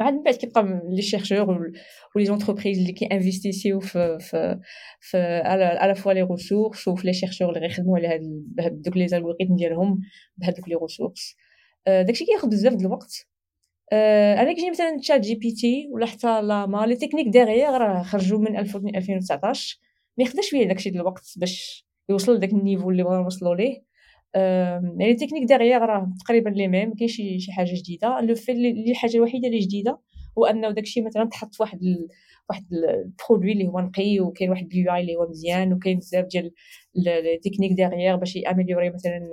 عاد 0.00 0.14
من 0.14 0.22
بعد 0.22 0.34
كيبقى 0.34 0.82
les 0.90 1.02
chercheurs 1.02 2.26
و 2.26 2.29
les 2.29 2.40
entreprises 2.40 2.78
اللي 2.78 2.92
كي 2.92 3.05
investiss 3.05 3.66
يو 3.66 3.80
في 3.80 4.18
في 4.20 4.60
في 5.00 5.18
à 5.44 5.61
la 5.61 5.94
fois 5.94 6.12
les 6.12 6.22
ressources 6.22 6.88
وفي 6.88 7.06
les 7.06 7.12
chercheurs 7.12 7.48
اللي 7.48 7.60
غيخدموا 7.60 7.98
على 7.98 8.06
هاد 8.60 8.82
دوك 8.82 8.96
les 8.96 9.08
algorithmes 9.08 9.56
ديالهم 9.56 10.00
بهادوك 10.36 10.68
les 10.68 10.74
ressources 10.74 11.36
داكشي 11.86 12.24
كياخذ 12.24 12.48
بزاف 12.48 12.74
د 12.74 12.80
الوقت 12.80 13.26
أنا 13.92 14.52
كيجي 14.52 14.70
مثلا 14.70 14.98
ChatGPT 14.98 15.88
ولا 15.92 16.06
حتى 16.06 16.42
Llama 16.42 16.86
les 16.86 16.96
techniques 16.96 17.28
derrière 17.28 17.76
راه 17.76 18.02
خرجوا 18.02 18.38
من 18.38 18.56
2019 18.56 19.78
ما 20.18 20.24
ياخذش 20.24 20.50
فيه 20.50 20.64
داكشي 20.64 20.90
د 20.90 20.96
الوقت 20.96 21.34
باش 21.36 21.86
يوصل 22.10 22.36
لداك 22.36 22.52
ال 22.52 22.57
niveau 22.57 22.90
اللي 22.90 23.02
بغا 23.02 23.22
نوصلوا 23.22 23.54
ليه. 23.54 23.82
يعني 24.34 25.10
ال 25.10 25.13
techniques 25.13 25.48
derrière 25.48 25.78
راه 25.78 26.12
تقريبا 26.24 26.48
les 26.50 26.68
mêmes 26.68 26.94
كاين 26.94 27.08
شي 27.08 27.40
شي 27.40 27.52
حاجة 27.52 27.74
جديدة. 27.74 28.20
لو 28.20 28.34
في 28.34 28.52
اللي 28.52 28.90
الحاجة 28.90 29.16
الوحيدة 29.16 29.48
اللي 29.48 29.58
جديدة 29.58 30.00
هو 30.38 30.46
أنه 30.46 30.70
داكشي 30.70 31.00
مثلا 31.00 31.24
تحط 31.24 31.54
في 31.54 31.62
واحد 31.62 31.82
ال... 31.82 32.08
واحد 32.50 32.66
ال 32.72 32.82
produit 32.82 33.52
اللي 33.52 33.68
هو 33.68 33.80
نقي 33.80 34.20
وكاين 34.20 34.50
واحد 34.50 34.68
ال 34.72 34.94
UI 34.94 35.00
اللي 35.00 35.16
هو 35.16 35.28
مزيان 35.28 35.72
وكاين 35.72 35.98
بزاف 35.98 36.24
ديال 36.26 36.52
ال 37.06 37.12
techniques 37.12 37.72
derrière 37.72 38.16
باش 38.16 38.36
ي 38.36 38.41
améliorer 38.41 38.90
مثلا 38.90 39.30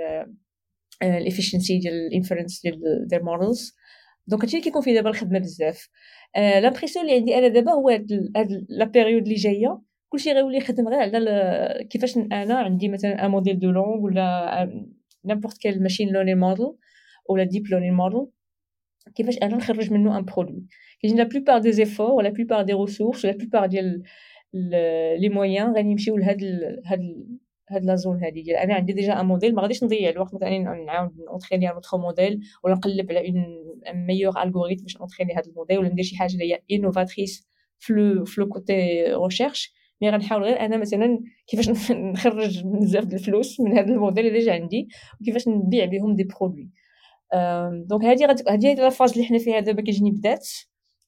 ال 1.04 1.11
efficiency 1.11 1.80
ديال 1.80 1.94
ال 1.94 2.01
inference 2.01 2.62
ديال 2.62 3.08
ديال 3.08 3.26
models 3.26 3.76
donc 4.28 4.42
هادشي 4.44 4.62
كيكون 4.62 4.82
فيه 4.82 4.94
دابا 4.94 5.10
الخدمه 5.10 5.40
بزاف 5.40 5.90
l'impression 6.36 7.06
اللي 7.06 7.18
عندي 7.18 7.38
أنا 7.38 7.48
دابا 7.48 7.72
هو 7.72 7.90
هاد 7.90 8.66
la 8.70 8.86
période 8.86 9.24
اللي 9.24 9.36
جاية 9.36 9.82
كلشي 10.10 10.32
غيولي 10.32 10.58
يخدم 10.58 10.88
غير 10.88 11.00
على 11.00 11.88
كيفاش 11.90 12.18
أنا 12.18 12.56
عندي 12.56 12.90
مثلا 12.90 13.26
un 13.26 13.32
modèle 13.32 13.60
de 13.60 13.72
langue 13.72 14.04
ولا 14.04 14.86
n'importe 15.26 15.58
quel 15.58 15.84
machine 15.84 16.14
learning 16.14 16.38
model 16.38 16.76
ولا 17.30 17.44
deep 17.44 17.68
learning 17.68 17.94
model 17.94 18.28
كيفاش 19.16 19.38
أنا 19.38 19.56
نخرج 19.56 19.92
منه 19.94 20.18
un 20.18 20.26
produit 20.26 20.66
كاين 21.02 21.18
la 21.18 21.24
plupart 21.24 21.72
des 21.72 21.84
efforts 21.84 22.12
و 22.12 22.18
la 22.18 22.30
plupart 22.30 22.62
des 22.64 22.74
ressources 22.74 23.26
و 23.26 23.28
la 23.28 23.34
plupart 23.38 23.66
ديال 23.66 24.04
les 25.20 25.30
moyens 25.30 25.68
غادي 25.76 25.84
نمشيو 25.88 26.18
لهاد 26.18 26.44
هاد 26.86 27.00
هاد 27.70 27.86
la 27.86 27.96
zone 27.96 28.24
هادي 28.24 28.42
ديال 28.42 28.58
أنا 28.58 28.74
عندي 28.74 28.94
déjà 28.94 29.20
un 29.20 29.26
modèle 29.26 29.56
ما 29.56 29.62
غاديش 29.62 29.84
نضيع 29.84 30.10
الوقت 30.10 30.36
مثلا 30.36 30.60
نعاود 30.60 31.12
ن 31.32 31.36
entraîner 31.36 31.70
un 31.70 31.74
autre 31.74 31.98
modèle 31.98 32.40
ولا 32.64 32.76
نقلب 32.76 33.12
على 33.12 33.28
un 33.28 34.06
meilleur 34.06 34.44
algorithme 34.44 34.84
باش 34.84 34.98
ن 34.98 35.01
entraîner 35.01 35.34
هاد 35.34 35.48
الموديل 35.48 35.80
ولا 35.80 35.90
ندير 35.90 36.06
شي 36.06 36.18
حاجة 36.18 36.34
اللي 36.34 36.54
هي 36.54 36.78
innovatrice 36.78 37.48
في 37.80 37.94
le 38.38 38.48
côté 38.50 39.04
recherche 39.24 39.74
mais 40.02 40.10
غنحاول 40.10 40.44
غير 40.44 40.60
أنا 40.60 40.78
مثلا 40.78 41.20
كيفاش 41.48 41.70
نخرج 41.92 42.64
بزاف 42.66 43.04
د 43.06 43.14
الفلوس 43.14 43.60
من 43.60 43.78
هذا 43.78 43.94
الموديل 43.94 44.28
اللي 44.28 44.40
جا 44.40 44.54
عندي 44.54 44.88
وكيفاش 45.22 45.48
نبيع 45.48 45.86
بهم 45.86 46.16
des 46.16 46.24
produits 46.24 46.70
donc 47.86 48.06
هادي 48.06 48.26
هادي 48.50 48.74
la 48.76 48.90
phase 48.90 49.12
اللي 49.12 49.26
حنا 49.26 49.38
فيها 49.38 49.60
دابا 49.60 49.82
كيجيني 49.82 50.12
بدات. 50.12 50.48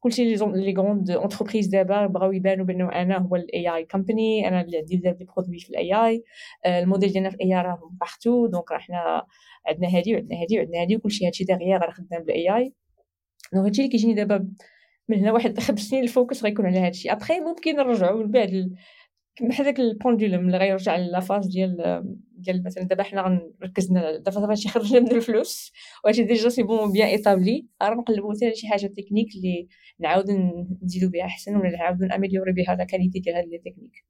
كلشي 0.08 0.36
les 0.36 0.74
grandes 0.74 1.12
entreprises 1.12 1.68
دابا 1.68 2.06
بغاو 2.06 2.32
يبانوا 2.32 2.66
بأنه 2.66 2.92
أنا 2.92 3.18
هو 3.18 3.36
ال 3.36 3.76
AI 3.76 3.86
company 3.86 4.48
أنا 4.48 4.62
اللي 4.62 4.78
عندي 4.78 4.98
بزاف 4.98 5.16
des 5.16 5.26
produits 5.26 5.60
في 5.60 5.70
ال 5.70 5.94
AI 5.94 6.24
ال 6.66 6.72
modèle 6.72 7.12
ديالنا 7.12 7.30
في 7.30 7.36
ال 7.36 7.48
AI 7.48 7.62
راه 7.62 7.92
partout 7.92 8.48
donc 8.48 8.72
راه 8.72 8.78
حنا 8.78 9.26
عندنا 9.68 9.98
هادي 9.98 10.16
وعندنا 10.16 10.42
هادي 10.42 10.58
وعندنا 10.58 10.82
هادي 10.82 10.96
وكلشي 10.96 11.28
هادشي 11.28 11.44
derrière 11.44 11.78
راه 11.78 11.92
خدام 11.92 12.24
بال 12.24 12.56
AI 12.56 12.74
donc 13.54 13.66
هادشي 13.66 13.82
اللي 13.82 13.92
كيجيني 13.92 14.14
دابا 14.14 14.48
من 15.10 15.18
هنا 15.18 15.32
واحد 15.32 15.60
خمس 15.68 15.80
سنين 15.80 16.04
ال 16.04 16.10
focus 16.10 16.44
غيكون 16.44 16.66
على 16.66 16.80
هادشي. 16.80 17.12
ابخي 17.12 17.40
ممكن 17.40 17.76
نرجعوا 17.76 18.24
من 18.24 18.32
بعد 18.32 18.76
بحال 19.42 19.66
داك 19.66 19.80
ال 19.80 19.88
pendule 19.88 20.46
اللي 20.46 20.58
غيرجع 20.58 20.96
la 20.96 21.11
phase 21.11 21.48
ديال 21.48 22.04
ديال 22.38 22.64
مثلا 22.64 22.84
دابا 22.84 23.04
حنا 23.04 23.42
ركزنا 23.64 24.18
دابا 24.18 24.48
فاش 24.48 24.68
خرجنا 24.68 25.00
من 25.00 25.12
الفلوس 25.12 25.72
وهادشي 26.04 26.24
déjà 26.24 26.50
c'est 26.50 26.64
bon 26.64 26.92
bien 26.92 27.08
établi. 27.08 27.68
راه 27.82 27.96
نقلبوا 27.96 28.34
حتى 28.34 28.56
شي 28.56 28.68
حاجة 28.68 28.88
تكنيك 28.88 29.36
اللي 29.36 29.68
نعاودو 30.00 30.34
نزيدو 30.84 31.10
بها 31.10 31.26
أحسن 31.26 31.56
ولا 31.56 31.70
نعاودو 31.70 32.06
ن 32.06 32.10
améliorer 32.10 32.52
بها 32.52 32.76
la 32.76 32.84
qualité 32.84 33.20
ديال 33.20 33.36
هاد 33.36 33.46
les 33.46 33.58
techniques 33.58 34.06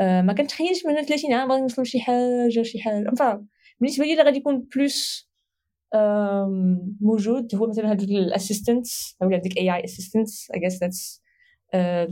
أه 0.00 0.22
ما 0.22 0.32
كنتخيلش 0.32 0.86
من 0.86 1.02
30 1.02 1.32
عام 1.32 1.52
غادي 1.52 1.62
نوصلوا 1.62 1.86
لشي 1.86 2.00
حاجة 2.00 2.62
شي 2.62 2.80
حاجة. 2.80 3.08
enfin 3.08 3.44
بالنسبة 3.80 4.04
لي 4.04 4.22
غادي 4.22 4.38
يكون 4.38 4.68
plus 4.76 5.30
موجود 7.00 7.54
هو 7.54 7.66
مثلا 7.66 7.90
هاد 7.90 8.02
ال 8.02 8.10
assistant 8.10 8.86
أو 9.22 9.28
هذيك 9.28 9.58
AI 9.58 9.74
assistant 9.74 10.28
I 10.54 10.60
guess 10.60 10.80
that's 10.80 11.26
I 11.74 12.06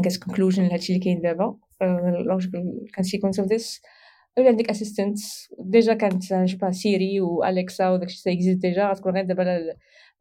guess 0.00 0.18
conclusion 0.18 0.58
لهادشي 0.58 0.92
اللي 0.92 1.04
كاين 1.04 1.20
دابا 1.20 1.56
logical 2.32 2.90
consequence 3.00 3.44
of 3.44 3.48
this? 3.48 3.80
ولا 4.38 4.48
عندك 4.48 4.70
assistant 4.70 5.18
déjà 5.60 5.94
كانت 5.94 6.34
je 6.34 6.42
sais 6.42 6.58
pas 6.58 6.70
Siri 6.70 7.20
و 7.20 7.32
Alexa 7.32 7.90
وداكشي 7.90 8.18
ça 8.18 8.32
existe 8.32 8.60
déjà 8.60 8.90
غتكون 8.90 9.12
غير 9.12 9.24
دابا 9.24 9.74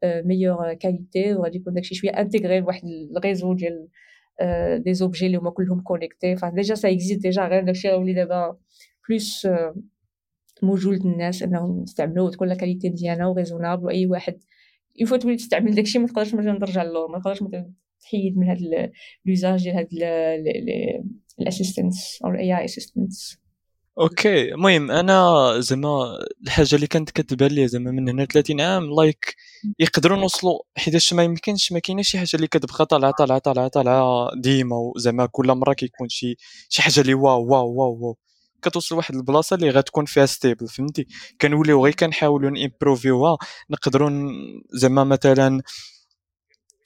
meilleure 0.03 0.73
qualité 0.73 1.33
وغادي 1.33 1.57
يكون 1.57 1.73
داكشي 1.73 1.95
شوية 1.95 2.11
intégré 2.11 2.59
لواحد 2.59 2.81
ال 3.17 3.22
réseau 3.22 3.53
ديال 3.53 3.87
des 4.83 4.93
objets 4.93 5.25
اللي 5.25 5.37
هما 5.37 5.49
كلهم 5.51 5.81
connectés 5.81 6.35
ف 6.35 6.43
déjà 6.43 6.75
ça 6.75 6.91
existe 6.91 7.21
déjà 7.21 7.47
غير 7.47 7.63
داكشي 7.63 7.89
غيولي 7.89 8.13
دابا 8.13 8.57
plus 9.09 9.47
موجود 10.61 11.05
للناس 11.05 11.43
انهم 11.43 11.83
يستعملوه 11.83 12.25
وتكون 12.25 12.47
la 12.47 12.55
qualité 12.55 12.89
مزيانه 12.89 13.29
و 13.29 13.34
raisonnable 13.34 13.85
واي 13.85 14.05
واحد 14.05 14.37
fois 15.07 15.17
تولي 15.17 15.35
تستعمل 15.35 15.75
داكشي 15.75 15.99
ما 15.99 16.07
تقدرش 16.07 16.31
ترجع 16.31 16.83
للور 16.83 17.11
ما 17.11 17.19
تقدرش 17.19 17.41
مثلا 17.43 17.71
تحيد 18.03 18.37
من 18.37 18.49
هاد 18.49 18.57
l'usage 19.25 19.63
ديال 19.63 19.75
هاد 19.75 19.87
ال 21.39 21.47
assistants 21.47 22.19
أو 22.25 22.29
ال 22.29 22.57
AI 22.57 22.65
assistants 22.65 23.37
okay. 23.99 24.53
المهم 24.53 24.91
أنا 24.91 25.33
زعما 25.59 26.17
الحاجة 26.43 26.75
اللي 26.75 26.87
كانت 26.87 27.09
كتبان 27.11 27.51
لي 27.51 27.67
زعما 27.67 27.91
من 27.91 28.09
هنا 28.09 28.25
30 28.25 28.61
عام 28.61 28.83
like 28.99 29.35
يقدروا 29.79 30.17
نوصلوا 30.17 30.59
حيتاش 30.77 31.13
ما 31.13 31.23
يمكنش 31.23 31.71
ما 31.71 31.79
كاينش 31.79 32.09
شي 32.09 32.17
حاجة 32.17 32.29
اللي 32.35 32.47
كتبقى 32.47 32.85
طالعة 32.85 33.11
طالعة 33.11 33.39
طالعة 33.39 33.67
طالعة 33.67 34.29
ديما 34.41 34.75
وزعما 34.75 35.25
كل 35.25 35.47
مرة 35.47 35.73
كيكون 35.73 36.09
شي 36.09 36.35
شي 36.69 36.81
حاجة 36.81 36.99
اللي 37.01 37.13
wow 37.13 37.45
wow 37.45 37.73
wow, 37.73 37.97
wow. 38.01 38.17
كتوصل 38.61 38.95
لواحد 38.95 39.15
البلاصة 39.15 39.55
اللي 39.55 39.69
غتكون 39.69 40.05
فيها 40.05 40.25
stable 40.25 40.67
فهمتي؟ 40.67 41.07
كنوليو 41.41 41.83
غير 41.83 41.93
كنحاولوا 41.93 42.49
ن 42.49 42.57
improve 42.57 43.13
يوها 43.13 43.37
نقدروا 43.69 44.09
زعما 44.73 45.03
مثلا 45.03 45.61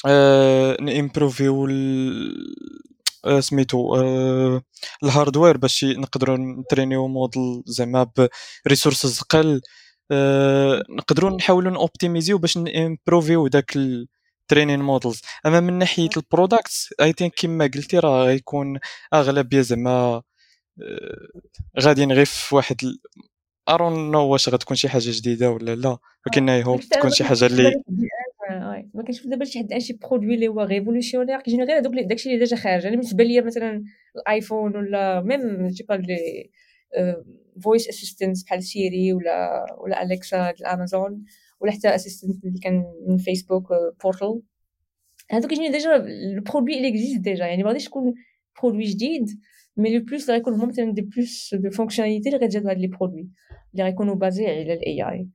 آه 0.05 0.77
ن 0.81 0.90
improve 0.90 1.50
يو 1.50 1.67
آه 3.25 3.39
سميتو 3.39 3.95
آه 3.95 4.61
ال 5.03 5.09
hardware 5.09 5.57
باش 5.57 5.83
نقدروا 5.85 6.37
ن 6.37 6.49
train 6.49 7.07
يو 7.07 7.23
model 7.23 7.63
زعما 7.65 8.11
ب 8.65 8.71
resources 8.71 9.19
قل. 9.19 9.61
آه 10.11 10.83
نقدروا 10.89 11.29
نحاولوا 11.37 11.71
ن 11.71 11.77
optimize 11.77 12.25
يو 12.25 12.37
باش 12.37 12.57
ن 12.57 12.66
improve 12.66 13.29
يو 13.29 13.47
داك 13.47 13.73
ال 13.75 13.87
training 13.87 14.79
models 14.79 15.21
أما 15.45 15.59
من 15.59 15.73
ناحية 15.73 16.09
ال 16.17 16.26
products 16.26 16.93
I 17.01 17.11
think 17.13 17.33
كما 17.37 17.65
قلتي 17.75 17.99
راه 17.99 18.23
غيكون 18.25 18.79
أغلبية 19.13 19.61
زعما 19.61 20.21
غادي 21.79 22.05
غير 22.05 22.25
في 22.25 22.55
واحد 22.55 22.77
ارون 23.69 24.11
نو 24.11 24.27
واش 24.27 24.49
غتكون 24.49 24.77
شي 24.77 24.89
حاجة 24.89 25.11
جديدة 25.11 25.51
ولا 25.51 25.75
لا 25.75 25.97
ولكن 26.25 26.49
I 26.49 26.63
hope 26.65 26.81
تكون 26.81 27.11
شي 27.11 27.23
حاجة 27.23 27.45
اللي 27.45 27.71
ما 28.93 29.03
كنشوف 29.03 29.27
دابا 29.27 29.45
شي 29.45 29.59
حد 29.59 29.77
شي 29.77 29.93
produit 29.93 30.35
اللي 30.35 30.47
هو 30.47 30.61
révolutionnaire 30.61 31.41
كيجيني 31.41 31.63
غير 31.63 31.77
هذوك 31.79 31.93
داكشي 31.93 32.29
اللي 32.29 32.39
déjà 32.39 32.55
خارج 32.55 32.85
أنا 32.85 32.95
بالنسبة 32.95 33.23
ليا 33.23 33.41
مثلا 33.41 33.83
ال 34.15 34.24
iPhone 34.24 34.75
ولا 34.75 35.21
même 35.21 35.67
je 35.67 35.73
sais 35.73 35.85
pas 35.89 35.93
les 35.93 36.49
voice 37.63 37.89
assistants 37.89 38.45
بحال 38.45 38.63
Siri 38.63 39.13
ولا 39.13 39.65
ولا 39.79 40.03
Alexa 40.03 40.51
ديال 40.51 40.67
امازون 40.67 41.25
ولا 41.59 41.71
حتى 41.71 41.95
assistant 41.95 42.45
اللي 42.45 42.59
كان 42.59 42.83
من 43.07 43.17
Facebook 43.17 43.67
Portal 44.03 44.41
هذوك 45.31 45.49
كيجيني 45.49 45.69
déjà 45.69 45.95
ال 45.95 46.05
produit 46.05 46.77
اللي 46.77 46.87
existe 46.87 47.21
déjà 47.21 47.45
يعني 47.45 47.63
ما 47.63 47.69
غاديش 47.69 47.85
تكون 47.85 48.13
produit 48.61 48.83
جديد 48.83 49.25
mais 49.77 49.97
le 49.97 50.05
plus 50.05 50.29
غيكون 50.29 50.53
هما 50.53 50.65
مثلا 50.65 50.91
des 50.91 51.01
plus 51.01 51.55
de 51.55 51.69
fonctionnalités 51.69 52.29
اللي 52.29 52.39
غيتزادو 52.39 52.69
هاد 52.69 52.77
les 52.77 52.87
produits 52.87 53.29
اللي 53.73 53.83
غيكونوا 53.83 54.15
basés 54.15 54.45
على 54.47 54.73
ال 54.73 55.03
AI 55.03 55.27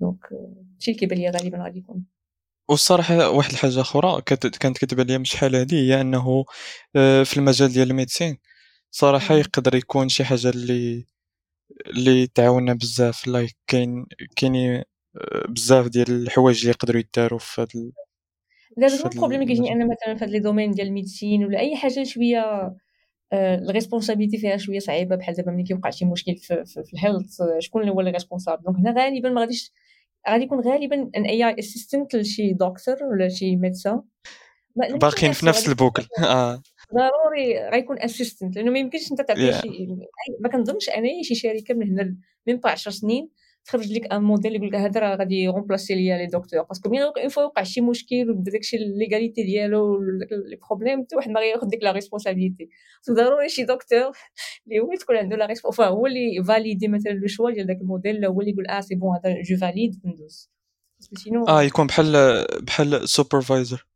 donc 0.00 0.18
هادشي 0.32 0.90
اللي 0.90 1.00
كيبان 1.00 1.18
ليا 1.18 1.30
غالبا 1.30 1.64
غادي 1.64 1.78
يكون 1.78 2.04
والصراحة 2.68 3.30
واحد 3.30 3.50
الحاجة 3.50 3.80
أخرى 3.80 4.22
كانت 4.22 4.78
كتبان 4.78 5.06
لي 5.06 5.24
شحال 5.24 5.56
هادي 5.56 5.76
هي 5.76 6.00
أنه 6.00 6.44
في 7.24 7.36
المجال 7.36 7.72
ديال 7.72 7.90
ال 7.90 7.95
medicine 7.95 8.38
صراحة 8.90 9.34
يقدر 9.34 9.74
يكون 9.74 10.08
شي 10.08 10.24
حاجة 10.24 10.48
اللي 10.48 11.06
اللي 11.86 12.26
تعاوننا 12.26 12.74
بزاف 12.74 13.26
like 13.26 13.56
كاين 13.66 14.06
كاين 14.36 14.82
بزاف 15.48 15.88
ديال 15.88 16.10
الحوايج 16.10 16.58
اللي 16.58 16.70
يقدروا 16.70 17.00
يداروا 17.00 17.38
في 17.38 17.60
هذا 17.60 17.92
دابا 18.76 19.10
ال 19.12 19.15
problème 19.15 19.42
اللي 19.42 19.54
كيجيني 19.54 19.72
أنا 19.72 19.84
مثلا 19.84 20.14
في 20.14 20.24
هاد 20.24 20.30
les 20.30 20.38
domaines 20.38 20.70
ديال 20.70 20.86
ال 20.86 20.92
médecine 20.92 21.44
ولا 21.44 21.58
أي 21.58 21.76
حاجة 21.76 22.02
شوية 22.04 22.72
ال 23.32 23.39
responsabilité 23.39 24.38
فيها 24.38 24.56
شوية 24.56 24.78
صعيبة 24.78 25.16
بحال 25.16 25.34
دابا 25.34 25.52
ملي 25.52 25.64
كيوقع 25.64 25.90
شي 25.90 26.04
مشكل 26.04 26.36
في, 26.36 26.64
في, 26.64 26.84
في 26.84 26.92
ال 26.94 27.01
health 27.01 27.42
شكون 27.58 27.82
اللي 27.82 27.92
هو 27.92 28.00
اللي 28.00 28.10
responsable 28.10 28.62
donc 28.62 28.76
هنا 28.76 29.02
غالبا 29.02 29.30
ما 29.30 29.40
غاديش 29.40 29.72
غادي 30.30 30.44
يكون 30.44 30.60
غالبا 30.60 31.10
un 31.16 31.24
AI 31.24 31.48
assistant 31.48 32.16
لشي 32.16 32.52
دكتور 32.52 32.96
ولا 33.04 33.28
شي 33.28 33.56
médecin 33.56 34.02
باقيين 34.76 35.32
في 35.32 35.46
نفس 35.46 35.68
ال 35.68 35.73
boucle. 35.73 36.06
آه. 36.24 36.62
ضروري 36.94 37.68
غيكون 37.72 38.02
assistant 38.02 38.56
لأنه 38.56 38.70
ما 38.70 38.78
يمكنش 38.78 39.12
أنت 39.12 39.20
تعطي 39.20 39.52
yeah. 39.52 39.62
شي 39.62 39.86
ما 40.40 40.48
كنظنش 40.48 40.88
أنا 40.88 41.08
شي 41.22 41.34
شركة 41.34 41.74
من 41.74 41.88
هنا 41.88 42.16
من 42.46 42.60
10 42.64 42.92
سنين 42.92 43.30
تخرج 43.66 43.92
لك 43.92 44.12
un 44.12 44.22
modèle 44.22 44.56
يقول 44.56 44.68
لك 44.68 44.74
هذا 44.74 45.00
راه 45.00 45.16
غادي 45.16 45.34
ي 45.34 45.40
remplacer 45.40 45.94
ليا 45.94 46.16
les 46.16 46.26
docteurs. 46.26 46.62
parce 46.62 46.78
que 46.78 46.88
même 46.90 47.02
une 47.02 47.28
fois 47.28 47.42
وقع 47.42 47.62
شي 47.62 47.80
مشكل 47.80 48.30
وبدا 48.30 48.50
داكشي 48.50 48.76
ال 48.76 48.83
légalité 48.83 49.42
ديالو 49.42 50.00
les 50.00 50.56
problèmes 50.68 51.02
حتى 51.02 51.16
واحد 51.16 51.30
ما 51.30 51.40
غياخذ 51.40 51.68
ديك 51.68 51.82
la 51.82 51.92
responsabilité 51.92 52.68
ضروري 53.10 53.48
شي 53.48 53.64
دكتور 53.64 54.00
اللي 54.66 54.80
هو 54.80 54.94
تكون 55.00 55.16
عنده 55.16 55.36
la 55.36 55.46
réponse 55.46 55.80
هو 55.80 56.06
اللي 56.06 56.44
validé 56.44 56.88
مثلا 56.88 57.12
لو 57.12 57.26
شوا 57.26 57.50
ديال 57.50 57.66
داك 57.66 57.80
الموديل 57.80 58.24
هو 58.24 58.40
اللي 58.40 58.52
يقول 58.52 58.66
آه 58.66 58.80
c'est 58.80 58.94
bon 58.94 59.16
هذا 59.16 59.42
je 59.42 59.56
valide 59.56 60.00
ندوز 60.04 60.50
آه 61.48 61.62
يكون 61.62 61.86
بحال 61.86 62.44
بحال 62.62 63.08
supervisor 63.08 63.86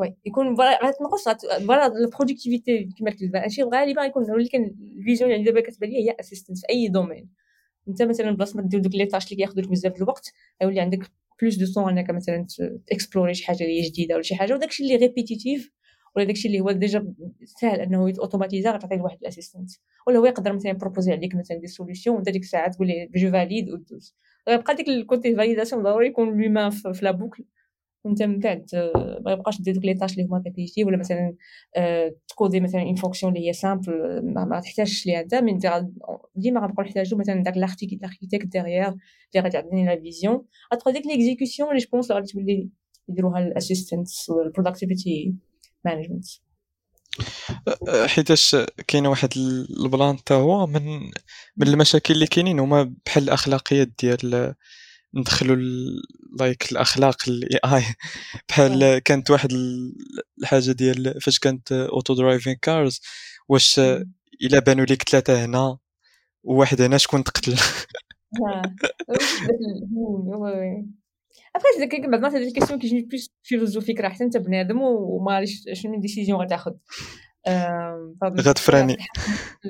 oui 0.00 0.16
يكون 0.24 0.54
غتنقص 0.54 1.28
voilà 1.28 1.86
ال 1.86 1.94
productivité 1.94 2.88
كما 2.98 3.10
قلت 3.10 3.74
غالبا 3.74 4.02
غيكون 4.02 4.30
هو 4.30 4.36
اللي 4.36 4.48
كان 4.48 4.74
ال 4.98 5.03
vision 5.03 5.32
اللي 5.32 5.44
دابا 5.44 5.60
كتبان 5.60 5.90
لي 5.90 5.96
هي 5.96 6.16
assistant 6.20 6.58
في 6.58 6.66
أي 6.70 6.88
domaine 6.88 7.28
انت 7.90 8.02
مثلا 8.02 8.30
بلاصة 8.30 8.60
ما 8.60 8.68
دير 8.68 8.80
دوك 8.80 8.94
les 8.94 9.06
tâches 9.06 9.24
اللي 9.24 9.36
كياخذوا 9.36 9.64
بزاف 9.70 9.96
الوقت 9.96 10.32
غيولي 10.62 10.80
عندك 10.80 11.10
plus 11.42 11.56
de 11.56 11.66
temps 11.66 11.98
أنك 11.98 12.10
مثلا 12.10 12.46
t'explorer 12.86 13.30
ي 13.30 13.34
شي 13.34 13.46
حاجة 13.46 13.64
جديدة 13.88 14.14
ولا 14.14 14.22
شي 14.22 14.34
حاجة 14.34 14.54
وداكشي 14.54 14.82
اللي 14.82 14.96
répétitif 14.96 15.70
ولا 16.16 16.24
داكشي 16.24 16.48
اللي 16.48 16.60
هو 16.60 16.70
déjà 16.70 17.14
ساهل 17.44 17.80
أنه 17.80 18.12
automatisé 18.18 18.70
غتعطي 18.72 18.96
لواحد 18.96 19.18
ال 19.22 19.26
assistant. 19.26 19.70
ولا 20.06 20.18
هو 20.18 20.26
يقدر 20.26 20.52
مثلا 20.52 20.72
proposer 20.72 21.12
عليك 21.12 21.34
مثلا 21.34 21.56
des 21.56 21.66
solutions 21.66 22.16
وأنت 22.16 22.28
ديك 22.28 22.42
الساعة 22.42 22.70
تقول 22.70 22.86
ليه 22.86 23.08
je 23.14 23.30
valide 23.30 23.70
ودوز 23.70 24.16
غيبقى 24.48 24.74
ديك 24.74 24.88
ال 24.88 24.98
côté 24.98 25.36
validation 25.36 25.82
ضروري 25.82 26.06
يكون 26.06 26.42
l'humain 26.42 26.70
في 26.70 27.00
la 27.02 27.10
boucle 27.10 27.44
وانت 28.04 28.22
من 28.22 28.38
بعد 28.38 28.66
ما 29.24 29.32
يبقاش 29.32 29.60
دير 29.60 29.74
دوك 29.74 29.84
les 29.84 29.94
tâches 29.94 30.12
اللي 30.12 30.24
هما 30.24 30.42
répétitives 30.46 30.86
ولا 30.86 30.96
مثلا 30.96 31.34
ت 32.28 32.33
coder 32.33 32.60
مثلا 32.60 32.82
une 32.82 32.94
fonction 32.94 33.36
اللي 33.36 33.48
هي 33.48 33.52
simple 33.52 34.20
ما 34.24 34.60
تحتاجش 34.60 35.06
ليها 35.06 35.20
انت 35.20 35.34
من 35.34 35.58
ديما 36.36 36.60
غنبقاو 36.60 36.84
نحتاجو 36.84 37.16
مثلا 37.16 37.42
داك 37.42 37.56
l'architecte 37.56 37.98
derrière 38.44 38.88
اللي 38.88 39.48
غتعطيني 39.48 39.86
la 39.86 40.00
vision 40.00 40.44
اتخا 40.72 40.90
ديك 40.90 41.06
l'exécution 41.06 41.68
اللي 41.68 41.80
je 41.80 41.89
pense 41.89 42.12
غادي 42.12 42.26
تولي 42.32 42.68
يديروها 43.08 43.38
ال 43.38 43.45
assistant 43.45 44.08
وال 44.28 44.43
productivity 44.43 45.34
management 45.84 46.26
حيتاش 48.06 48.56
كاين 48.88 49.06
واحد 49.06 49.28
ال 49.36 49.52
plan 49.52 50.16
حتى 50.16 50.34
هو 50.34 50.66
من 50.66 51.00
من 51.56 51.68
المشاكل 51.68 52.14
اللي 52.14 52.26
كاينين 52.26 52.60
هما 52.60 52.94
بحال 53.06 53.22
الأخلاقيات 53.22 53.88
ديال 53.98 54.54
ندخلوا 55.14 55.56
like 56.38 56.72
الأخلاق 56.72 57.16
ال 57.28 57.60
AI 57.64 57.84
بحال 58.48 58.98
كانت 58.98 59.30
واحد 59.30 59.52
الحاجة 60.42 60.72
ديال 60.72 61.20
فاش 61.20 61.38
كانت 61.38 61.72
auto-driving 61.72 62.54
cars 62.54 63.00
واش 63.48 63.80
إلا 64.42 64.58
بانوا 64.58 64.84
لك 64.84 65.02
ثلاثة 65.02 65.44
هنا 65.44 65.78
وواحد 66.44 66.82
هنا 66.82 66.98
شكون 66.98 67.24
تقتل؟ 67.24 67.56
ابخي 71.56 71.86
كاين 71.86 72.10
بعض 72.10 72.14
المرات 72.14 72.34
هاد 72.34 72.42
ال 72.42 72.46
question 72.46 72.78
كيجيني 72.78 73.02
plus 73.02 73.30
philosophique 73.42 74.00
راه 74.00 74.08
حتى 74.08 74.24
انت 74.24 74.36
بنادم 74.36 74.80
وما 74.82 75.32
عرفتش 75.32 75.64
شنو 75.72 76.00
décision 76.00 76.40
غتاخذ 76.40 76.72
غت 78.24 78.38
freiner. 78.38 78.96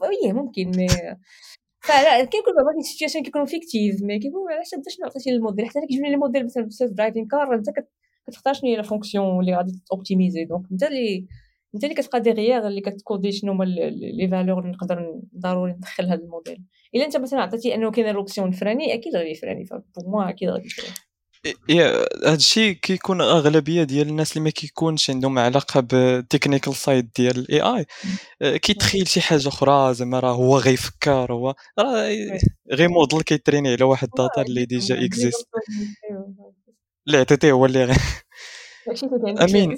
voilà 0.00 0.32
ممكن 0.32 0.70
mais 0.70 0.86
voilà 1.82 2.24
كيكون 2.24 2.54
بعض 2.64 2.76
ال 2.78 2.82
situations 2.82 3.24
كيكونوا 3.24 3.46
fictives 3.46 4.02
mais 4.02 4.18
كيقول 4.18 4.52
علاش 4.52 4.74
انت 4.74 4.88
شنو 4.88 5.06
عطيتي 5.06 5.30
للموديل 5.30 5.66
حتى 5.66 5.80
كيجيوني 5.88 6.10
les 6.10 6.16
modèles 6.16 6.44
مثلا 6.44 6.62
في 6.62 6.68
ال 6.68 6.92
self-driving 6.92 7.26
car 7.26 7.54
انت 7.54 7.66
كتختار 8.26 8.54
شنو 8.54 8.70
هي 8.70 8.76
la 8.76 8.82
fonction 8.82 9.40
اللي 9.40 9.56
غادي 9.56 9.82
optimiser 9.92 10.44
donc 10.44 10.66
انت 10.72 10.82
اللي 10.82 11.26
انت 11.74 11.84
اللي 11.84 11.94
كتبقى 11.94 12.20
derrière 12.20 12.66
اللي 12.66 12.80
كت 12.80 12.95
coder 12.95 13.32
شنو 13.32 13.52
هما 13.52 13.64
les 13.64 14.28
valeurs 14.28 14.58
اللي 14.60 14.72
نقدر 14.72 15.20
ضروري 15.38 15.72
ندخل 15.72 16.04
هذا 16.04 16.22
الموديل 16.22 16.64
الا 16.94 17.04
انت 17.04 17.16
مثلا 17.16 17.40
عطيتي 17.40 17.74
انه 17.74 17.90
كاين 17.90 18.14
l'option 18.14 18.48
الفلاني 18.48 18.94
أكيد 18.94 19.16
غادي 19.16 19.30
ي 19.30 19.34
freiner 19.34 19.64
ف 19.66 19.70
pour 19.70 19.84
moi 20.06 20.28
أكيد 20.28 20.48
غادي 20.48 20.66
يفراني 20.66 20.94
يا 21.68 22.06
هذا 22.26 22.34
الشيء 22.34 22.72
كيكون 22.72 23.20
أغلبية 23.20 23.82
ديال 23.82 24.08
الناس 24.08 24.32
اللي 24.32 24.44
ما 24.44 24.50
كيكونش 24.50 25.10
عندهم 25.10 25.38
علاقة 25.38 25.80
بال 25.80 25.97
technical 25.97 26.74
side 26.74 27.10
ديال 27.16 27.38
ال 27.38 27.60
AI 27.60 27.86
كيتخيل 28.58 29.08
شي 29.08 29.20
حاجة 29.20 29.48
أخرى 29.48 29.94
زعما 29.94 30.20
راه 30.20 30.32
هو 30.32 30.56
غيفكر 30.58 31.32
هو 31.32 31.54
راه 31.78 32.08
غير 32.72 32.88
modèle 32.88 33.22
كي 33.22 33.32
traîner 33.32 33.68
على 33.72 33.84
واحد 33.84 34.08
ال 34.08 34.15
data 34.15 34.42
اللي 34.42 34.64
déjà 34.64 35.04
existe. 35.04 35.48
اللي 37.06 37.18
عطيتيه 37.18 37.52
هو 37.52 37.66
اللي 37.66 37.84
غير 37.84 37.96
أمين. 39.42 39.76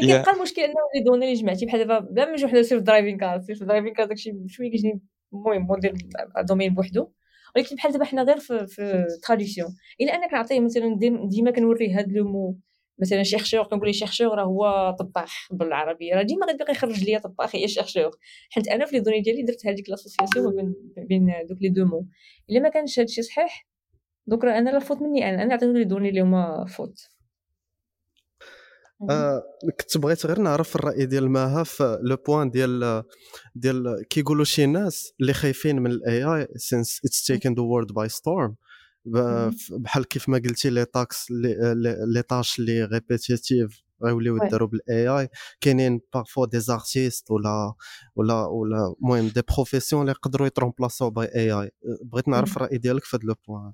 كيبقى 0.00 0.32
المشكل 0.36 0.62
إنه 0.62 0.74
les 0.94 1.04
données 1.06 1.24
اللي 1.26 1.40
جمعتي 1.42 1.66
بحال 1.66 1.78
دابا 1.80 1.98
بلا 1.98 2.24
ما 2.24 2.32
نجيو 2.32 2.48
حنا 2.48 2.62
self-driving 2.62 3.18
car 3.18 3.40
self-driving 3.40 3.94
car 3.94 4.06
داكشي 4.06 4.32
شوية 4.48 4.70
كيجيني 4.70 5.00
المهم 5.32 5.66
modèle 5.66 5.98
domaine 6.42 6.74
بوحدو. 6.74 7.08
ولكن 7.56 7.76
بحال 7.76 7.92
دابا 7.92 8.04
حنا 8.04 8.22
غير 8.22 8.38
في 8.38 8.66
في 8.66 9.06
traduction 9.22 9.68
إلا 10.00 10.14
أنا 10.14 10.28
كنعطيه 10.28 10.60
مثلا 10.60 10.98
ديما 11.28 11.50
كنوريه 11.50 11.98
هاد 11.98 12.12
le 12.12 12.28
mot 12.28 12.58
مثلا 13.00 13.22
chercheur 13.22 13.64
كنقول 13.64 13.94
chercheur 13.94 14.38
راه 14.38 14.44
هو 14.44 14.96
طباخ 14.98 15.48
بالعربيه 15.52 16.14
راه 16.14 16.22
ديما 16.22 16.46
غادي 16.46 16.64
يخرج 16.70 17.04
ليا 17.04 17.18
طباخ 17.18 17.56
هي 17.56 17.68
chercheur 17.68 18.10
حيت 18.50 18.68
أنا 18.68 18.86
في 18.86 18.96
les 18.96 19.00
données 19.00 19.20
ديالي 19.20 19.42
درت 19.42 19.66
هذيك 19.66 19.90
l'association 19.90 20.56
بين 20.56 20.74
بين 21.08 21.32
دوك 21.48 21.58
les 21.60 21.68
deux 21.68 21.84
mots. 21.84 22.06
إلا 22.50 22.60
ما 22.60 22.68
كانش 22.68 22.98
هادشي 22.98 23.22
صحيح 23.22 23.66
دوك 24.26 24.44
راه 24.44 24.58
أنا 24.58 24.70
la 24.70 24.78
faute 24.78 25.02
مني 25.02 25.28
أنا 25.28 25.42
أنا 25.42 25.54
عطيت 25.54 25.68
les 25.68 25.84
données 25.84 26.08
اللي 26.08 26.20
هما 26.20 26.64
fautes. 26.76 26.98
آه 29.10 29.42
كنت 29.80 29.98
بغيت 29.98 30.26
غير 30.26 30.38
نعرف 30.38 30.76
الرأي 30.76 31.06
ديال 31.06 31.30
ماها 31.30 31.62
في 31.64 31.98
le 32.02 32.16
point 32.16 32.50
ديال 32.50 33.02
ديال 33.54 34.04
كيقولوا 34.10 34.44
شي 34.44 34.66
ناس 34.66 35.12
اللي 35.20 35.32
خايفين 35.32 35.82
من 35.82 35.90
ال 35.90 36.24
AI 36.24 36.48
since 36.56 37.00
it's 37.04 37.26
taken 37.26 37.54
the 37.54 37.62
world 37.62 37.92
by 37.92 38.08
storm 38.08 38.54
بحال 39.70 40.04
كيف 40.08 40.28
ما 40.28 40.38
قلتي 40.38 40.70
les 40.70 40.84
tasks 40.84 41.26
les 42.14 42.22
tâches 42.22 42.58
اللي 42.58 42.84
répétitives 42.84 43.82
غيوليو 44.04 44.36
يداروا 44.44 44.68
بال 44.68 45.08
AI 45.08 45.28
كاينين 45.60 46.00
parfois 46.14 46.44
des 46.44 46.60
artistes 46.60 47.30
ولا 47.30 47.74
ولا 48.16 48.46
ولا 48.46 48.94
المهم 49.02 49.28
des 49.28 49.42
professions 49.54 50.02
اللي 50.02 50.10
يقدروا 50.12 50.46
يت 50.46 50.58
remplacer 50.58 51.10
و 51.10 51.15
by 51.15 51.26
AI 51.34 51.70
بغيت 52.02 52.28
نعرف 52.28 52.56
الرأي 52.56 52.78
ديالك 52.78 53.04
في 53.04 53.16
هذا 53.16 53.24
le 53.24 53.34
point. 53.48 53.72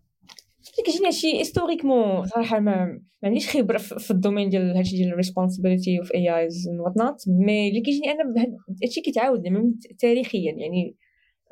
كيجيني 0.84 1.06
هادشي 1.06 1.38
historiquement 1.38 2.26
صراحة 2.26 2.60
ما, 2.60 2.84
ما 3.22 3.28
عنديش 3.28 3.56
خبره 3.56 3.78
في 3.78 4.10
ال 4.10 4.15
domaine 4.15 4.48
ديال 4.48 4.76
هادشي 4.76 4.96
ديال 4.96 5.08
ال 5.08 5.14
responsibility 5.14 5.98
of 5.98 6.12
AI's 6.14 6.68
whatnot 6.80 7.16
mais 7.28 7.68
اللي 7.68 7.80
كيجيني 7.80 8.10
أنا 8.10 8.34
هادشي 8.82 9.00
كيتعاود 9.00 9.42
تاريخيا 9.98 10.52
يعني 10.52 10.96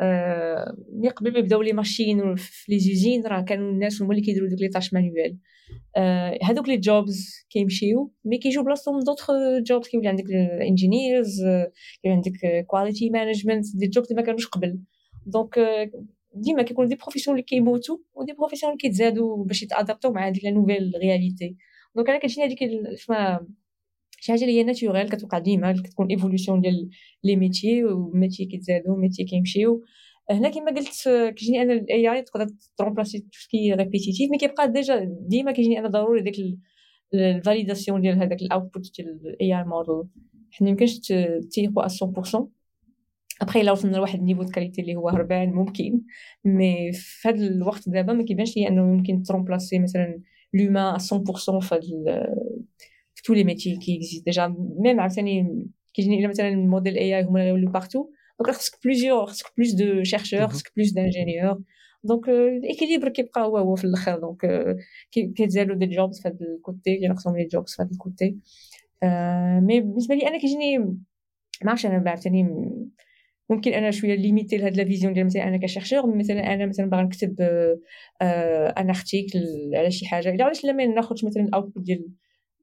آه 0.00 0.76
ملي 0.92 1.08
قبل 1.08 1.32
ما 1.32 1.38
يبداو 1.38 1.62
les 1.62 1.72
machines 1.72 2.34
في 2.36 2.72
les 2.72 2.78
usines 2.78 3.26
راه 3.26 3.40
كانوا 3.40 3.70
الناس 3.70 4.02
هما 4.02 4.10
اللي 4.10 4.22
كيديروا 4.22 4.48
دوك 4.48 4.60
les 4.60 4.68
tâches 4.68 4.94
manuelles 4.94 5.38
آه 5.96 6.38
هادوك 6.42 6.68
les 6.68 6.76
jobs 6.76 7.46
كيمشيو 7.50 8.12
mais 8.24 8.38
كيجيو 8.38 8.62
بلاصتهم 8.62 9.00
d'autres 9.00 9.30
jobs 9.66 9.88
كيولي 9.88 10.08
عندك 10.08 10.24
ال 10.24 10.36
engineers 10.36 11.40
كيولي 12.02 12.16
عندك 12.16 12.66
quality 12.66 13.10
management 13.10 13.64
des 13.76 13.86
jobs 13.86 14.08
اللي 14.10 14.20
ما 14.20 14.26
كانوش 14.26 14.46
قبل. 14.46 14.78
donc 15.26 15.58
ديما 16.34 16.62
كيكونوا 16.62 16.90
des 16.90 16.96
professions 16.96 17.36
اللي 17.36 17.44
كيموتوا 17.44 17.96
و 18.14 18.19
des 18.19 18.32
professions 18.32 18.72
اللي 18.72 18.80
كيتزادوا 18.80 19.44
باش 19.44 19.62
يت 19.62 19.72
adapter 19.72 20.07
و 20.07 20.12
مع 20.12 20.28
هذيك 20.28 20.44
la 20.44 20.50
nouvelle 20.50 20.92
réalité 20.96 21.56
donc 21.96 22.10
أنا 22.10 22.18
كتجيني 22.18 22.46
هذيك 22.46 22.58
شي 24.22 24.32
حاجة 24.32 24.40
اللي 24.42 24.58
هي 24.58 24.62
naturelle 24.62 25.08
كتوقع 25.08 25.38
ديما 25.38 25.72
كتكون 25.72 26.06
évolution 26.10 26.60
ديال 26.60 26.90
les 27.24 27.36
métiers 27.36 27.84
و 27.84 27.92
métiers 27.92 28.44
كيتزادوا 28.44 28.96
métiers 28.96 29.24
كيمشيو. 29.24 29.84
هنا 30.30 30.48
كما 30.48 30.70
قلت 30.70 31.08
كيجيني 31.36 31.62
أنا 31.62 31.72
ال 31.72 32.12
AI 32.12 32.22
تقدر 32.22 32.46
ت 32.76 32.81
remplacer 32.81 33.18
tout 33.18 33.42
ce 33.42 33.54
qui 33.54 33.72
répétitif 33.74 34.30
mais 34.30 34.38
كيبقى 34.38 34.72
déjà 34.72 35.16
ديما 35.28 35.52
كيجيني 35.52 35.78
أنا 35.78 35.88
ضروري 35.88 36.22
ديك 36.22 36.34
ال 37.14 37.22
validation 37.22 38.00
ديال 38.00 38.18
هذاك 38.18 38.42
ال 38.42 38.50
output 38.50 38.96
ديال 38.96 39.08
ال 39.08 39.58
AI 39.58 39.64
model 39.64 40.08
حنا 40.50 40.68
ميمكنش 40.68 40.98
تيقو 41.50 41.82
100% 41.82 42.46
ابخي 43.42 43.60
الا 43.60 43.72
وصلنا 43.72 43.96
لواحد 43.96 44.18
ال 44.18 44.22
niveau 44.22 44.42
de 44.42 44.50
qualité 44.50 44.82
اللي 44.82 44.96
هو 44.96 45.08
هربان 45.08 45.52
ممكن. 45.52 46.00
mais 46.44 46.92
في 46.92 47.28
هذا 47.28 47.46
الوقت 47.46 47.88
دابا 47.88 48.12
ما 48.12 48.24
كيبانش 48.24 48.56
لي 48.56 48.68
أنه 48.68 48.92
يمكن 48.94 49.22
ت 49.22 49.28
remplacer 49.28 49.78
مثلا 49.78 50.20
l'humain 50.54 50.98
100% 50.98 51.60
في 51.60 51.74
هاد 51.74 51.82
في 53.14 53.22
tous 53.24 53.34
les 53.34 53.44
métiers 53.44 53.76
qui 53.76 53.96
existent 53.96 54.24
déjà 54.24 54.54
même 54.78 55.00
عاوتاني 55.00 55.66
كيجيني 55.94 56.18
إلا 56.18 56.28
مثلا 56.28 56.48
ال 56.48 56.96
modèle 56.96 57.16
AI 57.18 57.22
هما 57.24 57.40
اللي 57.40 57.50
غيوليو 57.50 57.70
partout 57.70 58.10
donc 58.40 58.56
خصك 58.56 58.78
plusieurs 58.84 59.26
خصك 59.26 59.46
plus 59.56 59.72
de 59.72 60.02
chercheurs 60.02 60.48
خصك 60.48 60.72
plus 60.76 60.92
d'ingénieurs 60.92 61.60
donc 62.04 62.28
ال 62.28 62.36
équilibre 62.36 63.08
كيبقى 63.08 63.42
هو 63.42 63.58
هو 63.58 63.74
في 63.74 63.84
الآخر. 63.84 64.18
donc 64.18 64.76
كيتزادوا 65.12 65.76
des 65.76 65.86
jobs 65.86 66.20
في 66.22 66.28
هذا 66.28 66.36
ال 66.56 66.64
côté 66.64 66.96
كينقصوا 66.96 67.32
les 67.32 67.44
jobs 67.46 67.74
في 67.74 67.82
هذا 67.82 67.90
ال 67.92 68.00
côté. 68.00 68.36
mais 69.66 69.80
بالنسبة 69.80 70.14
لي 70.14 70.28
أنا 70.28 70.38
كيجيني 70.38 70.78
ما 70.78 71.70
عرفتش 71.70 71.86
أنا 71.86 71.98
بعتني 71.98 72.42
ممكن 73.52 73.72
أنا 73.72 73.90
شوية 73.90 74.14
limitée 74.14 74.56
لهاد 74.56 74.76
la 74.76 74.84
vision 74.84 75.12
ديال 75.12 75.26
مثلا 75.26 75.48
أنا 75.48 75.56
ك 75.56 75.62
chercheur 75.62 76.16
مثلا 76.16 76.54
أنا 76.54 76.66
مثلا 76.66 76.86
باغا 76.86 77.02
نكتب 77.02 77.40
un 78.78 78.88
article 78.88 79.40
على 79.74 79.90
شي 79.90 80.06
حاجة. 80.06 80.30
إلا 80.30 80.44
علاش 80.44 80.64
لا 80.64 80.72
ما 80.72 80.86
ناخذش 80.86 81.24
مثلا 81.24 81.42
ال 81.42 81.48
output 81.48 81.84
ديال 81.84 82.08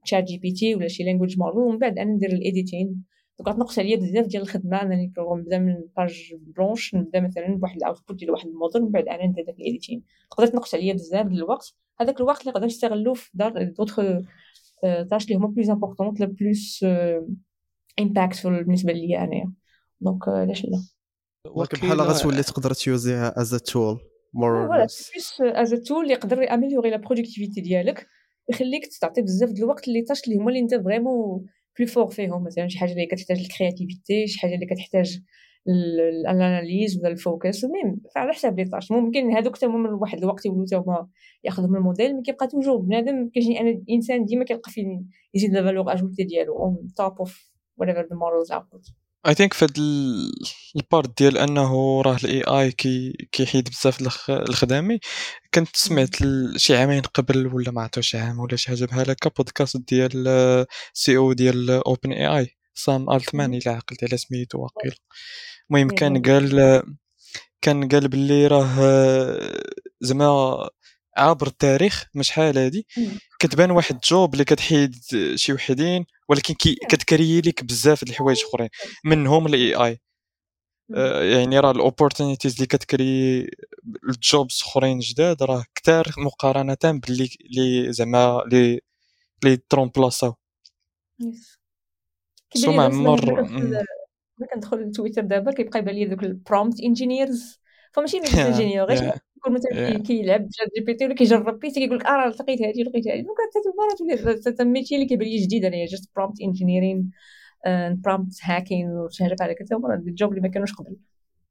ChatGPT 0.06 0.76
ولا 0.76 0.88
شي 0.88 1.04
language 1.04 1.40
model 1.40 1.60
ومن 1.60 1.78
بعد 1.78 2.00
أنا 2.00 2.12
ندير 2.12 2.30
ال 2.32 2.41
editing 2.41 3.04
donc 3.40 3.50
غتنقص 3.50 3.80
عليا 3.80 3.96
بزاف 3.96 4.26
ديال 4.26 4.42
الخدمة. 4.42 4.82
انني 4.82 5.14
نبدا 5.20 5.60
من 5.60 5.76
page 5.98 6.34
blanche 6.38 6.96
نبدا 6.96 7.20
مثلا 7.20 7.56
بواحد 7.56 7.76
ال 7.76 7.82
output 7.82 8.20
ديال 8.20 8.32
واحد 8.32 8.48
الموديل 8.48 8.82
من 8.82 8.90
بعد 8.90 9.08
أنا 9.08 9.26
ندير 9.26 9.46
داك 9.46 9.56
ال 9.56 9.62
editing 9.62 10.04
تقدر 10.32 10.48
تنقص 10.48 10.76
عليا 10.76 10.94
بزاف 10.94 11.28
ديال 11.28 11.38
الوقت. 11.38 11.76
هذاك 12.02 12.20
الوقت 12.20 12.42
اللي 12.42 12.52
نقدر 12.52 12.66
نستغلو 12.66 13.14
في 13.14 13.30
دار 13.34 13.64
d'autres 13.64 14.02
tâches 15.10 15.26
اللي 15.26 15.36
هما 15.36 15.48
plus 15.48 15.70
importantes 15.70 16.20
la 16.20 16.26
plus 16.26 16.86
impactful 18.00 18.64
بالنسبة 18.64 18.94
ليا 18.94 19.24
أنايا. 19.24 19.52
donc 20.02 20.28
علاش 20.28 20.66
لا 20.66 20.82
ولكن 21.56 21.78
بحال 21.78 22.02
غتولي 22.02 22.44
تقدر 22.44 22.74
تيوزيها 22.74 23.42
از 23.42 23.56
تول 23.56 24.00
مور 24.34 24.68
فوالا 24.68 24.78
بلوس 24.78 25.42
از 25.42 25.74
تول 25.74 26.02
اللي 26.04 26.14
يقدر 26.14 26.42
ي 26.42 26.46
améliorer 26.46 26.90
la 26.90 26.98
productivité 26.98 27.62
ديالك 27.62 28.08
يخليك 28.50 28.88
تعطي 29.02 29.22
بزاف 29.22 29.50
ديال 29.50 29.64
الوقت 29.64 29.88
اللي 29.88 30.02
tâches 30.02 30.24
اللي 30.28 30.38
هما 30.38 30.50
اللي 30.50 30.60
انت 30.60 30.76
vraiment 30.76 31.46
plus 31.80 31.88
fort 31.88 32.10
فيهم. 32.10 32.44
مثلا 32.44 32.68
شي 32.68 32.80
حاجة 32.80 32.92
اللي 32.92 33.06
كتحتاج 33.06 33.40
ال 33.40 33.48
créativité 33.48 34.28
شي 34.28 34.40
حاجة 34.40 34.56
اللي 34.56 34.66
كتحتاج 34.66 35.22
ال 35.68 35.84
analyse 35.84 36.98
ولا 36.98 37.08
ال 37.08 37.17
focus 37.17 37.64
المهم 37.64 38.02
على 38.16 38.34
حساب 38.34 38.60
les 38.60 38.66
tâches 38.66 38.92
ممكن 38.92 39.32
هذوك 39.32 39.56
حتى 39.56 39.66
هما 39.66 39.90
واحد 39.90 40.18
الوقت 40.18 40.46
يولوا 40.46 40.66
حتى 40.66 40.76
هما 40.76 41.08
ياخذوا 41.44 41.70
من 41.70 41.76
ال 41.76 41.81
modèle 41.81 42.16
mais 42.16 42.22
كيبقى 42.22 42.48
toujours. 42.48 42.78
بنادم 42.78 43.30
كيجيني 43.30 43.60
أنا 43.62 43.70
الإنسان 43.70 44.26
ديما 44.26 44.46
كيلقى 44.46 44.72
فين 44.72 45.10
يزيد 45.34 45.54
la 45.54 45.64
valeur 45.64 45.94
ajoutée 45.94 46.24
ديالو 46.24 46.58
on 46.60 46.94
top 46.98 47.20
of 47.20 47.52
whatever 47.82 48.04
the 48.04 48.16
models 48.16 48.56
output 48.58 48.94
I 49.28 49.34
think 49.34 49.54
في 49.54 49.66
هاد 49.66 49.78
ال 50.76 50.84
part 50.84 51.18
ديال 51.22 51.38
أنه 51.38 52.02
راه 52.02 52.18
ال 52.24 52.42
AI 52.44 52.72
كي 52.72 53.28
كيحيد 53.32 53.70
بزاف 53.70 54.02
الخدامي. 54.30 55.00
كنت 55.54 55.76
سمعت 55.76 56.16
شي 56.58 56.76
عامين 56.78 57.02
قبل 57.02 57.48
ولا 57.48 57.72
ما 57.72 57.82
عرفتش 57.82 58.16
عام 58.16 58.40
ولا 58.40 58.56
شي 58.56 58.70
حاجة 58.70 58.86
بحال 58.86 59.12
هكا 59.12 59.30
بودكاست 59.38 59.78
ديال 59.78 60.66
CEO 60.94 61.34
ديال 61.34 61.70
OpenAI 61.72 62.12
Sam 62.12 63.10
Altman 63.12 63.54
الا 63.54 63.72
عقلت 63.72 64.04
على 64.04 64.18
سميتو 64.18 64.60
واقيلا. 64.60 64.96
المهم 65.72 65.90
كان 65.90 66.22
قال 66.22 66.84
كان 67.62 67.88
قال 67.90 68.08
باللي 68.08 68.48
راه 68.48 68.70
زعما 70.02 70.70
عابر 71.18 71.48
التاريخ 71.48 72.06
من 72.16 72.24
شحال 72.24 72.58
هادي. 72.58 72.88
كتبان 73.40 73.72
واحد 73.72 74.00
job 74.10 74.34
اللي 74.34 74.46
كتحيد 74.46 74.96
شي 75.36 75.54
وحدين 75.54 76.06
ولكن 76.30 76.54
كي 76.54 76.76
كت 76.76 76.95
créer 76.95 77.42
لك 77.42 77.64
بزاف 77.64 78.04
د 78.04 78.10
الحوايج 78.10 78.44
اخرين 78.44 78.70
منهم 79.06 79.48
ال 79.48 79.76
AI 79.76 80.00
آه، 80.96 81.24
يعني 81.24 81.60
راه 81.60 81.72
ال 81.72 81.78
opportunities 81.78 82.54
اللي 82.54 82.66
كت 82.66 82.87
créer 82.87 83.40
ال 84.10 84.20
jobs 84.20 84.62
اخرين 84.62 85.00
جداد 85.00 85.44
راه 85.44 85.64
كثار 85.76 86.06
مقارنة 86.18 86.78
باللي 86.84 87.30
اللي 87.42 87.94
زعما 87.94 88.44
اللي 88.44 88.80
اللي 89.44 89.58
ترومبلاساو 89.70 90.34
سو 92.56 92.72
معمر 92.72 93.48
كندخل 94.54 94.92
تويتر 94.92 95.22
دابا 95.22 95.52
كيبقى 95.52 95.80
يبان 95.80 95.96
لي 95.96 96.06
دوك 96.06 96.24
ال 96.24 96.32
prompt 96.32 96.80
engineers 96.80 97.59
فماشي 98.00 98.20
ميكس 98.20 98.36
engineer 98.36 98.84
غير 98.84 99.14
يكون 99.38 99.54
مثلا 99.54 99.98
كيلعب 99.98 100.48
ChatGPT 100.52 101.06
ولا 101.06 101.16
كيجرب 101.16 101.60
بيتي 101.60 101.80
كيقول 101.80 101.98
لك 101.98 102.06
آه 102.06 102.28
لقيت 102.28 102.62
هذه 102.62 102.84
لقيت 102.84 103.08
هذه 103.08 103.22
donc 103.22 103.38
حتى 104.40 104.52
تما 104.52 104.72
métier 104.72 104.96
اللي 104.96 105.06
كيبان 105.06 105.28
لي 105.28 105.38
جديد. 105.38 105.66
انايا 105.66 105.86
just 105.86 106.10
prompt 106.16 106.42
engineering 106.42 107.12
prompt 107.92 108.40
hacking 108.44 108.90
وشي 108.90 109.24
حاجة 109.24 109.36
بحال 109.40 109.52
هكا 109.52 109.66
حتى 109.66 109.76
هما 109.76 109.94
ال 109.94 110.03
job 110.03 110.30
اللي 110.30 110.42
ما 110.42 110.48
كانوش 110.48 110.74
قبل. 110.74 110.96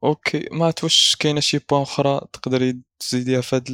okay. 0.05 0.49
ما 0.53 0.73
واش 0.83 1.17
كاينة 1.21 1.41
شي 1.41 1.59
point 1.71 1.83
أخرى 1.83 2.21
تقدري 2.33 2.81
تزيديها 2.99 3.41
في 3.41 3.57
هذا 3.57 3.65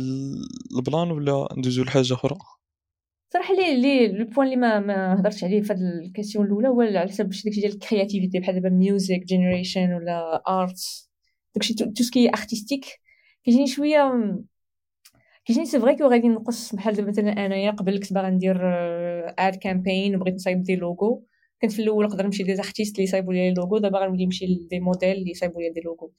ال 0.77 0.84
plan 0.84 1.11
ولا 1.11 1.49
ندوزو 1.57 1.83
لحاجة 1.85 2.15
أخرى؟ 2.15 2.37
صراحة 3.33 3.55
les 3.55 3.81
les 3.81 4.09
le 4.09 4.25
point 4.25 4.47
اللي 4.47 4.57
ما 4.57 4.81
ما 4.81 5.21
هضرتش 5.21 5.45
عليه 5.45 5.63
في 5.63 5.73
هذه 5.73 5.79
ال 5.79 5.86
question 5.86 6.47
الأولى 6.47 6.69
هو 6.69 6.81
على 6.81 7.09
حسب 7.09 7.25
داكشي 7.25 7.51
ديال 7.51 7.73
ال 7.73 7.79
creativity 7.79 8.39
بحال 8.39 8.55
دابا 8.55 8.69
music 8.69 9.25
generation 9.25 9.95
ولا 9.95 10.43
art 10.49 11.09
داكشي 11.55 11.75
tout 11.75 12.03
ce 12.05 12.14
qui 12.14 12.29
est 12.29 12.42
artistique 12.42 12.87
كيجيني 13.45 13.67
شوية 13.67 14.13
كيجيني 15.45 15.67
c'est 15.67 15.81
vrai 15.81 15.97
غادي 16.03 16.29
نقص 16.29 16.75
بحال 16.75 16.95
دابا 16.95 17.09
مثلا 17.09 17.47
انايا 17.47 17.71
قبل 17.71 17.99
كنت 17.99 18.13
باغا 18.13 18.31
ندير 18.31 18.57
ad 19.39 19.57
campaign 19.57 20.17
وبغيت 20.17 20.35
نصايب 20.35 20.63
des 20.63 20.77
logos 20.77 21.25
كنت 21.63 21.73
في 21.73 21.83
الأول 21.83 22.05
نقدر 22.05 22.27
نمشي 22.27 22.43
des 22.43 22.57
artistes 22.57 22.95
اللي 22.95 23.05
يصايبوا 23.05 23.33
les 23.33 23.55
logos 23.55 23.79
دابا 23.79 23.99
غنولي 23.99 24.25
نمشي 24.25 24.47
ل 24.47 24.55
des 24.55 24.81
modèles 24.81 25.17
اللي 25.17 25.31
يصايبوا 25.31 25.63
لي 25.63 25.71
des 25.71 25.81
logos 25.81 26.13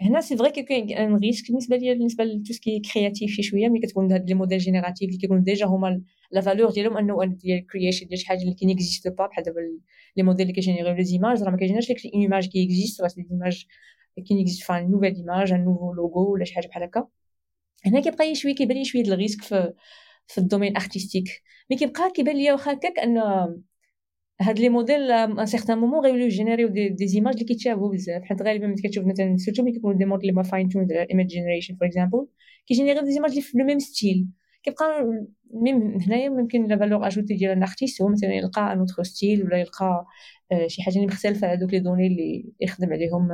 هنا 0.00 0.20
c'est 0.20 0.36
vrai 0.36 0.50
كاين 0.50 0.90
un 0.98 1.16
risque 1.16 1.48
بالنسبة 1.48 1.76
ليا 1.76 1.94
بالنسبة 1.94 2.24
ل 2.24 2.30
tout 2.30 2.52
ce 2.52 2.63
qui 2.63 2.80
est 2.80 2.95
créatif 2.95 3.30
شي 3.30 3.42
شوية 3.42 3.68
ملي 3.68 3.80
كتكون 3.86 4.12
هاد 4.12 4.28
les 4.28 4.34
modèles 4.34 4.58
génératifs 4.58 5.08
اللي 5.08 5.18
كيكونوا 5.20 5.42
déjà 5.42 5.66
هما 5.66 6.02
la 6.34 6.40
valeur 6.40 6.70
ديالهم 6.70 6.96
انه 6.96 7.24
ديال 7.24 7.66
creation 7.66 8.06
ديال 8.06 8.18
شي 8.18 8.26
حاجة 8.26 8.38
اللي 8.42 8.54
qui 8.54 8.69
n'existe 8.69 9.08
pas 9.08 9.26
بحال 9.26 9.44
دابا 9.44 9.60
les 10.16 10.22
modèles 10.22 10.42
اللي 10.42 10.52
كي 10.52 10.61
générer 10.61 10.94
يو 10.94 11.04
les 11.04 11.17
images 11.17 11.42
راه 11.42 11.50
ما 11.50 11.56
كيجيناش 11.56 11.90
لك 11.90 11.96
une 12.14 12.22
image 12.22 12.48
qui 12.48 12.64
existe 12.64 13.00
راه 13.00 13.08
c'est 13.08 13.26
image 13.30 13.66
qui 14.28 14.34
n'existe 14.34 14.62
pas 14.64 14.90
une 14.90 14.97
nouvelle 14.97 15.14
image 15.14 15.52
un 15.52 15.64
nouveau 15.64 15.92
logo 15.92 16.32
ولا 16.32 16.44
شي 16.44 16.54
حاجة 16.54 16.66
بحال 16.68 16.82
هكا. 16.82 17.08
هنا 17.86 18.00
كيبقى 18.00 18.34
شوية 18.34 18.54
كيبان 18.54 18.76
لي 18.78 18.84
شوية 18.84 19.02
ال 19.02 19.08
risque 19.08 19.42
في 19.42 19.72
في 20.26 20.38
ال 20.38 20.43
domaine 20.43 20.76
artistique 20.76 21.42
mais 21.70 21.76
كيبقى 21.76 22.10
كيبان 22.10 22.36
ليا 22.36 22.52
واخا 22.52 22.72
هكاك 22.72 22.98
أن 22.98 23.18
هاد 24.40 24.58
les 24.58 24.68
modèles 24.68 25.10
un 25.10 25.46
certain 25.46 25.78
moment 25.78 26.04
غيوليو 26.04 26.28
générer 26.28 26.59
يو 26.59 26.68
des, 26.68 27.06
des 27.06 27.15
images 27.15 27.34
اللي 27.34 27.46
كيتشابهوا 27.46 27.92
بزاف. 27.92 28.22
حيت 28.22 28.42
غالبا 28.42 28.66
ملي 28.66 28.82
كتشوف 28.82 29.06
مثلا 29.06 29.36
surtout 29.36 29.62
ملي 29.62 29.72
كيكونوا 29.72 29.98
des 29.98 30.04
modèles 30.04 30.30
اللي 30.30 30.36
ما 30.36 30.42
fine-tune 30.42 30.88
image 31.10 31.26
generation 31.26 31.76
for 31.76 31.88
example 31.88 32.26
كي 32.66 32.74
générer 32.74 33.02
يو 33.02 33.12
des 33.12 33.18
images 33.18 33.30
اللي 33.30 33.42
في 33.42 33.58
le 33.58 33.64
même 33.64 33.78
style 33.78 34.26
كيبقى 34.62 34.86
même 35.54 35.98
هنايا 36.00 36.28
ممكن 36.28 36.66
la 36.66 36.76
valeur 36.78 37.06
ajoutée 37.06 37.34
ديال 37.34 37.50
un 37.50 37.62
artiste 37.62 38.02
هو 38.02 38.08
مثلا 38.08 38.34
يلقى 38.34 38.72
un 38.72 38.78
autre 38.78 39.02
style 39.02 39.44
ولا 39.44 39.56
يلقى 39.56 40.06
شي 40.66 40.82
حاجة 40.82 40.94
اللي 40.94 41.06
مختلفة 41.06 41.46
على 41.48 41.56
دوك 41.56 41.72
les 41.72 41.78
données 41.78 42.06
اللي 42.06 42.44
يخدم 42.60 42.92
عليهم 42.92 43.28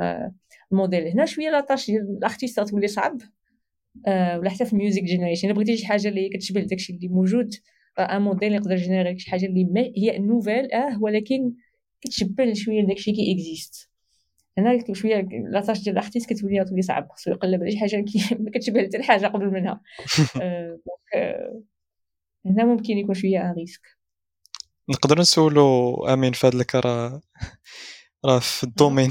الموديل 0.71 1.07
هنا 1.07 1.25
شوية 1.25 1.49
la 1.49 1.60
tâche 1.60 1.87
ديال 1.87 2.17
ال 2.17 2.22
artiste 2.22 2.59
تولي 2.59 2.87
صعب 2.87 3.17
آه 4.07 4.39
ولا 4.39 4.49
حتى 4.49 4.65
في 4.65 4.73
الميوزيك 4.73 5.03
جينيريشن 5.03 5.47
إلا 5.47 5.55
بغيتي 5.55 5.77
شي 5.77 5.85
حاجة 5.87 6.07
اللي 6.07 6.29
كتشبه 6.29 6.61
داكشي 6.61 6.93
اللي 6.93 7.07
موجود 7.07 7.53
un 7.99 8.21
modèle 8.21 8.53
يقدر 8.53 8.71
ي 8.71 8.77
générer 8.77 9.19
شي 9.19 9.31
حاجة 9.31 9.45
اللي 9.45 9.93
هي 9.97 10.19
nouvelle 10.19 10.71
آه 10.71 11.01
ولكن 11.01 11.53
كتشبه 12.01 12.53
شوية 12.53 12.85
داكشي 12.85 13.11
qui 13.11 13.33
existe 13.33 13.91
هنا 14.57 14.93
شوية 14.93 15.27
la 15.51 15.60
tâche 15.60 15.83
ديال 15.83 15.97
ال 15.97 16.01
artiste 16.01 16.33
كتولي 16.33 16.65
تولي 16.65 16.81
صعب. 16.81 17.07
خصو 17.11 17.31
يقلب 17.31 17.61
على 17.61 17.71
شي 17.71 17.79
حاجة 17.79 18.05
ما 18.39 18.51
كتشبه 18.51 18.83
حتى 18.83 18.97
الحاجة 18.97 19.27
قبل 19.27 19.51
منها. 19.51 19.81
آه 20.41 20.79
آه 21.15 21.61
هنا 22.45 22.65
ممكن 22.65 22.97
يكون 22.97 23.15
شوية 23.15 23.41
un 23.41 23.55
risque 23.57 23.81
نقدر 24.89 25.19
نسولو 25.19 25.95
آمين 26.07 26.33
فهاد 26.33 26.65
راه 26.75 27.21
راه 28.25 28.39
في 28.39 28.63
ال 28.63 28.68
domaine. 28.68 29.09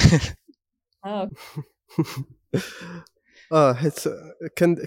آه. 1.04 1.30
آه. 3.52 3.72
حيت 3.72 3.98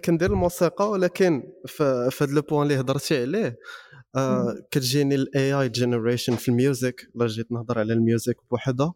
كندير 0.05 0.31
الموسيقى 0.31 0.89
ولكن 0.89 1.43
في 1.65 2.09
هذا 2.21 2.31
le 2.33 2.41
point 2.41 2.63
اللي 2.63 2.79
هضرتي 2.79 3.21
عليه 3.21 3.57
آه 4.15 4.55
كتجيني 4.71 5.15
ال 5.15 5.53
AI 5.53 5.69
generation 5.69 6.35
في 6.35 6.49
ال 6.49 6.58
music 6.58 7.01
الا 7.15 7.27
جيت 7.27 7.51
نهضر 7.51 7.79
على 7.79 7.93
ال 7.93 8.00
music 8.00 8.37
بوحدها. 8.51 8.93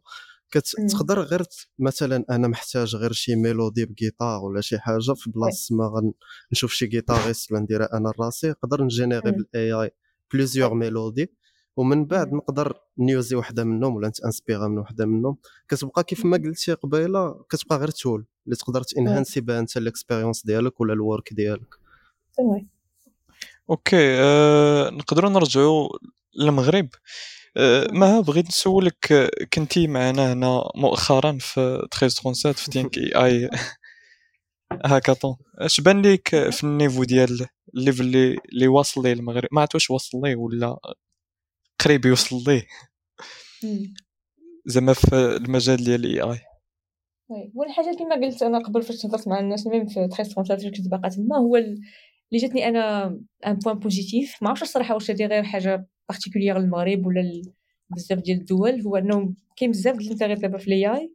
كتقدر 0.52 1.22
غير 1.22 1.44
مثلا 1.80 2.26
أنا 2.30 2.48
محتاج 2.48 2.96
غير 2.96 3.12
شي 3.12 3.36
mélodie 3.36 3.86
بجيتار 3.86 4.44
ولا 4.44 4.62
شي 4.62 4.80
حاجة 4.80 5.14
في 5.16 5.32
بلاصة 5.32 5.76
ما 5.76 6.12
غنشوف 6.52 6.72
شي 6.74 6.86
guitariste 6.88 7.52
ولا 7.52 7.62
نديرها 7.62 7.90
أنا 7.94 8.12
راسي 8.20 8.50
نقدر 8.50 8.84
ن 8.84 8.90
générer 8.90 9.32
بال 9.32 9.74
AI 9.74 9.92
plusieurs 10.34 10.74
mélodies 10.74 11.34
ومن 11.78 12.06
بعد 12.06 12.34
نقدر 12.34 12.80
ن 12.98 13.05
user 13.05 13.36
وحدة 13.36 13.64
منهم 13.64 13.96
ولا 13.96 14.08
نت 14.08 14.20
inspirer 14.20 14.68
من 14.68 14.78
وحدة 14.80 15.06
منهم. 15.06 15.38
كتبقى 15.68 16.04
كيف 16.04 16.26
ما 16.26 16.38
قلتي 16.38 16.74
قبيلة 16.74 17.44
كتبقى 17.50 17.78
غير 17.78 17.90
tool 17.90 18.26
اللي 18.46 18.56
تقدر 18.56 18.84
t 18.84 18.90
enhance 18.90 19.35
ي 19.35 19.42
بها 19.42 19.60
أنت 19.60 19.78
ال 19.78 19.84
expérience 19.84 20.46
ديالك 20.46 20.82
ولا 20.82 20.94
ال 20.94 21.02
work 21.02 21.34
ديالك. 21.34 21.76
okay 23.70 24.16
أه 24.20 24.90
نقدروا 24.90 25.30
نرجعوا 25.30 25.90
للمغرب. 26.40 26.86
أه 26.86 27.37
ما 27.92 28.20
بغيت 28.20 28.48
نسولك 28.48 29.30
كنتي 29.54 29.88
معنا 29.88 30.34
هنا 30.34 30.64
مؤخرا 30.76 31.38
في 31.42 31.60
1337 31.60 32.54
في 32.54 32.72
Think 32.72 32.98
AI 33.24 33.50
هاكاطون 34.86 35.36
اش 35.56 35.82
بان 35.82 36.02
ليك 36.02 36.30
في 36.30 36.64
ال 36.64 36.69
niveau 36.69 37.04
ديال 37.04 37.48
ال 37.76 37.80
level 37.80 38.04
اللي 38.04 38.38
اللي 38.54 38.68
واصل 38.68 39.04
ليه 39.04 39.14
المغرب؟ 39.14 39.50
ما 39.52 39.62
عرفت 39.62 39.76
واش 39.76 39.90
واصل 39.90 40.22
ليه 40.24 40.36
ولا 40.36 40.78
قريب 41.80 42.06
يوصل 42.06 42.44
ليه. 42.48 42.68
زعما 44.66 44.94
في 44.94 45.16
المجال 45.16 45.78
ديال 45.78 46.06
ال 46.06 46.22
AI 46.22 46.40
هو 47.32 47.64
الحاجة 47.64 47.96
كما 48.00 48.16
قلت 48.16 48.44
أنا 48.44 48.60
قبل 48.60 48.84
فاش 48.84 49.06
هضرت 49.06 49.28
مع 49.28 49.40
الناس 49.40 49.68
même 49.68 49.86
في 49.86 49.94
13 49.94 50.44
فاش 50.44 50.66
كنت 50.66 50.88
باقا 50.88 51.10
تما 51.10 51.38
هو 51.38 51.56
اللي 52.32 52.42
جاتني 52.48 52.68
أنا 52.68 53.06
un 53.48 53.54
point 53.54 53.80
positif 53.80 54.38
ما 54.44 54.50
عرفتش 54.50 54.68
الصراحة 54.68 54.94
واش 54.94 55.12
هذه 55.12 55.26
غير 55.26 55.44
حاجة 55.44 55.88
particulière 56.10 56.58
للمغرب 56.60 57.06
ولا 57.06 57.42
بزاف 57.90 58.20
ديال 58.20 58.38
الدول. 58.38 58.82
هو 58.82 58.96
أنه 58.98 59.34
كاين 59.58 59.72
بزاف 59.72 59.98
ديال 59.98 60.08
ال 60.08 60.12
intérêt 60.12 60.40
دابا 60.40 60.58
في 60.58 60.68
ال 60.68 60.88
AI 60.88 61.14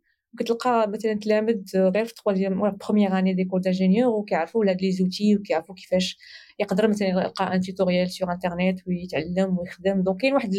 مثلا 0.89 1.15
تلامذ 1.15 1.63
غير 1.77 2.05
في 2.05 2.15
troisième 2.14 2.61
ولا 2.61 2.77
première 2.87 3.18
année 3.18 3.35
d'école 3.35 3.61
d'ingénieurs 3.61 4.14
وكيعرفوا 4.15 4.65
هاد 4.71 4.83
les 4.83 4.93
outils 4.93 5.37
وكيعرفوا 5.37 5.75
كيفاش 5.75 6.19
يقدر 6.59 6.89
مثلا 6.89 7.09
يلقى 7.09 7.55
un 7.55 7.61
tutoriel 7.61 8.11
sur 8.11 8.33
internet 8.33 8.89
ويتعلم 8.89 9.59
ويخدم. 9.59 10.03
donc 10.03 10.20
كاين 10.21 10.35
واحد 10.35 10.51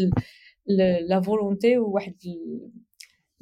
la 1.07 1.21
volonté 1.21 1.77
وواحد 1.77 2.15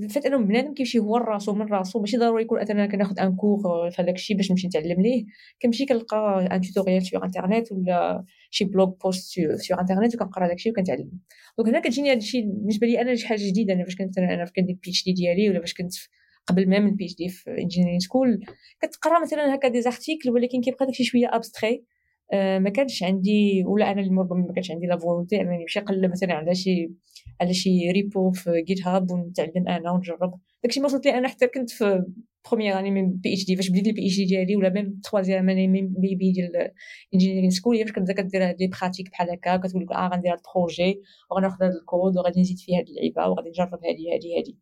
ال 0.04 0.08
fait 0.08 0.26
انه 0.26 0.38
بنادم 0.38 0.74
كيمشي 0.74 1.00
هو 1.00 1.18
راسو 1.18 1.54
من 1.54 1.66
راسو 1.68 2.00
ماشي 2.00 2.18
ضروري 2.18 2.44
يكون 2.44 2.60
أنا 2.60 2.86
كناخذ 2.86 3.20
un 3.20 3.36
cours 3.36 3.92
في 3.92 4.02
هذاك 4.02 4.16
الشيء 4.16 4.38
باش 4.38 4.52
نمشي 4.52 4.68
نتعلم 4.68 5.02
ليه. 5.02 5.26
كنمشي 5.62 5.86
كنلقى 5.86 6.48
un 6.52 6.62
tutoriel 6.62 7.06
sur 7.06 7.26
internet 7.26 7.72
ولا 7.72 8.26
شي 8.50 8.66
blog 8.66 8.86
post 9.04 9.40
sur 9.56 9.80
internet 9.80 10.16
وكنقرا 10.16 10.48
داك 10.48 10.56
الشيء 10.56 10.72
وكنتعلم. 10.72 11.12
donc 11.58 11.70
هنا 11.70 11.80
كتجيني 11.80 12.12
هذا 12.12 12.18
الشيء 12.18 12.42
بالنسبة 12.46 12.88
لي 12.88 13.02
أنا 13.02 13.16
شي 13.16 13.28
حاجة 13.28 13.40
جديدة 13.48 13.74
أنا 13.74 13.84
فاش 13.84 13.96
كنت 13.96 14.18
أنا 14.18 14.46
فاش 14.46 14.54
كندير 14.54 14.76
PhD 14.84 15.14
ديالي 15.14 15.50
ولا 15.50 15.60
فاش 15.60 15.74
كنت 15.74 15.94
قبل 16.48 16.70
ما 16.70 16.80
من 16.80 16.96
PhD 16.96 17.30
في 17.30 17.52
engineering 17.52 18.00
school 18.00 18.40
كتقرا 18.82 19.22
مثلا 19.22 19.56
هكا 19.56 19.68
des 19.68 19.82
articles 19.82 20.30
ولكن 20.30 20.62
كيبقى 20.62 20.86
داكشي 20.86 21.04
شوية 21.04 21.36
abstrait 21.36 21.74
آه، 21.74 21.91
ما 22.34 22.70
كانش 22.70 23.04
عندي 23.04 23.64
ولا 23.66 23.92
أنا 23.92 24.02
اللي 24.02 24.22
ربما 24.22 24.46
ما 24.48 24.54
كانش 24.54 24.72
عندي 24.72 24.86
la 24.88 24.98
volonté 24.98 25.42
انني 25.42 25.58
نمشي 25.58 25.80
نقلب 25.80 26.12
مثلا 26.12 26.34
على 26.34 26.56
شي 26.56 26.92
على 27.42 27.54
شي 27.54 27.92
repo 27.92 28.32
في 28.32 28.64
GitHub 28.68 29.12
ونتعلم 29.12 29.68
أنا 29.68 29.92
ونجرب. 29.92 30.34
داكشي 30.64 30.80
ما 30.80 30.86
وصلت 30.86 31.06
لي 31.06 31.18
أنا 31.18 31.28
حتى 31.28 31.48
كنت 31.48 31.70
في 31.70 32.04
première 32.50 32.80
année 32.80 32.92
من 32.92 33.12
PhD 33.12 33.56
فاش 33.56 33.70
بديت 33.70 33.88
ال 33.88 34.06
PhD 34.06 34.26
ديالي 34.26 34.56
ولا 34.56 34.70
même 34.70 35.00
troisième 35.04 35.50
année 35.50 35.68
من 35.68 35.88
بي 35.94 36.16
بي 36.16 36.32
ديال 36.32 36.72
engineering 37.14 37.50
school 37.50 37.78
فاش 37.84 37.92
كنت 37.92 38.12
كدير 38.12 38.52
des 38.52 38.68
pratiques 38.68 39.10
بحال 39.12 39.32
هكا. 39.32 39.58
كتقول 39.58 39.84
لك 39.84 39.92
آه 39.92 40.08
غندير 40.08 40.32
هاد 40.32 40.40
ال 40.48 40.55
projet 40.55 41.02
وغناخذ 41.32 41.64
هاد 41.64 41.72
الكود 41.72 42.18
وغادي 42.18 42.42
نزيد 42.42 42.58
فيه 42.58 42.78
هاد 42.78 42.90
اللعيبة 42.90 43.28
وغادي 43.28 43.50
نجرب 43.50 43.74
هادي 43.74 44.14
هادي 44.14 44.38
هادي. 44.38 44.58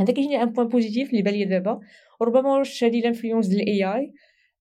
هذا 0.00 0.12
كيجيني 0.12 0.42
un 0.42 0.52
point 0.52 0.68
positif 0.68 1.10
اللي 1.10 1.22
بالي 1.22 1.44
دابا. 1.44 1.80
وربما 2.20 2.58
واش 2.58 2.84
هادي 2.84 3.00
l'influence 3.00 3.46
ديال 3.46 3.60
ال 3.62 3.84
AI 3.84 3.84
آه، 3.84 4.12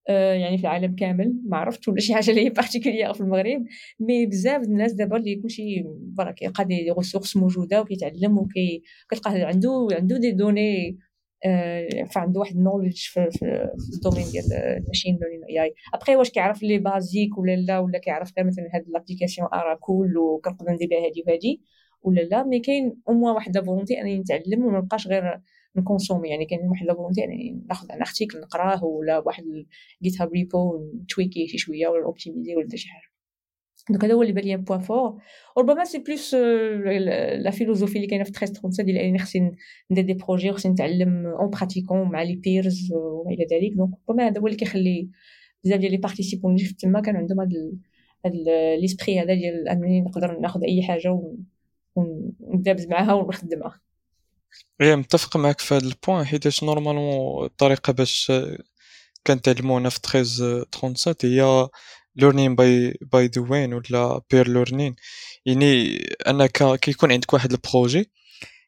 يعني 0.10 0.58
في 0.58 0.64
العالم 0.64 0.96
كامل 0.96 1.42
ما 1.46 1.58
عرفتش 1.58 1.88
ولا 1.88 2.00
شي 2.00 2.14
حاجة 2.14 2.30
اللي 2.30 2.46
هي 2.46 2.50
particulière 2.50 3.14
في 3.14 3.22
المغرب. 3.22 3.66
mais 4.00 4.26
بزاف 4.26 4.62
الناس 4.62 4.94
دابا 4.94 5.18
اللي 5.18 5.36
كلشي 5.36 5.84
برا 5.88 6.32
كيلقى 6.32 6.66
des 6.66 6.92
ressources 6.98 7.38
موجودة 7.38 7.82
وكيتعلم 7.82 8.38
وكي 8.38 8.84
كتلقى 9.10 9.42
عنده 9.42 9.88
عنده 9.92 10.18
des 10.18 10.32
données 10.32 10.98
آه 11.46 12.04
فعنده 12.04 12.40
واحد 12.40 12.56
ال 12.56 12.60
knowledge 12.60 12.98
في, 12.98 13.30
في, 13.32 13.70
ال 13.94 13.98
domaine 13.98 14.26
ديال 14.32 14.54
ال 14.54 15.20
machine 15.22 15.44
learning 15.50 15.64
AI 15.64 15.74
après 15.94 16.16
واش 16.16 16.30
كيعرف 16.30 16.64
les 16.64 16.80
basics 16.80 17.38
ولا 17.38 17.56
لا 17.56 17.80
ولا 17.80 18.00
كيعرف 18.00 18.32
مثلا 18.40 18.70
هاد 18.74 18.86
l'application 18.88 19.48
ارا 19.54 19.76
كول 19.76 20.18
وكنقدر 20.18 20.72
ندير 20.72 20.88
بها 20.88 21.06
هادي 21.06 21.24
وهادي 21.28 21.62
ولا 22.02 22.22
لا. 22.22 22.44
mais 22.44 22.60
كاين 22.60 23.02
أو 23.10 23.34
واحد 23.36 23.58
la 23.58 23.64
volonté 23.64 24.02
أنني 24.02 24.20
نتعلم 24.20 24.66
وما 24.66 24.78
نبقاش 24.80 25.08
غير 25.08 25.42
ن 25.76 25.81
consommer 25.81 26.30
يعني 26.30 26.46
كاين 26.46 26.62
واحد 26.62 26.86
la 26.86 26.94
volonté 26.94 27.22
يعني 27.22 27.64
ناخذ 27.70 27.92
un 27.92 28.02
article 28.02 28.40
نقراه 28.40 28.84
ولا 28.84 29.18
واحد 29.20 29.44
GitHub 30.04 30.32
repo 30.32 30.90
ن 31.04 31.09
tweaker 31.09 31.48
شي 31.48 31.58
شوية 31.58 31.88
ولا 31.88 32.06
optimiser 32.06 32.56
ولا 32.56 32.76
شي 32.76 32.90
حاجة. 32.90 33.12
donc 33.90 34.06
هذا 34.06 34.14
هو 34.14 34.22
اللي 34.22 34.34
بان 34.34 34.44
لي 34.44 34.58
point 34.58 34.80
fort 34.80 35.22
وربما 35.58 35.84
c'est 35.84 35.98
plus 36.00 36.34
la 36.34 37.52
philosophie 37.52 37.96
اللي 37.96 38.08
كاينة 38.08 38.24
في 38.24 38.30
1337 38.30 38.86
ديال 38.86 38.98
انني 38.98 39.20
خصني 39.20 39.52
ندير 39.92 40.06
des 40.06 40.14
projets 40.14 40.50
وخصني 40.50 40.72
نتعلم 40.72 41.26
en 41.26 41.50
pratiquant 41.50 42.12
مع 42.12 42.24
les 42.24 42.36
peers 42.36 42.94
وما 42.94 43.32
إلى 43.32 43.46
ذلك. 43.52 43.74
donc 43.78 43.90
ربما 44.10 44.28
هذا 44.28 44.42
هو 44.42 44.48
اللي 44.48 44.58
كيخلي 44.58 45.10
بزاف 45.64 45.80
ديال 45.80 45.92
les 45.92 45.98
participants 45.98 46.56
اللي 46.56 46.68
تما 46.80 47.02
كان 47.02 47.16
عندهم 47.16 47.42
هذا 47.42 48.76
l'esprit 48.76 49.20
هذا 49.20 49.34
ديال 49.34 49.70
إنني 49.70 50.02
نقدر 50.02 50.40
ناخذ 50.40 50.64
أي 50.64 50.84
حاجة 50.84 51.22
وندابز 51.96 52.88
معاها 52.88 53.14
ونخدمها. 53.14 53.82
إيه 54.82 54.96
متفق 54.96 55.38
معك 55.38 55.62
في 55.62 55.76
هذا 55.76 55.88
ال 55.88 55.94
point 55.94 56.26
حيتاش 56.26 56.64
normalement 56.64 57.46
الطريقة 57.46 57.94
باش 57.94 58.32
كنتعلمونا 59.28 59.90
في 59.90 60.00
13 60.04 60.66
37 60.74 61.32
هي 61.32 61.70
learning 62.16 62.56
by 62.56 62.98
by 63.02 63.28
doing 63.28 63.74
ولا 63.74 64.22
peer 64.32 64.48
learning 64.48 64.96
يعني 65.46 65.98
أنك 66.28 66.80
كيكون 66.80 67.12
عندك 67.12 67.34
واحد 67.34 67.52
ال 67.52 67.60
projet 67.60 68.12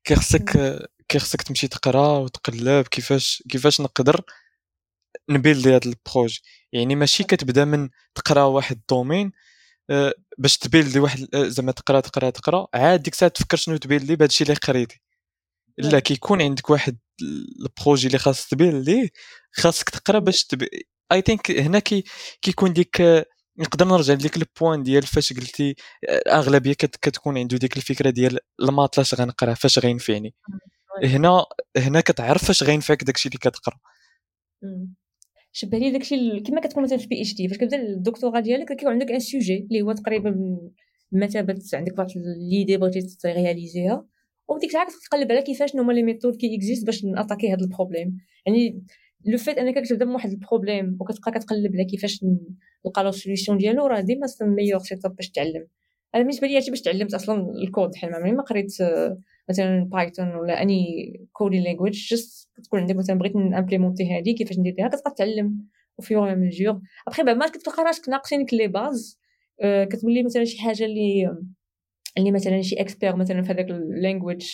كيخصك 0.04 0.80
كيخصك 1.10 1.42
تمشي 1.42 1.68
تقرا 1.68 2.08
وتقلب 2.20 2.88
كيفاش 2.88 3.44
كيفاش 3.50 3.82
نقدر 3.82 4.22
ن 5.30 5.36
build 5.36 5.64
ي 5.64 5.70
هذا 5.70 5.82
ال 5.86 5.93
projet. 5.93 6.42
يعني 6.74 6.96
ماشي 6.96 7.24
كتبدا 7.24 7.66
من 7.66 7.90
تقرا 8.16 8.44
واحد 8.44 8.76
ال 8.78 8.85
domaine 8.85 9.32
آه، 9.90 10.14
باش 10.40 10.58
ت 10.58 10.64
build 10.64 10.94
ي 10.94 11.00
واحد 11.00 11.28
آه، 11.36 11.48
زعما 11.50 11.72
تقرا 11.72 12.00
تقرا 12.02 12.30
تقرا 12.30 12.68
عاد 12.76 13.04
ديك 13.04 13.14
الساعة 13.14 13.32
تفكر 13.32 13.58
شنو 13.58 13.78
ت 13.78 13.83
build 13.83 14.11
ي 14.11 14.16
بهذا 14.16 14.30
الشيء 14.30 14.48
اللي 14.48 14.60
قريتي. 14.60 15.02
إلا 15.80 16.00
كيكون 16.00 16.42
عندك 16.42 16.70
واحد 16.70 16.98
ال 17.60 17.67
projet 17.67 18.08
اللي 18.08 18.18
خاص 18.18 18.48
ت 18.48 18.57
build 18.57 19.04
ي 19.04 19.14
خاصك 19.52 19.90
تقرا 19.90 20.20
باش 20.20 20.46
تبي 20.46 20.70
I 21.12 21.22
think 21.22 21.52
هنا 21.52 21.80
كي 21.80 22.04
كيكون 22.42 22.74
ديك 22.74 23.02
نقدر 23.58 23.86
نرجع 23.86 24.14
لديك 24.14 24.38
ال 24.38 24.46
point 24.46 24.84
ديال 24.84 25.04
فاش 25.04 25.34
قلتي 25.34 25.76
أغلبية 26.28 26.74
كتكون 26.74 27.38
عنده 27.38 27.58
ديك 27.58 27.78
الفكرة 27.78 28.10
ديال 28.10 28.40
ال 28.62 28.68
maths 28.68 28.98
لاش 28.98 29.16
غنقرا 29.16 29.54
فاش 29.54 29.80
غينفعني. 29.80 30.36
هنا 31.04 31.46
هنا 31.78 32.02
كتعرف 32.02 32.46
فاش 32.46 32.64
غينفعك 32.64 33.04
داكشي 33.04 33.30
اللي 33.30 33.40
كتقرا. 33.40 33.80
شبه 35.52 35.78
لي 35.78 35.92
داكشي 35.92 36.40
كما 36.40 36.62
كتكون 36.62 36.84
مثلا 36.84 36.98
في 36.98 37.08
PhD 37.08 37.48
فاش 37.48 37.58
كتبدا 37.58 37.82
الدكتوراه 37.82 38.40
ديالك 38.40 38.68
كيكون 38.68 38.92
عندك 38.92 39.12
un 39.12 39.20
sujet 39.20 39.68
اللي 39.72 39.82
هو 39.82 39.92
تقريبا 39.92 40.58
بمثابه 41.12 41.62
عندك 41.74 42.00
واحد 42.00 42.12
l'idée 42.52 42.78
بغيتي 42.78 43.18
ت 43.22 43.29
réaliser 43.29 43.91
ها. 43.91 44.06
وديك 44.48 44.70
الساعة 44.70 44.88
كتقلب 44.88 45.32
على 45.32 45.42
كيفاش 45.42 45.76
هما 45.76 45.94
les 45.94 46.04
méthodes 46.04 46.36
qui 46.36 46.56
existent 46.56 46.86
باش 46.86 47.06
ن 47.06 47.11
attaquer 47.11 47.54
هذا 47.54 47.62
ال 47.62 47.67
problème. 47.67 48.18
يعني 48.46 48.84
le 49.26 49.38
fait 49.38 49.58
أنك 49.58 49.84
كتبدأ 49.84 50.06
من 50.06 50.12
واحد 50.12 50.32
ال 50.32 50.39
problème 50.39 50.98
وكتبقى 51.00 51.32
كتقلب 51.32 51.74
على 51.76 51.86
كيفاش 51.86 52.24
نلقى 52.86 53.04
la 53.04 53.12
solution 53.12 53.58
ديالو 53.58 53.88
راه 53.88 54.02
ديما 54.02 54.28
c'est 54.28 54.46
meilleur 54.46 54.80
setup 54.80 55.16
باش 55.16 55.30
تعلم. 55.30 55.68
أنا 56.16 56.24
بالنسبة 56.24 56.48
لي 56.48 56.60
باش 56.70 56.82
تعلمت 56.82 57.14
أصلا 57.14 57.52
الكود 57.64 57.96
حيت 57.96 58.12
ما 58.12 58.42
قريت 58.42 58.74
مثلا 59.50 59.84
Python 59.92 60.36
ولا 60.36 60.62
اني 60.62 60.86
coding 61.32 61.64
language 61.64 61.94
juste 61.94 62.50
كتكون 62.58 62.80
عندك 62.80 62.96
مثلا 62.96 63.18
بغيت 63.18 63.36
ن 63.36 63.42
implémenter 63.42 64.04
هذه 64.04 64.36
كيفاش 64.36 64.60
ندير 64.60 64.74
بها 64.78 64.88
كتبقى 64.88 65.14
تعلم 65.18 65.68
وفي 65.98 66.14
يوم 66.14 66.40
mais 66.40 66.59
juste 66.59 66.82
après 67.08 67.24
بعد 67.24 67.38
ما 67.38 67.48
كتلقى 67.48 67.84
راسك 67.84 68.10
ناقصينك 68.10 68.54
les 68.54 68.68
bases 68.68 69.20
كتولي 69.64 70.24
مثلا 70.24 70.44
شي 70.44 70.62
حاجة 70.62 70.86
اللي 70.86 71.38
اللي 72.18 72.32
مثلا 72.32 72.62
شي 72.62 72.76
expert 72.76 73.16
مثلا 73.16 73.42
في 73.42 73.52
هذاك 73.52 73.70
ال 73.70 73.79
language 73.79 74.48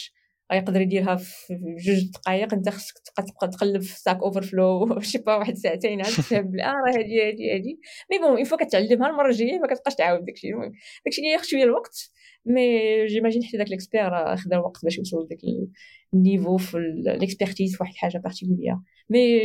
يقدر 0.54 0.82
يديرها 0.82 1.16
في 1.16 1.54
جوج 1.86 2.12
دقائق 2.14 2.54
أنت 2.54 2.70
خصك 2.70 2.96
تبقى 3.06 3.48
تقلب 3.48 3.82
في 3.82 4.00
Stack 4.00 4.18
Overflow 4.24 5.00
شي 5.00 5.18
با 5.18 5.36
واحد 5.36 5.56
ساعتين 5.56 6.02
عاد 6.02 6.12
تفهم 6.12 6.42
بلا 6.42 6.64
راه 6.64 6.98
هادي 6.98 7.28
هادي 7.28 7.54
هادي. 7.54 7.80
mais 8.12 8.18
bon 8.18 8.28
une 8.28 8.44
fois 8.44 8.58
كتعلمها 8.58 9.10
المرة 9.10 9.28
الجاية 9.30 9.60
ما 9.60 9.68
كتبقاش 9.68 9.96
تعاود 9.96 10.26
داكشي. 10.26 10.48
داكشي 11.06 11.22
اللي 11.22 11.32
ياخذ 11.34 11.46
شوية 11.46 11.64
الوقت 11.64 12.12
mais 12.46 13.06
j'imagine 13.06 13.44
حتى 13.44 13.58
داك 13.58 13.68
ال 13.68 13.77
expert 13.77 14.36
خدا 14.36 14.58
وقت 14.58 14.84
باش 14.84 14.98
يوصل 14.98 15.26
لداك 15.26 15.40
ال 16.14 16.20
niveau 16.20 16.58
في 16.58 16.78
ال 16.78 16.88
expertise 16.88 17.76
في 17.76 17.78
واحد 17.82 17.94
الحاجة 17.94 18.18
particulière 18.18 18.76
mais 19.10 19.40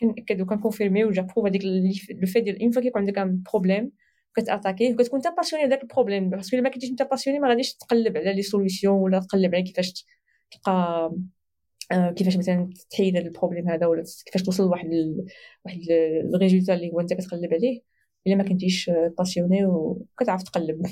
كنأكد 0.00 0.40
وكن 0.40 0.56
confirmer 0.56 1.04
و 1.04 1.08
j'approuve 1.08 1.46
هذيك 1.46 1.64
le 1.64 2.26
fait 2.26 2.40
ديال 2.40 2.62
une 2.62 2.70
fois 2.70 2.82
كيكون 2.82 3.02
عندك 3.02 3.42
problème 3.50 3.92
كت 4.36 4.46
attaquer 4.46 4.89
ه 4.89 4.94
وكتكون 4.94 5.20
انت 5.26 5.36
passionné 5.36 5.68
داك 5.68 5.82
ال 5.82 5.87
problème 5.87 6.30
parce 6.30 6.46
que 6.46 6.56
إلا 6.56 6.64
ما 6.64 6.70
كنتيش 6.70 6.90
أنت 6.90 7.02
passionné 7.02 7.38
ما 7.40 7.48
غاديش 7.48 7.74
تقلب 7.74 8.16
على 8.16 8.34
les 8.34 8.42
solutions 8.42 8.94
ولا 8.94 9.20
تقلب 9.20 9.54
على 9.54 9.64
كيفاش 9.64 10.06
تلقى 10.50 11.10
آه، 11.92 12.10
كيفاش 12.10 12.36
مثلا 12.36 12.70
تحيد 12.90 13.16
هذا 13.16 13.26
ال 13.26 13.31
problème 13.31 13.68
هذا 13.68 13.86
ولا 13.86 14.04
كيفاش 14.26 14.42
توصل 14.42 14.62
لواحد. 14.62 14.90
واحد 15.64 15.80
ال 16.34 16.38
résultat 16.38 16.74
اللي 16.74 16.92
هو 16.92 17.00
أنت 17.00 17.14
كتقلب 17.14 17.54
عليه 17.54 17.80
إلا 18.26 18.36
ما 18.36 18.44
كنتيش 18.44 18.90
passionné 19.18 19.64
وكتعرف 19.66 20.42
تقلب 20.42 20.86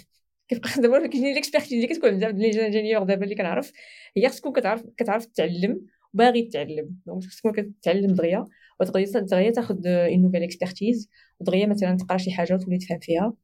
كيف 0.49 0.79
دابا 0.81 1.07
كاين 1.07 1.35
l'expertise 1.35 1.73
اللي 1.73 1.87
كتكون 1.87 2.25
عند 2.25 2.39
les 2.39 2.51
ingénieurs 2.51 3.03
دابا 3.03 3.25
اللي 3.25 3.35
كنعرف 3.35 3.73
هي 4.17 4.29
خصك 4.29 4.53
كتعرف 4.53 4.83
كتعرف 4.97 5.25
تتعلم 5.27 5.87
وباغي 6.15 6.43
تتعلم 6.43 6.97
donc 7.07 7.25
خصك 7.25 7.51
كتعلم 7.81 8.15
دغيا 8.15 8.45
ودغيا 8.81 9.07
دغيا 9.21 9.51
تاخذ 9.51 9.87
une 9.87 10.23
nouvelle 10.23 10.43
expertise 10.43 11.11
ودغيا 11.41 11.67
مثلا 11.67 11.97
تقرأ 11.97 12.19
شي 12.19 12.31
حاجة 12.33 12.55
وتولي 12.55 12.79
تفهم 12.79 12.99
فيها. 12.99 13.35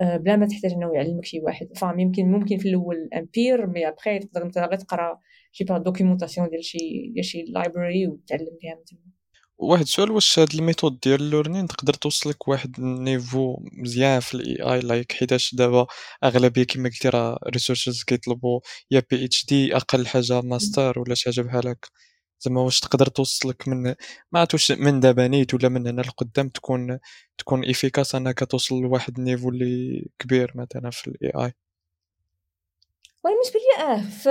آه، 0.00 0.16
بلا 0.16 0.36
ما 0.36 0.46
تحتاج 0.46 0.72
إنه 0.72 0.94
يعلمك 0.94 1.24
شي 1.24 1.40
واحد. 1.40 1.68
فاهم 1.76 1.98
يمكن 2.00 2.24
ممكن 2.32 2.58
في 2.58 2.68
الأول 2.68 3.08
امبير 3.14 3.66
مي 3.66 3.88
ابخي 3.88 4.18
تقدر 4.18 4.44
مثلا 4.44 4.66
غير 4.66 4.78
تقرأ 4.78 5.18
شي 5.52 5.64
با 5.64 5.78
documentation 5.78 6.48
ديال 6.50 6.64
شي 6.64 6.78
ديال 7.14 7.24
شي 7.24 7.42
library 7.42 8.06
وتعلم 8.06 8.56
فيها 8.60 8.78
مثلا 8.82 8.98
واحد 9.58 9.82
السؤال 9.82 10.10
واش 10.10 10.38
هاد 10.38 10.54
ال 10.54 10.60
méthode 10.60 11.00
ديال 11.00 11.20
ال 11.20 11.25
learning 11.25 11.66
تقدر 11.66 11.94
توصلك 11.94 12.48
واحد 12.48 12.78
ال 12.78 12.89
niveau 12.89 13.56
مزيان 13.72 14.20
في 14.20 14.34
ال 14.34 14.74
AI 14.74 14.80
like 14.80 15.12
حيتاش 15.12 15.54
دابا 15.54 15.86
أغلبية 16.24 16.64
كما 16.64 16.88
قلتي 16.88 17.08
راه 17.08 17.38
researchers 17.48 18.02
كيطلبوا 18.02 18.60
يا 18.90 19.02
PhD 19.10 19.76
أقل 19.76 20.06
حاجة 20.06 20.40
ماستر 20.40 20.98
ولا 20.98 21.14
شي 21.14 21.24
حاجة 21.24 21.40
بحال 21.42 21.68
هكا. 21.68 21.88
زعما 22.42 22.60
واش 22.60 22.80
تقدر 22.80 23.06
توصلك 23.06 23.68
من 23.68 23.82
ما 24.32 24.40
عرفتش 24.40 24.72
من 24.72 25.00
دابا 25.00 25.28
نيت 25.28 25.54
ولا 25.54 25.68
من 25.68 25.86
هنا 25.86 26.00
لقدام 26.00 26.48
تكون 26.48 26.98
تكون 27.38 27.70
efficace 27.70 28.14
أنك 28.14 28.38
توصل 28.38 28.74
لواحد 28.82 29.18
ال 29.18 29.22
niveau 29.22 29.48
اللي 29.48 30.06
كبير 30.18 30.52
مثلا 30.54 30.90
في 30.90 31.08
ال 31.08 31.30
AI 31.44 31.52
بالنسبة 33.24 33.60
لي 33.60 33.84
آه 33.84 34.00
ف 34.00 34.28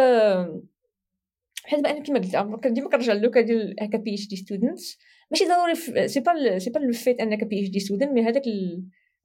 حيت 1.66 1.86
أنا 1.86 2.04
كما 2.04 2.20
قلت 2.20 2.68
ديما 2.68 2.90
كنرجع 2.90 3.14
للوكا 3.14 3.42
ديال 3.42 3.76
هكا 3.82 3.98
PhD 3.98 4.28
students 4.28 4.98
ماشي 5.32 5.46
ضروري 5.46 5.76
c'est 6.08 6.20
pas 6.20 6.60
c'est 6.60 6.70
pas 6.70 6.80
le 6.80 6.92
fait 6.92 7.22
أنك 7.22 7.44
PhD 7.44 7.70
student 7.70 8.12
mais 8.12 8.22
هذاك 8.22 8.44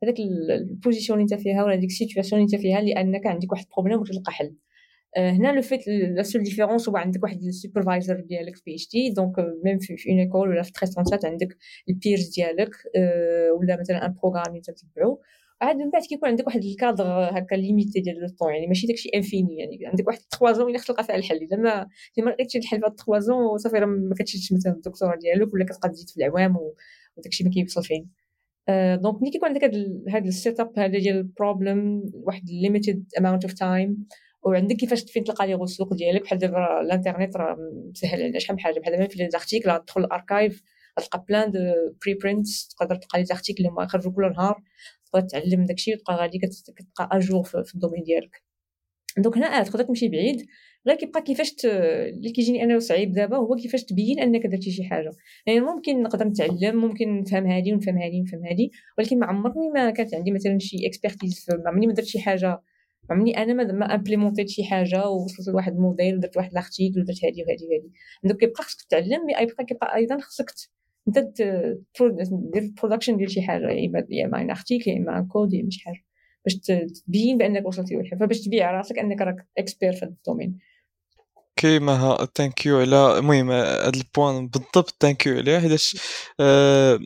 هذاك 0.05 0.21
ال 0.21 0.32
position 0.32 1.21
اللي 1.21 1.35
أنت 1.35 1.43
فيها 1.43 1.65
ولا 1.65 1.75
ديك 1.77 1.91
ال 1.91 1.96
situation 1.96 2.43
اللي 2.43 2.55
أنت 2.55 2.63
فيها 2.63 2.81
لأنك 2.81 3.27
عندك 3.27 3.53
واحد 3.53 3.65
ال 3.65 3.69
problème 3.69 4.01
وتلقى 4.01 4.33
حل. 4.33 4.47
آه، 4.47 4.66
هنا 5.17 5.53
le 5.53 5.63
fait 5.63 5.89
la 5.89 6.23
seule 6.23 6.43
différence 6.43 6.89
هو 6.89 6.97
عندك 6.97 7.23
واحد 7.23 7.43
ال 7.43 7.50
supervisor 7.50 8.21
ديالك 8.21 8.57
في 8.57 8.63
PhD 8.67 8.89
donc 8.89 9.35
même 9.65 9.79
في 9.79 10.11
une 10.11 10.19
école 10.19 10.49
ولا 10.49 10.63
في 10.63 10.73
1337 10.73 11.25
عندك 11.25 11.57
ال 11.89 11.96
peers 11.96 12.29
ديالك 12.29 12.71
آه، 12.97 13.53
ولا 13.53 13.81
مثلا 13.81 14.07
un 14.07 14.15
programme 14.23 14.47
اللي 14.49 14.61
تتبعو. 14.61 15.21
عاد 15.61 15.77
من 15.77 15.91
بعد 15.91 16.03
كيكون 16.03 16.29
عندك 16.29 16.47
واحد 16.47 16.65
الكادر 16.65 17.05
هكا 17.39 17.55
limité 17.55 18.01
ديال 18.01 18.21
le 18.21 18.29
temps 18.29 18.53
يعني 18.55 18.67
ماشي 18.67 18.87
داكشي 18.87 19.09
infini 19.15 19.59
يعني 19.59 19.87
عندك 19.87 20.07
واحد 20.07 20.19
3 20.41 20.53
زون 20.53 20.67
اللي 20.67 20.79
خصك 20.79 20.89
تلقى 20.89 21.05
فيها 21.05 21.17
الحل. 21.17 21.37
إذا 21.43 21.57
ما 21.57 21.89
ما 22.19 22.31
لقيتش 22.31 22.57
الحل 22.57 22.81
في 22.81 22.87
هاد 22.87 23.01
3 23.01 23.19
زون 23.19 23.59
صافي 23.59 23.77
راه 23.79 23.87
ما 23.87 24.15
كتشدش 24.19 24.53
مثلا 24.53 24.73
الدكتوراه 24.73 25.17
ديالك 25.17 25.55
ولا 25.55 25.65
كتبقى 25.65 25.89
تزيد 25.89 26.11
في 26.11 26.17
العوام 26.17 26.57
وداكشي 27.17 27.45
ما 27.45 27.51
كيوصل 27.51 27.85
فين. 27.85 28.11
donc 29.03 29.23
ملي 29.23 29.31
كيكون 29.31 29.49
عندك 29.49 29.65
هاد 30.09 30.27
ال 30.27 30.61
setup 30.61 30.79
هذا 30.79 30.99
ديال 30.99 31.17
ال 31.17 31.27
problème 31.27 32.03
واحد 32.15 32.51
limited 32.51 33.05
amount 33.19 33.45
of 33.45 33.53
time 33.55 34.07
وعندك 34.47 34.77
كيفاش 34.77 35.05
فين 35.05 35.25
تلقى 35.25 35.47
لي 35.47 35.55
غوسوق 35.55 35.95
ديالك؟ 35.95 36.23
بحال 36.23 36.39
دابا 36.39 36.81
الانترنت 36.81 37.37
راه 37.37 37.57
مسهل 37.91 38.21
علينا. 38.21 38.39
شحال 38.39 38.57
من 38.57 38.61
حاجة 38.63 38.81
بحال 38.81 38.93
دابا 38.97 39.09
في 39.09 39.19
les 39.19 39.31
articles 39.31 39.79
تدخل 39.79 40.01
ال 40.01 40.11
arXiv 40.11 40.63
تلقى 40.97 41.25
plein 41.29 41.51
de 41.51 41.59
preprints 42.05 42.69
تقدر 42.69 42.95
تلقى 42.95 43.19
les 43.19 43.25
articles 43.25 43.59
اللي 43.59 43.69
هما 43.69 43.83
يخرجوا 43.83 44.13
كل 44.13 44.33
نهار 44.33 44.63
تقدر 45.13 45.27
تعلم 45.29 45.65
داكشي 45.65 45.95
وتبقى 45.95 46.17
غادي 46.17 46.39
كتبقى 46.39 47.09
à 47.13 47.19
jour 47.19 47.43
في 47.43 47.75
ال 47.75 47.78
domaine 47.78 48.03
ديالك. 48.03 48.43
donc 49.19 49.37
هنا 49.37 49.63
تقدر 49.63 49.85
تمشي 49.85 50.09
بعيد 50.09 50.47
غير 50.87 50.97
كيبقى 50.97 51.23
كيفاش 51.23 51.53
ت... 51.53 51.65
اللي 51.65 52.31
كيجيني 52.33 52.65
أنا 52.65 52.79
صعيب 52.79 53.13
دابا 53.13 53.37
هو 53.37 53.57
كيفاش 53.57 53.85
تبين 53.85 54.21
أنك 54.21 54.47
درتي 54.47 54.71
شي 54.71 54.85
حاجة. 54.85 55.11
يعني 55.47 55.61
ممكن 55.61 56.03
نقدر 56.03 56.25
نتعلم 56.25 56.77
ممكن 56.77 57.21
نفهم 57.21 57.47
هذه 57.47 57.73
ونفهم 57.73 57.99
هذه 57.99 58.21
ونفهم 58.21 58.45
هذه 58.45 58.71
ولكن 58.99 59.19
ما 59.19 59.27
عمرني 59.27 59.71
ما 59.75 59.91
كانت 59.91 60.15
عندي 60.15 60.31
مثلا 60.31 60.59
شي 60.59 60.87
expertise 60.87 61.47
ما 61.65 61.71
عمرني 61.71 61.87
ما 61.87 61.93
درت 61.93 62.07
شي 62.07 62.21
حاجة 62.21 62.61
عمرني 63.11 63.43
أنا 63.43 63.53
ما 63.53 63.65
ما 63.73 63.95
implémenter 63.95 64.44
ت 64.44 64.49
شي 64.49 64.65
حاجة 64.65 65.09
ووصلت 65.09 65.49
لواحد 65.49 65.73
الموديل 65.73 66.17
ودرت 66.17 66.37
واحد 66.37 66.55
l'article 66.55 67.01
ودرت 67.01 67.25
هذه 67.25 67.43
وهذه 67.43 67.65
وهذه 67.71 67.91
donc 68.25 68.41
كيبقى 68.41 68.63
خصك 68.63 68.83
تتعلم 68.83 69.27
mais 69.27 69.65
كيبقى 69.67 69.97
أيضا 69.97 70.19
خصك 70.21 70.51
أنت 71.09 71.19
دير 72.29 72.63
ال 72.63 72.68
production 72.68 73.17
ديال 73.17 73.31
شي 73.31 73.43
حاجة 73.43 73.69
يا 74.11 74.27
اما 74.27 74.41
un 74.41 74.51
article 74.51 74.91
يا 74.91 74.97
إما 74.97 75.29
كود 75.33 75.55
يا 75.55 75.61
إما 75.61 75.71
شي 75.71 75.81
حاجة. 75.81 76.07
باش 76.47 76.55
تبين 76.57 77.39
بأنك 77.39 77.67
وصلتي 77.67 77.95
لواحد 77.95 78.19
فباش 78.21 78.41
تبيع 78.41 78.71
راسك 78.71 78.99
أنك 78.99 79.21
راك 79.21 79.47
expert 79.59 79.93
في 79.93 80.05
هذا 80.05 80.13
ال 80.13 80.19
domaine 80.19 80.59
okay 81.39 81.79
مها 81.79 82.29
thank 82.35 82.67
you 82.67 82.81
على 82.81 83.19
المهم 83.19 83.51
هذا 83.51 83.93
ال 83.97 84.06
point 84.06 84.49
بالضبط 84.49 84.97
thank 85.01 85.27
you 85.27 85.37
عليه 85.37 85.59
حيتاش 85.59 85.97
آه، 86.41 87.01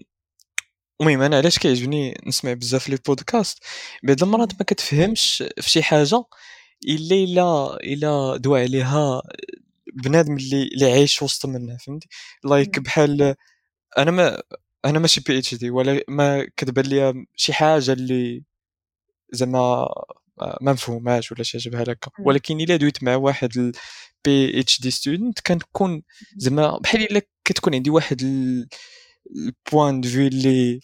المهم 1.00 1.22
أنا 1.22 1.36
علاش 1.36 1.58
كيعجبني 1.58 2.20
نسمع 2.26 2.52
بزاف 2.52 2.88
les 2.88 2.98
podcasts 3.06 3.58
بعض 4.02 4.22
المرات 4.22 4.52
ما 4.54 4.64
كتفهمش 4.66 5.44
في 5.60 5.70
شي 5.70 5.82
حاجة 5.82 6.24
إلا 6.88 7.16
إلا 7.16 7.76
إلا 7.84 8.36
دوا 8.36 8.58
عليها 8.58 9.22
بنادم 9.94 10.36
اللي 10.36 10.62
اللي 10.62 10.92
عايش 10.92 11.22
وسط 11.22 11.46
منها 11.46 11.76
فهمتي؟ 11.78 12.08
like 12.44 12.76
like 12.76 12.80
بحال 12.82 13.34
أنا 13.98 14.10
ما 14.10 14.42
أنا 14.84 14.98
ماشي 14.98 15.20
PhD 15.20 15.70
ولا 15.70 16.04
ما 16.08 16.46
كتبان 16.56 16.84
لي 16.86 17.26
شي 17.36 17.52
حاجة 17.52 17.92
اللي 17.92 18.42
زعما 19.32 19.88
ما 20.62 20.72
مفهوماش 20.72 21.32
ولا 21.32 21.42
شي 21.42 21.58
حاجة 21.60 21.70
بحال 21.70 21.90
هكا. 21.90 22.10
ولكن 22.26 22.60
إلا 22.60 22.76
دويت 22.76 23.02
مع 23.04 23.16
واحد 23.16 23.72
PhD 24.24 24.80
student 24.80 25.40
كنكون 25.40 26.02
زعما 26.36 26.78
بحال 26.78 27.02
إلا 27.12 27.22
كتكون 27.44 27.74
عندي 27.74 27.90
واحد 27.90 28.22
ال 29.36 29.47
point 29.47 30.00
de 30.00 30.08
vue 30.08 30.26
اللي 30.26 30.80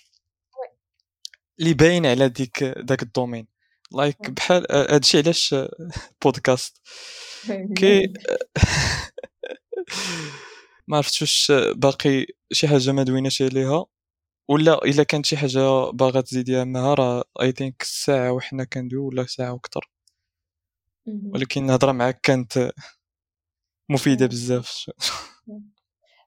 اللي 1.60 1.74
باين 1.74 2.06
على 2.06 2.28
ديك 2.28 2.64
داك 2.64 3.02
ال 3.02 3.07
domaine. 3.07 3.46
Like 3.92 4.30
بحال 4.30 4.66
هادشي 4.70 5.18
علاش 5.18 5.54
بودكاست 6.24 6.80
كي 7.76 8.12
ما 10.88 10.96
عرفتش 10.96 11.22
واش 11.22 11.52
باقي 11.76 12.26
شي 12.52 12.68
حاجة 12.68 12.92
ما 12.92 13.02
دويناش 13.02 13.42
عليها؟ 13.42 13.84
ولا 14.48 14.84
إلا 14.84 15.02
كانت 15.02 15.26
شي 15.26 15.36
حاجة 15.36 15.90
باغا 15.90 16.20
تزيديها 16.20 16.64
معها 16.64 16.94
راه 16.94 17.24
I 17.42 17.52
think 17.52 17.82
ساعة 17.82 18.32
وحنا 18.32 18.64
كندوي 18.64 19.00
ولا 19.00 19.26
ساعة 19.26 19.52
وكثر 19.52 19.90
ولكن 21.06 21.64
الهضرة 21.64 21.92
معاك 21.92 22.20
كانت 22.20 22.70
مفيدة 23.88 24.26
بزاف. 24.26 24.90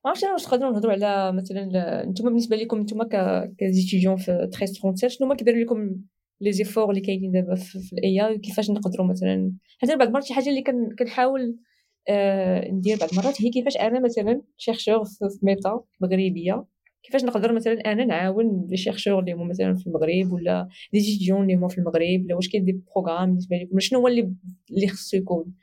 ما 0.06 0.10
عرفتش 0.10 0.24
أنا 0.24 0.34
واش 0.34 0.45
نقدروا 0.47 0.72
نهضروا 0.72 0.93
على 0.93 1.32
مثلا 1.32 1.66
نتوما 2.06 2.30
بالنسبة 2.30 2.56
لكم 2.56 2.82
نتوما 2.82 3.10
ك 3.58 3.62
des 3.62 3.75
étudiants 3.75 4.16
في 4.18 4.26
13 4.26 4.74
فرونسير 4.82 5.10
شنو 5.10 5.28
هما 5.28 5.36
كيديروا 5.36 5.60
لكم 5.60 5.95
les 6.42 6.52
efforts 6.52 6.90
اللي 6.89 7.02
كاينين 7.02 7.32
دابا 7.32 7.56
في 7.56 7.93
ال 7.94 8.28
AI 8.28 8.38
كيفاش 8.38 8.72
نقدروا 8.72 9.08
مثلا؟ 9.08 9.54
حتى 9.82 9.95
بعض 9.95 10.08
المرات 10.08 10.24
شي 10.24 10.34
حاجة 10.34 10.50
اللي 10.50 10.64
كنحاول 11.00 11.58
آه 12.10 12.72
ندير 12.72 12.97
بعض 12.97 13.10
المرات 13.12 13.41
هي 13.41 13.50
كيفاش 13.50 13.78
أنا 13.78 14.00
مثلا 14.00 14.41
chercheur 14.58 15.06
في 15.06 15.39
Meta 15.44 15.82
مغربية 16.02 16.66
كيفاش 17.04 17.24
نقدر 17.24 17.54
مثلا 17.54 17.74
أنا 17.74 18.06
نعاون 18.06 18.68
les 18.70 18.78
chercheurs 18.78 19.20
اللي 19.20 19.34
هما 19.34 19.45
مثلا 19.45 19.76
في 19.76 19.88
المغرب 19.88 20.32
ولا 20.32 20.68
les 20.94 21.00
étudiants 21.00 21.42
اللي 21.41 21.56
هما 21.56 21.68
في 21.68 21.78
المغرب 21.78 22.24
ولا 22.26 22.36
واش 22.36 22.50
كاين 22.50 22.66
des 22.66 22.82
programmes 22.96 23.30
بالنسبة 23.30 23.56
لكم 23.56 23.80
شنو 23.80 24.00
هو 24.00 24.08
اللي 24.08 24.34
اللي 24.72 24.88
خصو 24.88 25.18
يكون؟ 25.18 25.54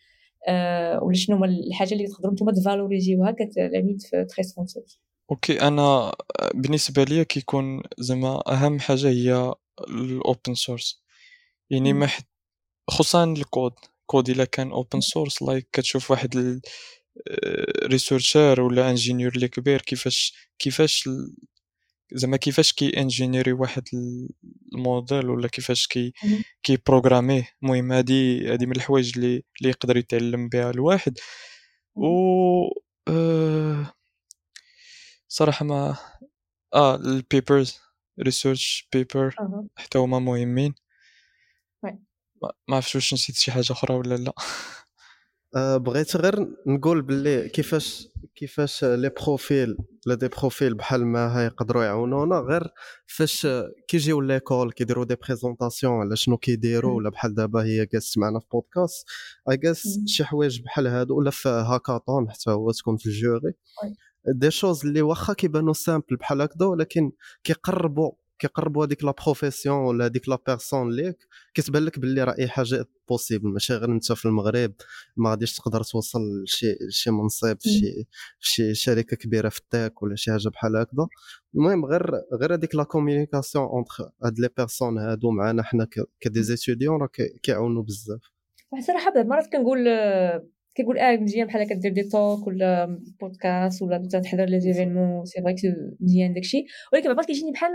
ولا 1.03 1.15
شنو 1.15 1.37
هما 1.37 1.47
الحاجة 1.47 1.93
اللي 1.93 2.07
تقدروا 2.07 2.33
نتوما 2.33 2.53
ت 2.53 2.59
valoriser 2.59 3.13
يوها 3.13 3.31
كتلاميد 3.31 4.03
في 4.03 4.27
13 4.37 4.81
okay 5.31 5.61
أنا 5.61 6.15
بالنسبة 6.55 7.05
لي 7.05 7.25
كيكون 7.25 7.83
زعما 7.99 8.43
أهم 8.53 8.79
حاجة 8.79 9.09
هي 9.09 9.55
ال 9.91 10.04
open 10.04 10.55
source 10.55 11.03
يعني 11.71 11.93
ما 11.93 12.09
خصوصا 12.91 13.25
ال 13.25 13.33
code. 13.33 13.73
Code 14.07 14.31
إلا 14.31 14.45
كان 14.45 14.73
open 14.73 15.01
source 15.01 15.43
like 15.43 15.69
كتشوف 15.73 16.11
واحد 16.11 16.61
researcher 17.85 18.61
ولا 18.61 18.91
ingénieur 18.91 19.33
اللي 19.35 19.49
كبير 19.49 19.83
كيفاش 19.83 20.35
كيفاش 20.59 21.09
زعما 22.13 22.37
كيفاش 22.37 22.73
كي 22.73 23.01
engineer 23.01 23.47
ي 23.47 23.53
واحد 23.53 23.83
الموديل 24.75 25.31
ولا 25.31 25.49
كيفاش 25.49 25.87
كي 25.87 26.13
كي 26.63 26.79
programmer 26.87 27.39
يه 27.39 27.49
المهم 27.63 27.93
هادي 27.93 28.49
هادي 28.53 28.67
من 28.67 28.77
الحوايج 28.77 29.13
اللي 29.19 29.43
اللي 29.61 29.71
يقدر 29.71 29.97
يتعلم 29.97 30.49
بها 30.49 30.71
الواحد. 30.71 31.19
و 31.97 32.07
آه 33.09 33.93
صراحة 35.29 35.65
ما 35.65 35.97
آه 36.75 36.97
ال 36.97 37.09
papers 37.09 37.79
research 38.23 38.89
paper 38.93 39.35
حتى 39.77 39.99
هما 39.99 40.19
مهمين. 40.19 40.75
ما 42.69 42.77
عرفتش 42.77 42.95
واش 42.95 43.15
نسيت 43.15 43.37
شي 43.37 43.53
حاجة 43.53 43.73
أخرى 43.73 43.95
ولا 43.95 44.15
لا. 44.15 44.33
بغيت 45.57 46.17
غير 46.17 46.49
نقول 46.67 47.03
باللي 47.03 47.49
كيفاش 47.49 48.09
كيفاش 48.35 48.85
les 48.85 49.11
profils 49.23 49.77
لا 50.07 50.15
des 50.15 50.29
profils 50.29 50.75
بحال 50.75 51.07
ما 51.07 51.45
يقدروا 51.45 51.85
يعاونونا 51.85 52.39
غير 52.39 52.69
فاش 53.07 53.47
كيجيو 53.89 54.21
l'école 54.21 54.73
كيديروا 54.73 55.05
des 55.05 55.15
présentations 55.15 55.93
على 55.93 56.17
شنو 56.17 56.37
كيديروا 56.37 56.97
ولا 56.97 57.11
بحال 57.11 57.35
دابا 57.35 57.65
هي 57.65 57.87
جالست 57.87 58.19
معنا 58.19 58.41
في 58.41 58.47
podcast 58.53 59.07
et 59.51 59.57
juste 59.57 59.99
شي 60.07 60.25
حوايج 60.25 60.61
بحال 60.63 60.87
هادو 60.87 61.19
ولا 61.19 61.31
في 61.31 61.49
هاكاطون 61.49 62.31
حتى 62.31 62.51
هو 62.51 62.71
تكون 62.71 62.97
في 62.97 63.07
ال 63.07 63.15
jury. 63.15 63.53
des 64.35 64.51
choses 64.51 64.87
اللي 64.87 65.03
واخا 65.03 65.33
كيبانوا 65.33 65.73
simples 65.73 66.17
بحال 66.17 66.43
هكذا 66.43 66.67
ولكن 66.67 67.13
كيقربوا 67.45 68.13
كيقربوا 68.39 68.87
هذيك 68.87 69.05
la 69.05 69.15
profession 69.25 69.77
ولا 69.79 70.05
هذيك 70.05 70.29
la 70.29 70.39
personne 70.47 70.93
like 70.93 71.17
كتبان 71.55 71.85
لك 71.85 71.99
باللي 71.99 72.25
راه 72.25 72.35
أي 72.39 72.49
حاجة 72.49 72.87
possible 73.09 73.49
ماشي 73.49 73.75
غير 73.75 73.93
أنت 73.93 74.13
في 74.13 74.25
المغرب 74.27 74.73
ما 75.17 75.31
غاديش 75.31 75.57
تقدر 75.57 75.83
توصل 75.83 76.21
لشي 76.45 76.77
شي 76.91 77.11
منصب 77.11 77.57
في 77.61 77.69
شي 77.69 78.07
في 78.41 78.51
شي 78.51 78.75
شركة 78.75 79.17
كبيرة 79.17 79.49
في 79.49 79.59
ال 79.59 79.68
tech 79.68 80.03
ولا 80.03 80.17
شي 80.17 80.31
حاجة 80.31 80.49
بحال 80.49 80.77
هكذا. 80.77 81.07
المهم 81.55 81.85
غير 81.85 82.11
غير 82.41 82.55
هذيك 82.55 82.75
la 82.75 82.85
communication 82.85 83.65
entre 83.65 84.11
هاد 84.25 84.39
les 84.39 84.49
personnes 84.57 84.99
هادو 84.99 85.31
معنا 85.31 85.63
حنا 85.63 85.89
ك 86.21 86.43
des 86.43 86.57
étudiants 86.57 87.01
راه 87.01 87.09
كيعاونوا 87.43 87.83
بزاف. 87.83 88.21
صراحة 88.87 89.11
بعض 89.11 89.17
المرات 89.17 89.53
كنقول 89.53 89.89
كيقول 90.77 90.99
آه 90.99 91.17
مزيان 91.17 91.47
بحال 91.47 91.63
هكا 91.63 91.75
دير 91.75 91.93
دي 91.93 92.03
توك 92.03 92.47
ولا 92.47 92.99
بودكاست 93.21 93.83
ولا 93.83 93.99
مثلا 93.99 94.21
تحضر 94.21 94.45
les 94.45 94.61
événements. 94.61 95.25
C'est 95.25 95.43
vrai 95.43 95.55
مزيان 96.01 96.35
داكشي. 96.35 96.65
ولكن 96.93 97.15
بعض 97.15 97.25
كيجيني 97.25 97.53
بحال 97.53 97.73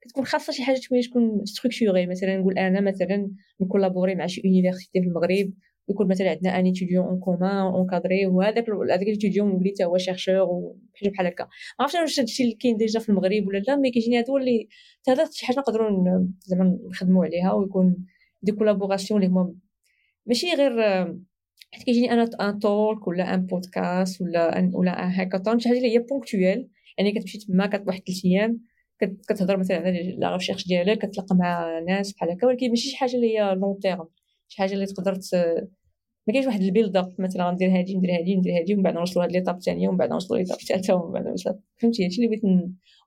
كتكون 0.00 0.24
خاصة 0.24 0.52
شي 0.52 0.62
حاجة 0.62 0.80
تكون 1.10 1.44
structurée 1.44 2.06
مثلا 2.06 2.36
نقول 2.36 2.58
أنا 2.58 2.80
مثلا 2.80 3.30
ن 3.60 3.65
collaborer 3.65 4.14
مع 4.14 4.26
شي 4.26 4.42
université 4.44 5.00
في 5.00 5.06
المغرب 5.08 5.52
يكون 5.88 6.08
مثلا 6.08 6.30
عندنا 6.30 6.58
un 6.60 6.66
étudiant 6.66 7.06
en 7.06 7.20
commun 7.20 7.66
encadré 7.66 8.26
وهذاك 8.26 8.70
هذاك 8.70 9.02
ال 9.02 9.07
étudiant 9.07 9.48
نولي 9.48 9.70
حتى 9.74 9.84
هو 9.84 9.98
chercheur 9.98 10.42
وحاجه 10.42 11.10
بحال 11.10 11.26
هكا. 11.26 11.44
ما 11.44 11.50
عرفتش 11.80 12.00
واش 12.00 12.20
هادشي 12.20 12.42
اللي 12.42 12.54
كاين 12.54 12.76
déjà 12.76 13.00
في 13.00 13.08
المغرب 13.08 13.46
ولا 13.46 13.58
لا 13.58 13.76
mais 13.76 13.90
كيجيني 13.90 14.18
هذا 14.18 14.30
هو 14.30 14.38
اللي 14.38 14.68
هذا 15.08 15.28
شي 15.32 15.46
حاجة 15.46 15.58
نقدروا 15.58 16.26
زعما 16.40 16.78
نخدموا 16.90 17.24
عليها 17.24 17.52
ويكون 17.52 17.96
des 18.42 18.52
collaborations 18.52 19.22
اللي 19.22 19.32
هما 19.32 19.54
ماشي 20.26 20.46
غير 20.54 20.72
حيت 21.72 21.82
كيجيني 21.82 22.12
أنا 22.12 22.30
un 22.40 22.58
talk 22.58 23.08
ولا 23.08 23.34
un 23.34 23.46
podcast 23.46 24.20
ولا 24.20 24.58
un 24.58 24.70
ولا 24.74 25.04
un 25.04 25.10
hackathon 25.10 25.58
شي 25.58 25.68
حاجة 25.68 25.78
اللي 25.78 25.94
هي 25.94 25.98
ponctuelle 25.98 26.68
يعني 26.98 27.12
كتمشي 27.12 27.38
تما 27.38 27.66
كتواحد 27.66 28.02
ثلاث 28.06 28.24
أيام 28.24 28.60
كتهضر 29.28 29.56
مثلا 29.56 29.76
على 29.76 30.16
la 30.18 30.36
recherche 30.36 30.66
ديالك 30.66 30.98
كتلاقى 30.98 31.36
مع 31.36 31.78
ناس 31.88 32.12
بحال 32.12 32.30
هكا 32.30 32.46
ولكن 32.46 32.68
ماشي 32.68 32.88
شي 32.88 32.96
حاجة 32.96 33.14
اللي 33.14 33.38
هي 33.38 33.54
long 33.54 33.78
terme 33.78 34.08
شي 34.48 34.58
حاجة 34.58 34.74
اللي 34.74 34.86
تقدر 34.86 35.18
ما 36.26 36.32
كاينش 36.32 36.46
واحد 36.46 36.60
ال 36.62 36.68
build 36.68 36.96
up 36.96 37.14
مثلا 37.18 37.48
غندير 37.48 37.78
هادي 37.78 37.96
ندير 37.96 38.10
هادي 38.18 38.36
ندير 38.36 38.58
هادي 38.58 38.74
ومن 38.74 38.82
بعد 38.82 38.94
نوصلوا 38.94 39.24
لهاد 39.24 39.36
l'étape 39.36 39.56
الثانية 39.56 39.88
ومن 39.88 39.98
بعد 39.98 40.10
نوصلوا 40.10 40.38
l'étape 40.38 40.58
الثالثة 40.58 40.94
ومن 40.94 41.12
بعد 41.12 41.34
فهمتي؟ 41.76 42.04
هادشي 42.04 42.16
اللي 42.16 42.28
بغيت 42.28 42.44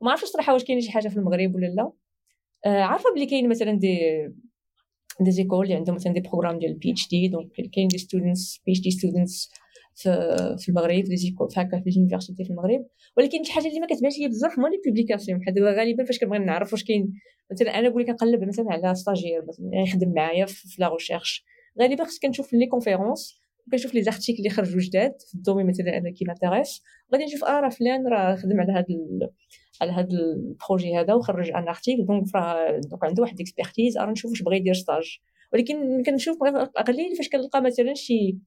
وما 0.01 0.11
عرفتش 0.11 0.27
صراحة 0.29 0.53
واش 0.53 0.63
كاين 0.63 0.81
شي 0.81 0.91
حاجة 0.91 1.07
في 1.07 1.17
المغرب 1.17 1.55
ولا 1.55 1.65
لا. 1.65 1.91
آه 2.65 2.81
عارفة 2.81 3.13
بلي 3.15 3.25
كاين 3.25 3.49
مثلا 3.49 3.71
des 3.71 3.99
des 5.21 5.31
écoles 5.31 5.65
اللي 5.65 5.75
عندهم 5.75 5.95
مثلا 5.95 6.13
des 6.13 6.19
programmes 6.19 6.59
ديال 6.59 6.71
ال 6.71 6.91
PhD 6.91 7.09
donc 7.09 7.51
كاين 7.73 7.87
des 7.87 7.97
students 7.97 8.61
PhD 8.65 8.81
students 8.81 9.49
في 9.95 10.55
في 10.59 10.69
المغرب 10.69 11.03
des 11.03 11.17
écoles 11.17 11.49
في 11.49 11.61
هكا 11.61 11.79
في 11.79 11.89
ال 11.89 11.94
université 11.94 12.43
في 12.43 12.49
المغرب. 12.49 12.85
ولكن 13.17 13.43
شي 13.43 13.51
حاجة 13.51 13.67
اللي 13.67 13.79
ما 13.79 13.87
كتبانش 13.87 14.17
ليا 14.19 14.27
بزاف 14.27 14.59
هما 14.59 14.67
les 14.67 14.81
publications 14.85 15.39
بحال 15.39 15.53
دابا 15.53 15.71
غالبا 15.71 16.03
فاش 16.03 16.19
كنبغي 16.19 16.39
نعرف 16.39 16.73
واش 16.73 16.83
كاين. 16.83 17.13
مثلا 17.51 17.79
أنا 17.79 17.89
نقول 17.89 18.01
لك 18.01 18.07
كنقلب 18.07 18.43
مثلا 18.43 18.65
على 18.69 18.95
stagiaire 18.95 19.45
مثلا 19.47 19.69
يخدم 19.73 20.13
معايا 20.13 20.45
في 20.45 20.75
la 20.81 20.93
recherche 20.93 21.45
غالبا 21.81 22.03
خص 22.03 22.19
كنشوف 22.19 22.53
les 22.53 22.67
conférences 22.67 23.39
كنشوف 23.71 23.93
les 23.93 24.01
articles 24.03 24.37
اللي 24.37 24.49
خرجوا 24.49 24.81
جداد 24.81 25.15
في 25.27 25.35
ال 25.35 25.39
domaine 25.39 25.67
مثلا 25.67 25.97
أنا 25.97 26.11
qui 26.11 26.25
m'intéresse 26.25 26.81
غادي 27.13 27.25
نشوف 27.25 27.43
آه 27.43 27.59
راه 27.59 27.69
فلان 27.69 28.07
راه 28.07 28.35
خدم 28.35 28.59
على 28.59 28.73
هذا 28.73 28.85
على 29.81 29.91
هذا 29.91 30.07
ال 30.11 30.24
projet 30.24 30.97
هذا 30.97 31.13
وخرج 31.13 31.51
un 31.51 31.67
article 31.67 32.05
donc 32.05 32.23
donc 32.89 33.03
عنده 33.03 33.21
واحد 33.21 33.41
expertise 33.41 33.97
راه 33.97 34.11
نشوف 34.11 34.31
واش 34.31 34.41
بغى 34.41 34.57
يدير 34.57 34.73
stage. 34.73 35.19
ولكن 35.53 36.03
كنشوف 36.03 36.37
قليل 36.87 37.15
فاش 37.15 37.29
كنلقى 37.29 37.61
مثلا 37.61 37.93
شي 37.93 38.37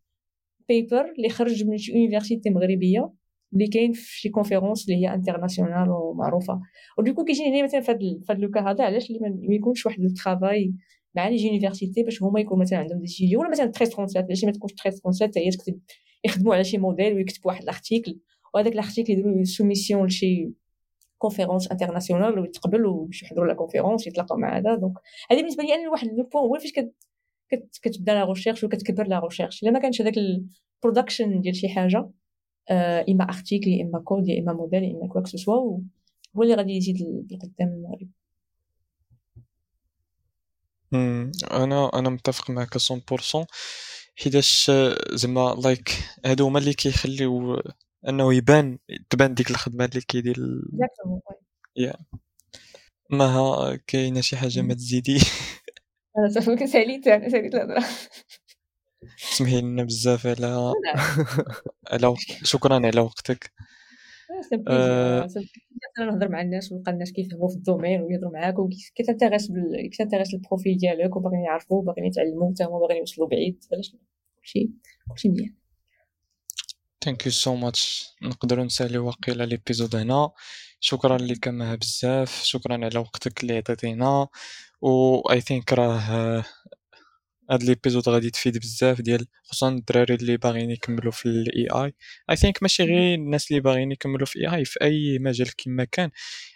paper 0.68 1.12
اللي 1.18 1.28
خرج 1.28 1.64
من 1.64 1.78
شي 1.78 1.92
université 1.92 2.50
مغربية 2.50 3.12
اللي 3.52 3.66
كاين 3.66 3.92
في 3.92 4.20
شي 4.20 4.28
conférence 4.28 4.88
اللي 4.88 5.02
هي 5.02 5.14
internationale 5.14 5.90
ومعروفه 5.90 6.60
و 6.98 7.02
du 7.02 7.09
coup 7.09 7.24
كيجيني 7.24 7.56
هنا 7.56 7.64
مثلا 7.64 7.80
في 7.80 7.92
هذا 8.30 8.40
le 8.40 8.48
cas 8.48 8.60
هذا 8.60 8.84
علاش 8.84 9.10
اللي 9.10 9.20
ما 9.20 9.54
يكونش 9.54 9.86
واحد 9.86 10.00
ال 10.00 10.09
travail 10.09 10.74
مع 11.14 11.28
les 11.28 11.46
universités 11.46 12.02
باش 12.02 12.22
هما 12.22 12.40
يكونوا 12.40 12.62
مثلا 12.62 12.78
عندهم 12.78 13.00
des 13.00 13.06
sujets 13.06 13.36
ولا 13.36 13.50
مثلا 13.50 13.66
1337 13.66 14.24
علاش 14.24 14.44
ما 14.44 14.52
تكونش 14.52 14.72
1337 14.72 15.42
هي 15.42 15.50
تكتب 15.50 15.80
يخدموا 16.24 16.54
على 16.54 16.64
شي 16.64 16.78
موديل 16.78 17.14
ويكتبوا 17.14 17.50
واحد 17.50 17.62
ال 17.62 17.69
article 17.69 18.18
وهذاك 18.54 18.72
ال 18.72 18.77
article 18.77 19.12
يديروا 19.12 19.44
soumission 19.44 20.06
لشي 20.06 20.52
conférence 21.18 21.68
internationale 21.72 22.38
ويتقبل 22.38 22.86
ويمشيو 22.86 23.26
يحضروا 23.26 23.46
la 23.46 23.54
conférence 23.54 24.06
يتلاقاو 24.06 24.38
مع 24.38 24.58
هذا. 24.58 24.74
donc 24.74 24.94
هذه 25.30 25.38
بالنسبة 25.38 25.64
لي 25.64 25.74
أنا 25.74 25.90
واحد 25.90 26.06
le 26.08 26.24
point 26.24 26.44
هو 26.44 26.58
فاش 26.58 26.72
كتبدا 27.82 28.14
la 28.14 28.24
recherche 28.24 28.64
وكتكبر 28.64 29.06
la 29.06 29.20
recherche 29.20 29.62
إلا 29.62 29.70
ما 29.70 29.78
كانش 29.78 30.02
هذاك 30.02 30.14
ال 30.18 30.29
production 30.29 31.40
ديال 31.40 31.56
شي 31.56 31.68
حاجة 31.68 32.10
آه 32.70 33.04
إما 33.08 33.24
article 33.24 33.68
يا 33.70 33.84
إما 33.84 33.98
كود 33.98 34.28
يا 34.28 34.40
إما 34.40 34.52
موديل 34.52 34.84
يا 34.84 34.90
اما 34.90 35.08
quoi 35.08 35.17
que 35.17 35.24
ce 35.24 35.42
soit 35.42 35.78
هو 36.36 36.42
اللي 36.42 36.54
غادي 36.54 36.72
يزيد 36.72 36.96
لقدام 37.32 37.68
المغرب. 37.68 38.08
أنا 41.50 41.90
أنا 41.94 42.08
متفق 42.10 42.50
معك 42.50 42.78
100% 42.78 43.46
حيتاش 44.16 44.70
زعما 45.12 45.56
لايك 45.64 45.90
هادو 46.26 46.46
هما 46.46 46.58
اللي 46.58 46.74
كيخليو 46.74 47.62
أنه 48.08 48.34
يبان 48.34 48.78
تبان 49.10 49.34
ديك 49.34 49.50
الخدمة 49.50 49.84
اللي 49.84 50.00
كيدير 50.00 50.36
يا. 51.76 51.94
ما 53.10 53.78
كاينة 53.86 54.20
شي 54.20 54.36
حاجة 54.36 54.60
ما 54.60 54.74
تزيدي؟ 54.74 55.18
أنا 56.18 56.28
صافي 56.28 56.66
ساليت 56.66 57.06
أنا 57.06 57.28
ساليت 57.28 57.54
الهضرة. 57.54 57.84
سمحي 59.16 59.60
لنا 59.60 59.84
بزاف 59.84 60.26
على 60.26 60.72
على 61.92 62.14
شكرا 62.42 62.74
على 62.86 63.00
وقتك. 63.00 63.52
آه، 64.68 65.28
نهضر 65.98 66.28
مع 66.28 66.40
الناس 66.40 66.72
ونلقى 66.72 66.92
الناس 66.92 67.12
كيفهموا 67.12 67.48
في 67.48 67.56
الدومين 67.56 68.00
ويهضروا 68.00 68.32
معاك 68.32 68.58
وكيتانتيغيس 68.58 69.52
كيتانتيريساو 69.90 70.34
ب 70.34 70.40
profil 70.40 70.76
ديالك 70.78 71.16
وباغيين 71.16 71.44
يعرفوا 71.44 71.82
باغيين 71.82 72.06
يتعلموا 72.06 72.52
حتى 72.52 72.64
هما 72.64 72.78
باغيين 72.78 72.98
يوصلوا 73.00 73.28
بعيد 73.28 73.64
علاش 73.72 73.96
كلشي 74.40 74.70
كلشي 75.08 75.28
مزيان 75.28 75.54
thank 77.04 77.26
you 77.26 77.32
so 77.32 77.54
much 77.56 78.08
نقدروا 78.22 78.64
نسالي 78.64 78.98
واقيلا 78.98 79.44
l'épisode 79.44 79.96
هنا. 79.96 80.30
شكرا 80.80 81.16
اللي 81.16 81.34
كان 81.34 81.54
معها 81.58 81.74
بزاف. 81.74 82.42
شكرا 82.44 82.84
على 82.84 82.98
وقتك 82.98 83.42
اللي 83.42 83.56
عطيتينا. 83.56 84.28
و 84.82 85.16
I 85.32 85.40
think 85.40 85.72
راه 85.72 86.44
هاد 87.50 87.62
l'épisode 87.62 88.08
غادي 88.08 88.30
تفيد 88.30 88.58
بزاف 88.58 89.00
ديال 89.00 89.26
خصوصا 89.44 89.68
الدراري 89.68 90.14
اللي 90.14 90.36
باغيين 90.36 90.70
يكملوا 90.70 91.12
في 91.12 91.26
ال 91.26 91.68
AI 91.84 91.92
I 92.30 92.36
think 92.36 92.62
ماشي 92.62 92.82
غير 92.84 93.14
الناس 93.14 93.50
اللي 93.50 93.60
باغيين 93.62 93.92
يكملوا 93.92 94.26
في 94.26 94.38
AI 94.38 94.64
في 94.64 94.82
أي 94.82 95.18
مجال 95.18 95.56
كما 95.56 95.84
كان. 95.84 96.10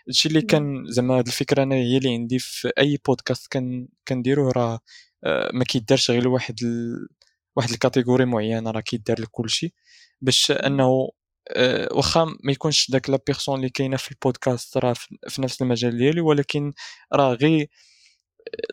هادشي 0.08 0.28
اللي 0.28 0.42
كان 0.42 0.84
زعما 0.88 1.18
هاد 1.18 1.26
الفكرة 1.26 1.62
أنا 1.62 1.74
هي 1.74 1.96
اللي 1.98 2.14
عندي 2.14 2.38
في 2.38 2.72
أي 2.78 2.98
بودكاست 3.06 3.46
كان 3.52 3.88
كنديروه 4.08 4.52
راه 4.52 4.80
آه، 5.24 5.50
ما 5.54 5.64
كيدارش 5.64 6.10
غير 6.10 6.28
واحد 6.28 6.56
ال... 6.64 7.08
واحد 7.56 7.70
ال 7.70 7.76
category 7.76 8.24
معينة 8.24 8.70
راه 8.70 8.80
كيدار 8.80 9.20
لكلشي 9.20 9.74
باش 10.20 10.50
أنه 10.50 11.08
أه 11.48 11.88
واخا 11.92 12.24
ما 12.44 12.52
يكونش 12.52 12.90
داك 12.90 13.10
la 13.10 13.18
personne 13.26 13.56
اللي 13.56 13.68
كاينة 13.70 13.96
في 13.96 14.10
البودكاست 14.12 14.76
راه 14.76 14.92
في 15.28 15.42
نفس 15.42 15.62
المجال 15.62 15.98
ديالي 15.98 16.20
ولكن 16.20 16.72
راه 17.14 17.34
غير 17.34 17.68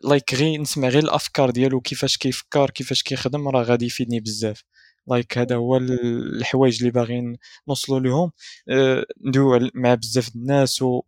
like 0.03 0.33
غي 0.35 0.57
نسمع 0.57 0.87
غير 0.87 1.03
الأفكار 1.03 1.49
ديالو 1.49 1.81
كيفاش 1.81 2.17
كيفكر 2.17 2.69
كيفاش 2.69 3.03
كيخدم 3.03 3.47
راه 3.47 3.63
غادي 3.63 3.85
يفيدني 3.85 4.19
بزاف. 4.19 4.63
like 5.07 5.37
هذا 5.37 5.55
هو 5.55 5.77
الحوايج 5.77 6.77
اللي 6.79 6.91
باغيين 6.91 7.37
نوصلوا 7.67 7.99
لهم 7.99 8.31
أه 8.69 9.05
ندويو 9.27 9.69
مع 9.75 9.93
بزاف 9.95 10.35
الناس 10.35 10.81
و 10.81 11.01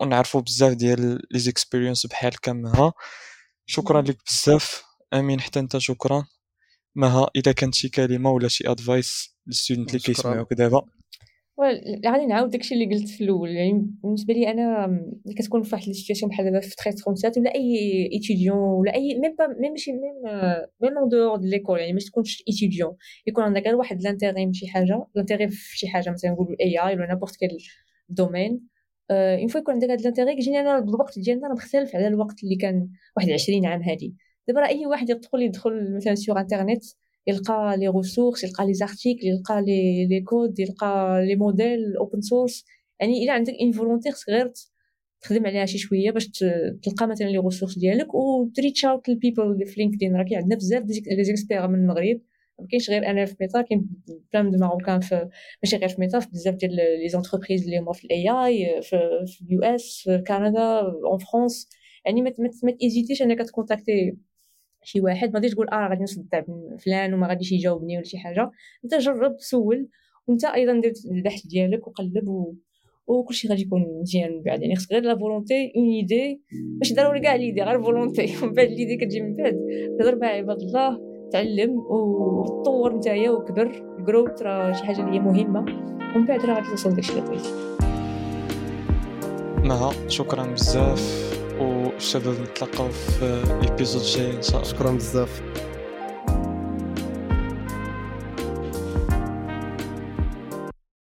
ونعرفوا 0.00 0.40
بزاف 0.40 0.72
ديال 0.74 1.20
les 1.30 1.38
expériences 1.38 2.06
بحالك 2.06 2.40
مها 2.40 2.92
شكرا 3.66 4.02
لك 4.02 4.18
بزاف. 4.26 4.82
آمين 5.14 5.40
حتى 5.40 5.60
أنت 5.60 5.78
شكرا. 5.78 6.26
مها 6.94 7.30
إذا 7.36 7.52
كانت 7.52 7.74
شي 7.74 7.88
كلمة 7.88 8.30
ولا 8.30 8.48
شي 8.48 8.70
advice 8.70 9.36
لل 9.46 9.54
students 9.54 9.88
اللي 9.88 10.00
كيسمعوك 10.00 10.54
دابا؟ 10.54 10.82
غادي 12.06 12.26
نعاود 12.26 12.50
داكشي 12.50 12.74
اللي 12.74 12.94
قلت 12.94 13.08
في 13.08 13.24
الأول. 13.24 13.50
يعني 13.50 13.90
بالنسبة 14.02 14.34
لي 14.34 14.50
أنا 14.50 14.86
ملي 14.86 15.34
كتكون 15.34 15.62
في 15.62 15.74
واحد 15.74 15.88
la 15.88 15.96
situation 15.96 16.30
بحال 16.30 16.44
دابا 16.44 16.60
في 16.60 16.76
très 16.76 16.92
différente 16.92 17.38
ولا 17.38 17.54
un 17.54 18.08
étudiant 18.12 18.58
ولا 18.58 18.94
et 18.94 19.18
même 19.18 19.34
pas 19.38 19.46
même 19.46 19.70
ماشي 19.70 19.92
même 19.92 20.00
même 20.82 20.98
en 20.98 21.08
dehors 21.08 21.36
de 21.36 21.44
l'école 21.44 21.78
يعني 21.78 21.92
ما 21.92 21.98
تكونش 21.98 22.42
étudiant 22.48 22.96
يكون 23.26 23.44
عندك 23.44 23.62
غير 23.66 23.76
واحد 23.76 24.02
l'intérêt 24.02 24.46
من 24.46 24.52
شي 24.52 24.68
حاجة 24.68 25.06
l'intérêt 25.14 25.48
في 25.48 25.78
شي 25.78 25.88
حاجة 25.88 26.10
مثلا 26.10 26.30
نقولوا 26.30 26.56
AI 26.60 26.94
ولا 26.96 27.06
n'importe 27.06 27.36
quel 27.36 27.50
domaine 28.08 28.60
une 29.10 29.48
fois 29.48 29.60
يكون 29.60 29.74
عندك 29.74 29.90
هاد 29.90 30.00
l'intérêt 30.02 30.34
كيجيني 30.34 30.60
أنا 30.60 30.78
الوقت 30.78 31.18
ديالنا 31.18 31.48
راه 31.48 31.54
مختلف 31.54 31.96
على 31.96 32.06
الوقت 32.06 32.44
اللي 32.44 32.56
كان 32.56 32.88
واحد 33.16 33.30
20 33.30 33.66
عام 33.66 33.82
هادي. 33.82 34.14
دابا 34.50 34.60
راه 34.60 34.68
اي 34.68 34.86
واحد 34.86 35.10
يدخل 35.10 35.42
يدخل 35.42 35.96
مثلا 35.96 36.14
sur 36.14 36.40
internet 36.40 36.86
يلقى 37.26 37.76
les 37.78 37.88
ressources 37.88 38.44
يلقى 38.44 38.66
les 38.66 38.74
articles 38.74 39.26
يلقى 39.26 39.62
les 39.62 40.06
les 40.06 40.20
codes 40.20 40.58
يلقى 40.60 41.20
les 41.26 41.36
modèles 41.36 41.96
open 41.96 42.20
source 42.20 42.64
يعني 43.00 43.24
إلا 43.24 43.32
عندك 43.32 43.52
une 43.62 43.72
volonté 43.72 44.10
خصك 44.10 44.28
غير 44.28 44.52
تخدم 45.20 45.46
عليها 45.46 45.66
شي 45.66 45.78
شوية 45.78 46.10
باش 46.10 46.28
تلقى 46.82 47.06
مثلا 47.06 47.26
les 47.26 47.38
ressources 47.38 47.78
ديالك 47.78 48.14
و 48.14 48.48
ت 48.54 48.59
reach 48.59 48.84
out 48.84 49.08
لل 49.08 49.16
people 49.16 49.42
اللي 49.42 49.64
في 49.64 49.80
لينكدين 49.80 50.16
راه 50.16 50.26
عندنا 50.32 50.56
بزاف 50.56 50.84
لي 51.16 51.24
زيكسبير 51.24 51.68
من 51.68 51.74
المغرب. 51.74 52.20
ما 52.60 52.66
كاينش 52.70 52.90
غير 52.90 53.06
أنا 53.10 53.24
في 53.26 53.36
ميتا 53.40 53.62
كاين 53.62 53.86
plein 54.32 54.50
de 54.50 54.58
marocains 54.58 55.00
في 55.00 55.28
ماشي 55.62 55.76
غير 55.76 55.88
في 55.88 56.00
ميتا 56.00 56.20
في 56.20 56.28
بزاف 56.30 56.54
ديال 56.54 56.76
les 56.76 57.08
entreprises 57.08 57.64
اللي 57.64 57.78
هما 57.78 57.92
في 57.92 58.04
ال 58.04 58.30
AI 58.30 58.82
في 58.82 58.96
ال 59.42 59.62
US 59.62 60.02
في 60.04 60.22
كندا 60.28 60.80
en 60.80 61.18
France 61.18 61.68
يعني 62.04 62.22
ما 62.62 62.72
ت 62.80 62.84
hésiter 62.84 63.14
ش 63.14 63.22
إنك 63.22 63.38
ت 63.38 63.46
contacter 63.46 64.16
شي 64.82 65.00
واحد 65.00 65.28
ما 65.28 65.34
غاديش 65.34 65.52
تقول 65.52 65.68
آه 65.68 65.88
غادي 65.88 66.02
نصدع 66.02 66.42
فلان 66.78 67.14
وما 67.14 67.26
غاديش 67.26 67.52
يجاوبني 67.52 67.96
ولا 67.96 68.04
شي 68.04 68.18
حاجة. 68.18 68.50
أنت 68.84 68.94
جرب 68.94 69.34
سول 69.38 69.88
وأنت 70.26 70.44
أيضا 70.44 70.80
دير 70.80 70.92
البحث 71.10 71.46
ديالك 71.46 71.88
وقلب 71.88 72.28
و... 72.28 72.54
وكلشي 73.06 73.48
غادي 73.48 73.62
يكون 73.62 73.86
مزيان 74.00 74.32
من 74.32 74.42
بعد. 74.42 74.62
يعني 74.62 74.76
خصك 74.76 74.92
غير 74.92 75.02
la 75.02 75.18
volonté 75.18 75.72
une 75.76 75.88
idée 75.88 76.42
ماشي 76.78 76.94
ضروري 76.94 77.20
كاع 77.20 77.34
l'idée 77.34 77.62
غير 77.62 77.82
volonté 77.82 78.34
ومن 78.42 78.52
بعد 78.52 78.68
l'idée 78.68 78.96
كتجي 78.96 79.20
من 79.20 79.36
بعد. 79.36 79.56
تهضر 79.98 80.16
مع 80.16 80.26
عباد 80.26 80.60
الله 80.60 80.98
تعلم 81.32 81.78
وتطور 81.78 82.96
نتايا 82.96 83.30
وكبر. 83.30 83.96
ال 83.98 84.04
growth 84.04 84.42
راه 84.42 84.72
شي 84.72 84.84
حاجة 84.84 85.00
اللي 85.00 85.16
هي 85.16 85.20
مهمة. 85.20 85.60
ومن 86.16 86.26
بعد 86.26 86.40
راه 86.40 86.54
غادي 86.54 86.70
توصل 86.70 86.94
داكشي 86.94 87.12
اللي 87.12 87.22
بغيتي. 87.22 87.50
نعم 89.68 90.08
شكرا 90.08 90.52
بزاف. 90.52 91.29
والشباب 91.60 92.40
نتلاقاو 92.40 92.88
في 92.88 93.42
épisode 93.62 94.02
جاي 94.02 94.36
إن 94.36 94.42
شاء 94.42 94.56
الله. 94.56 94.72
شكرا 94.72 94.90
بزاف. 94.90 95.42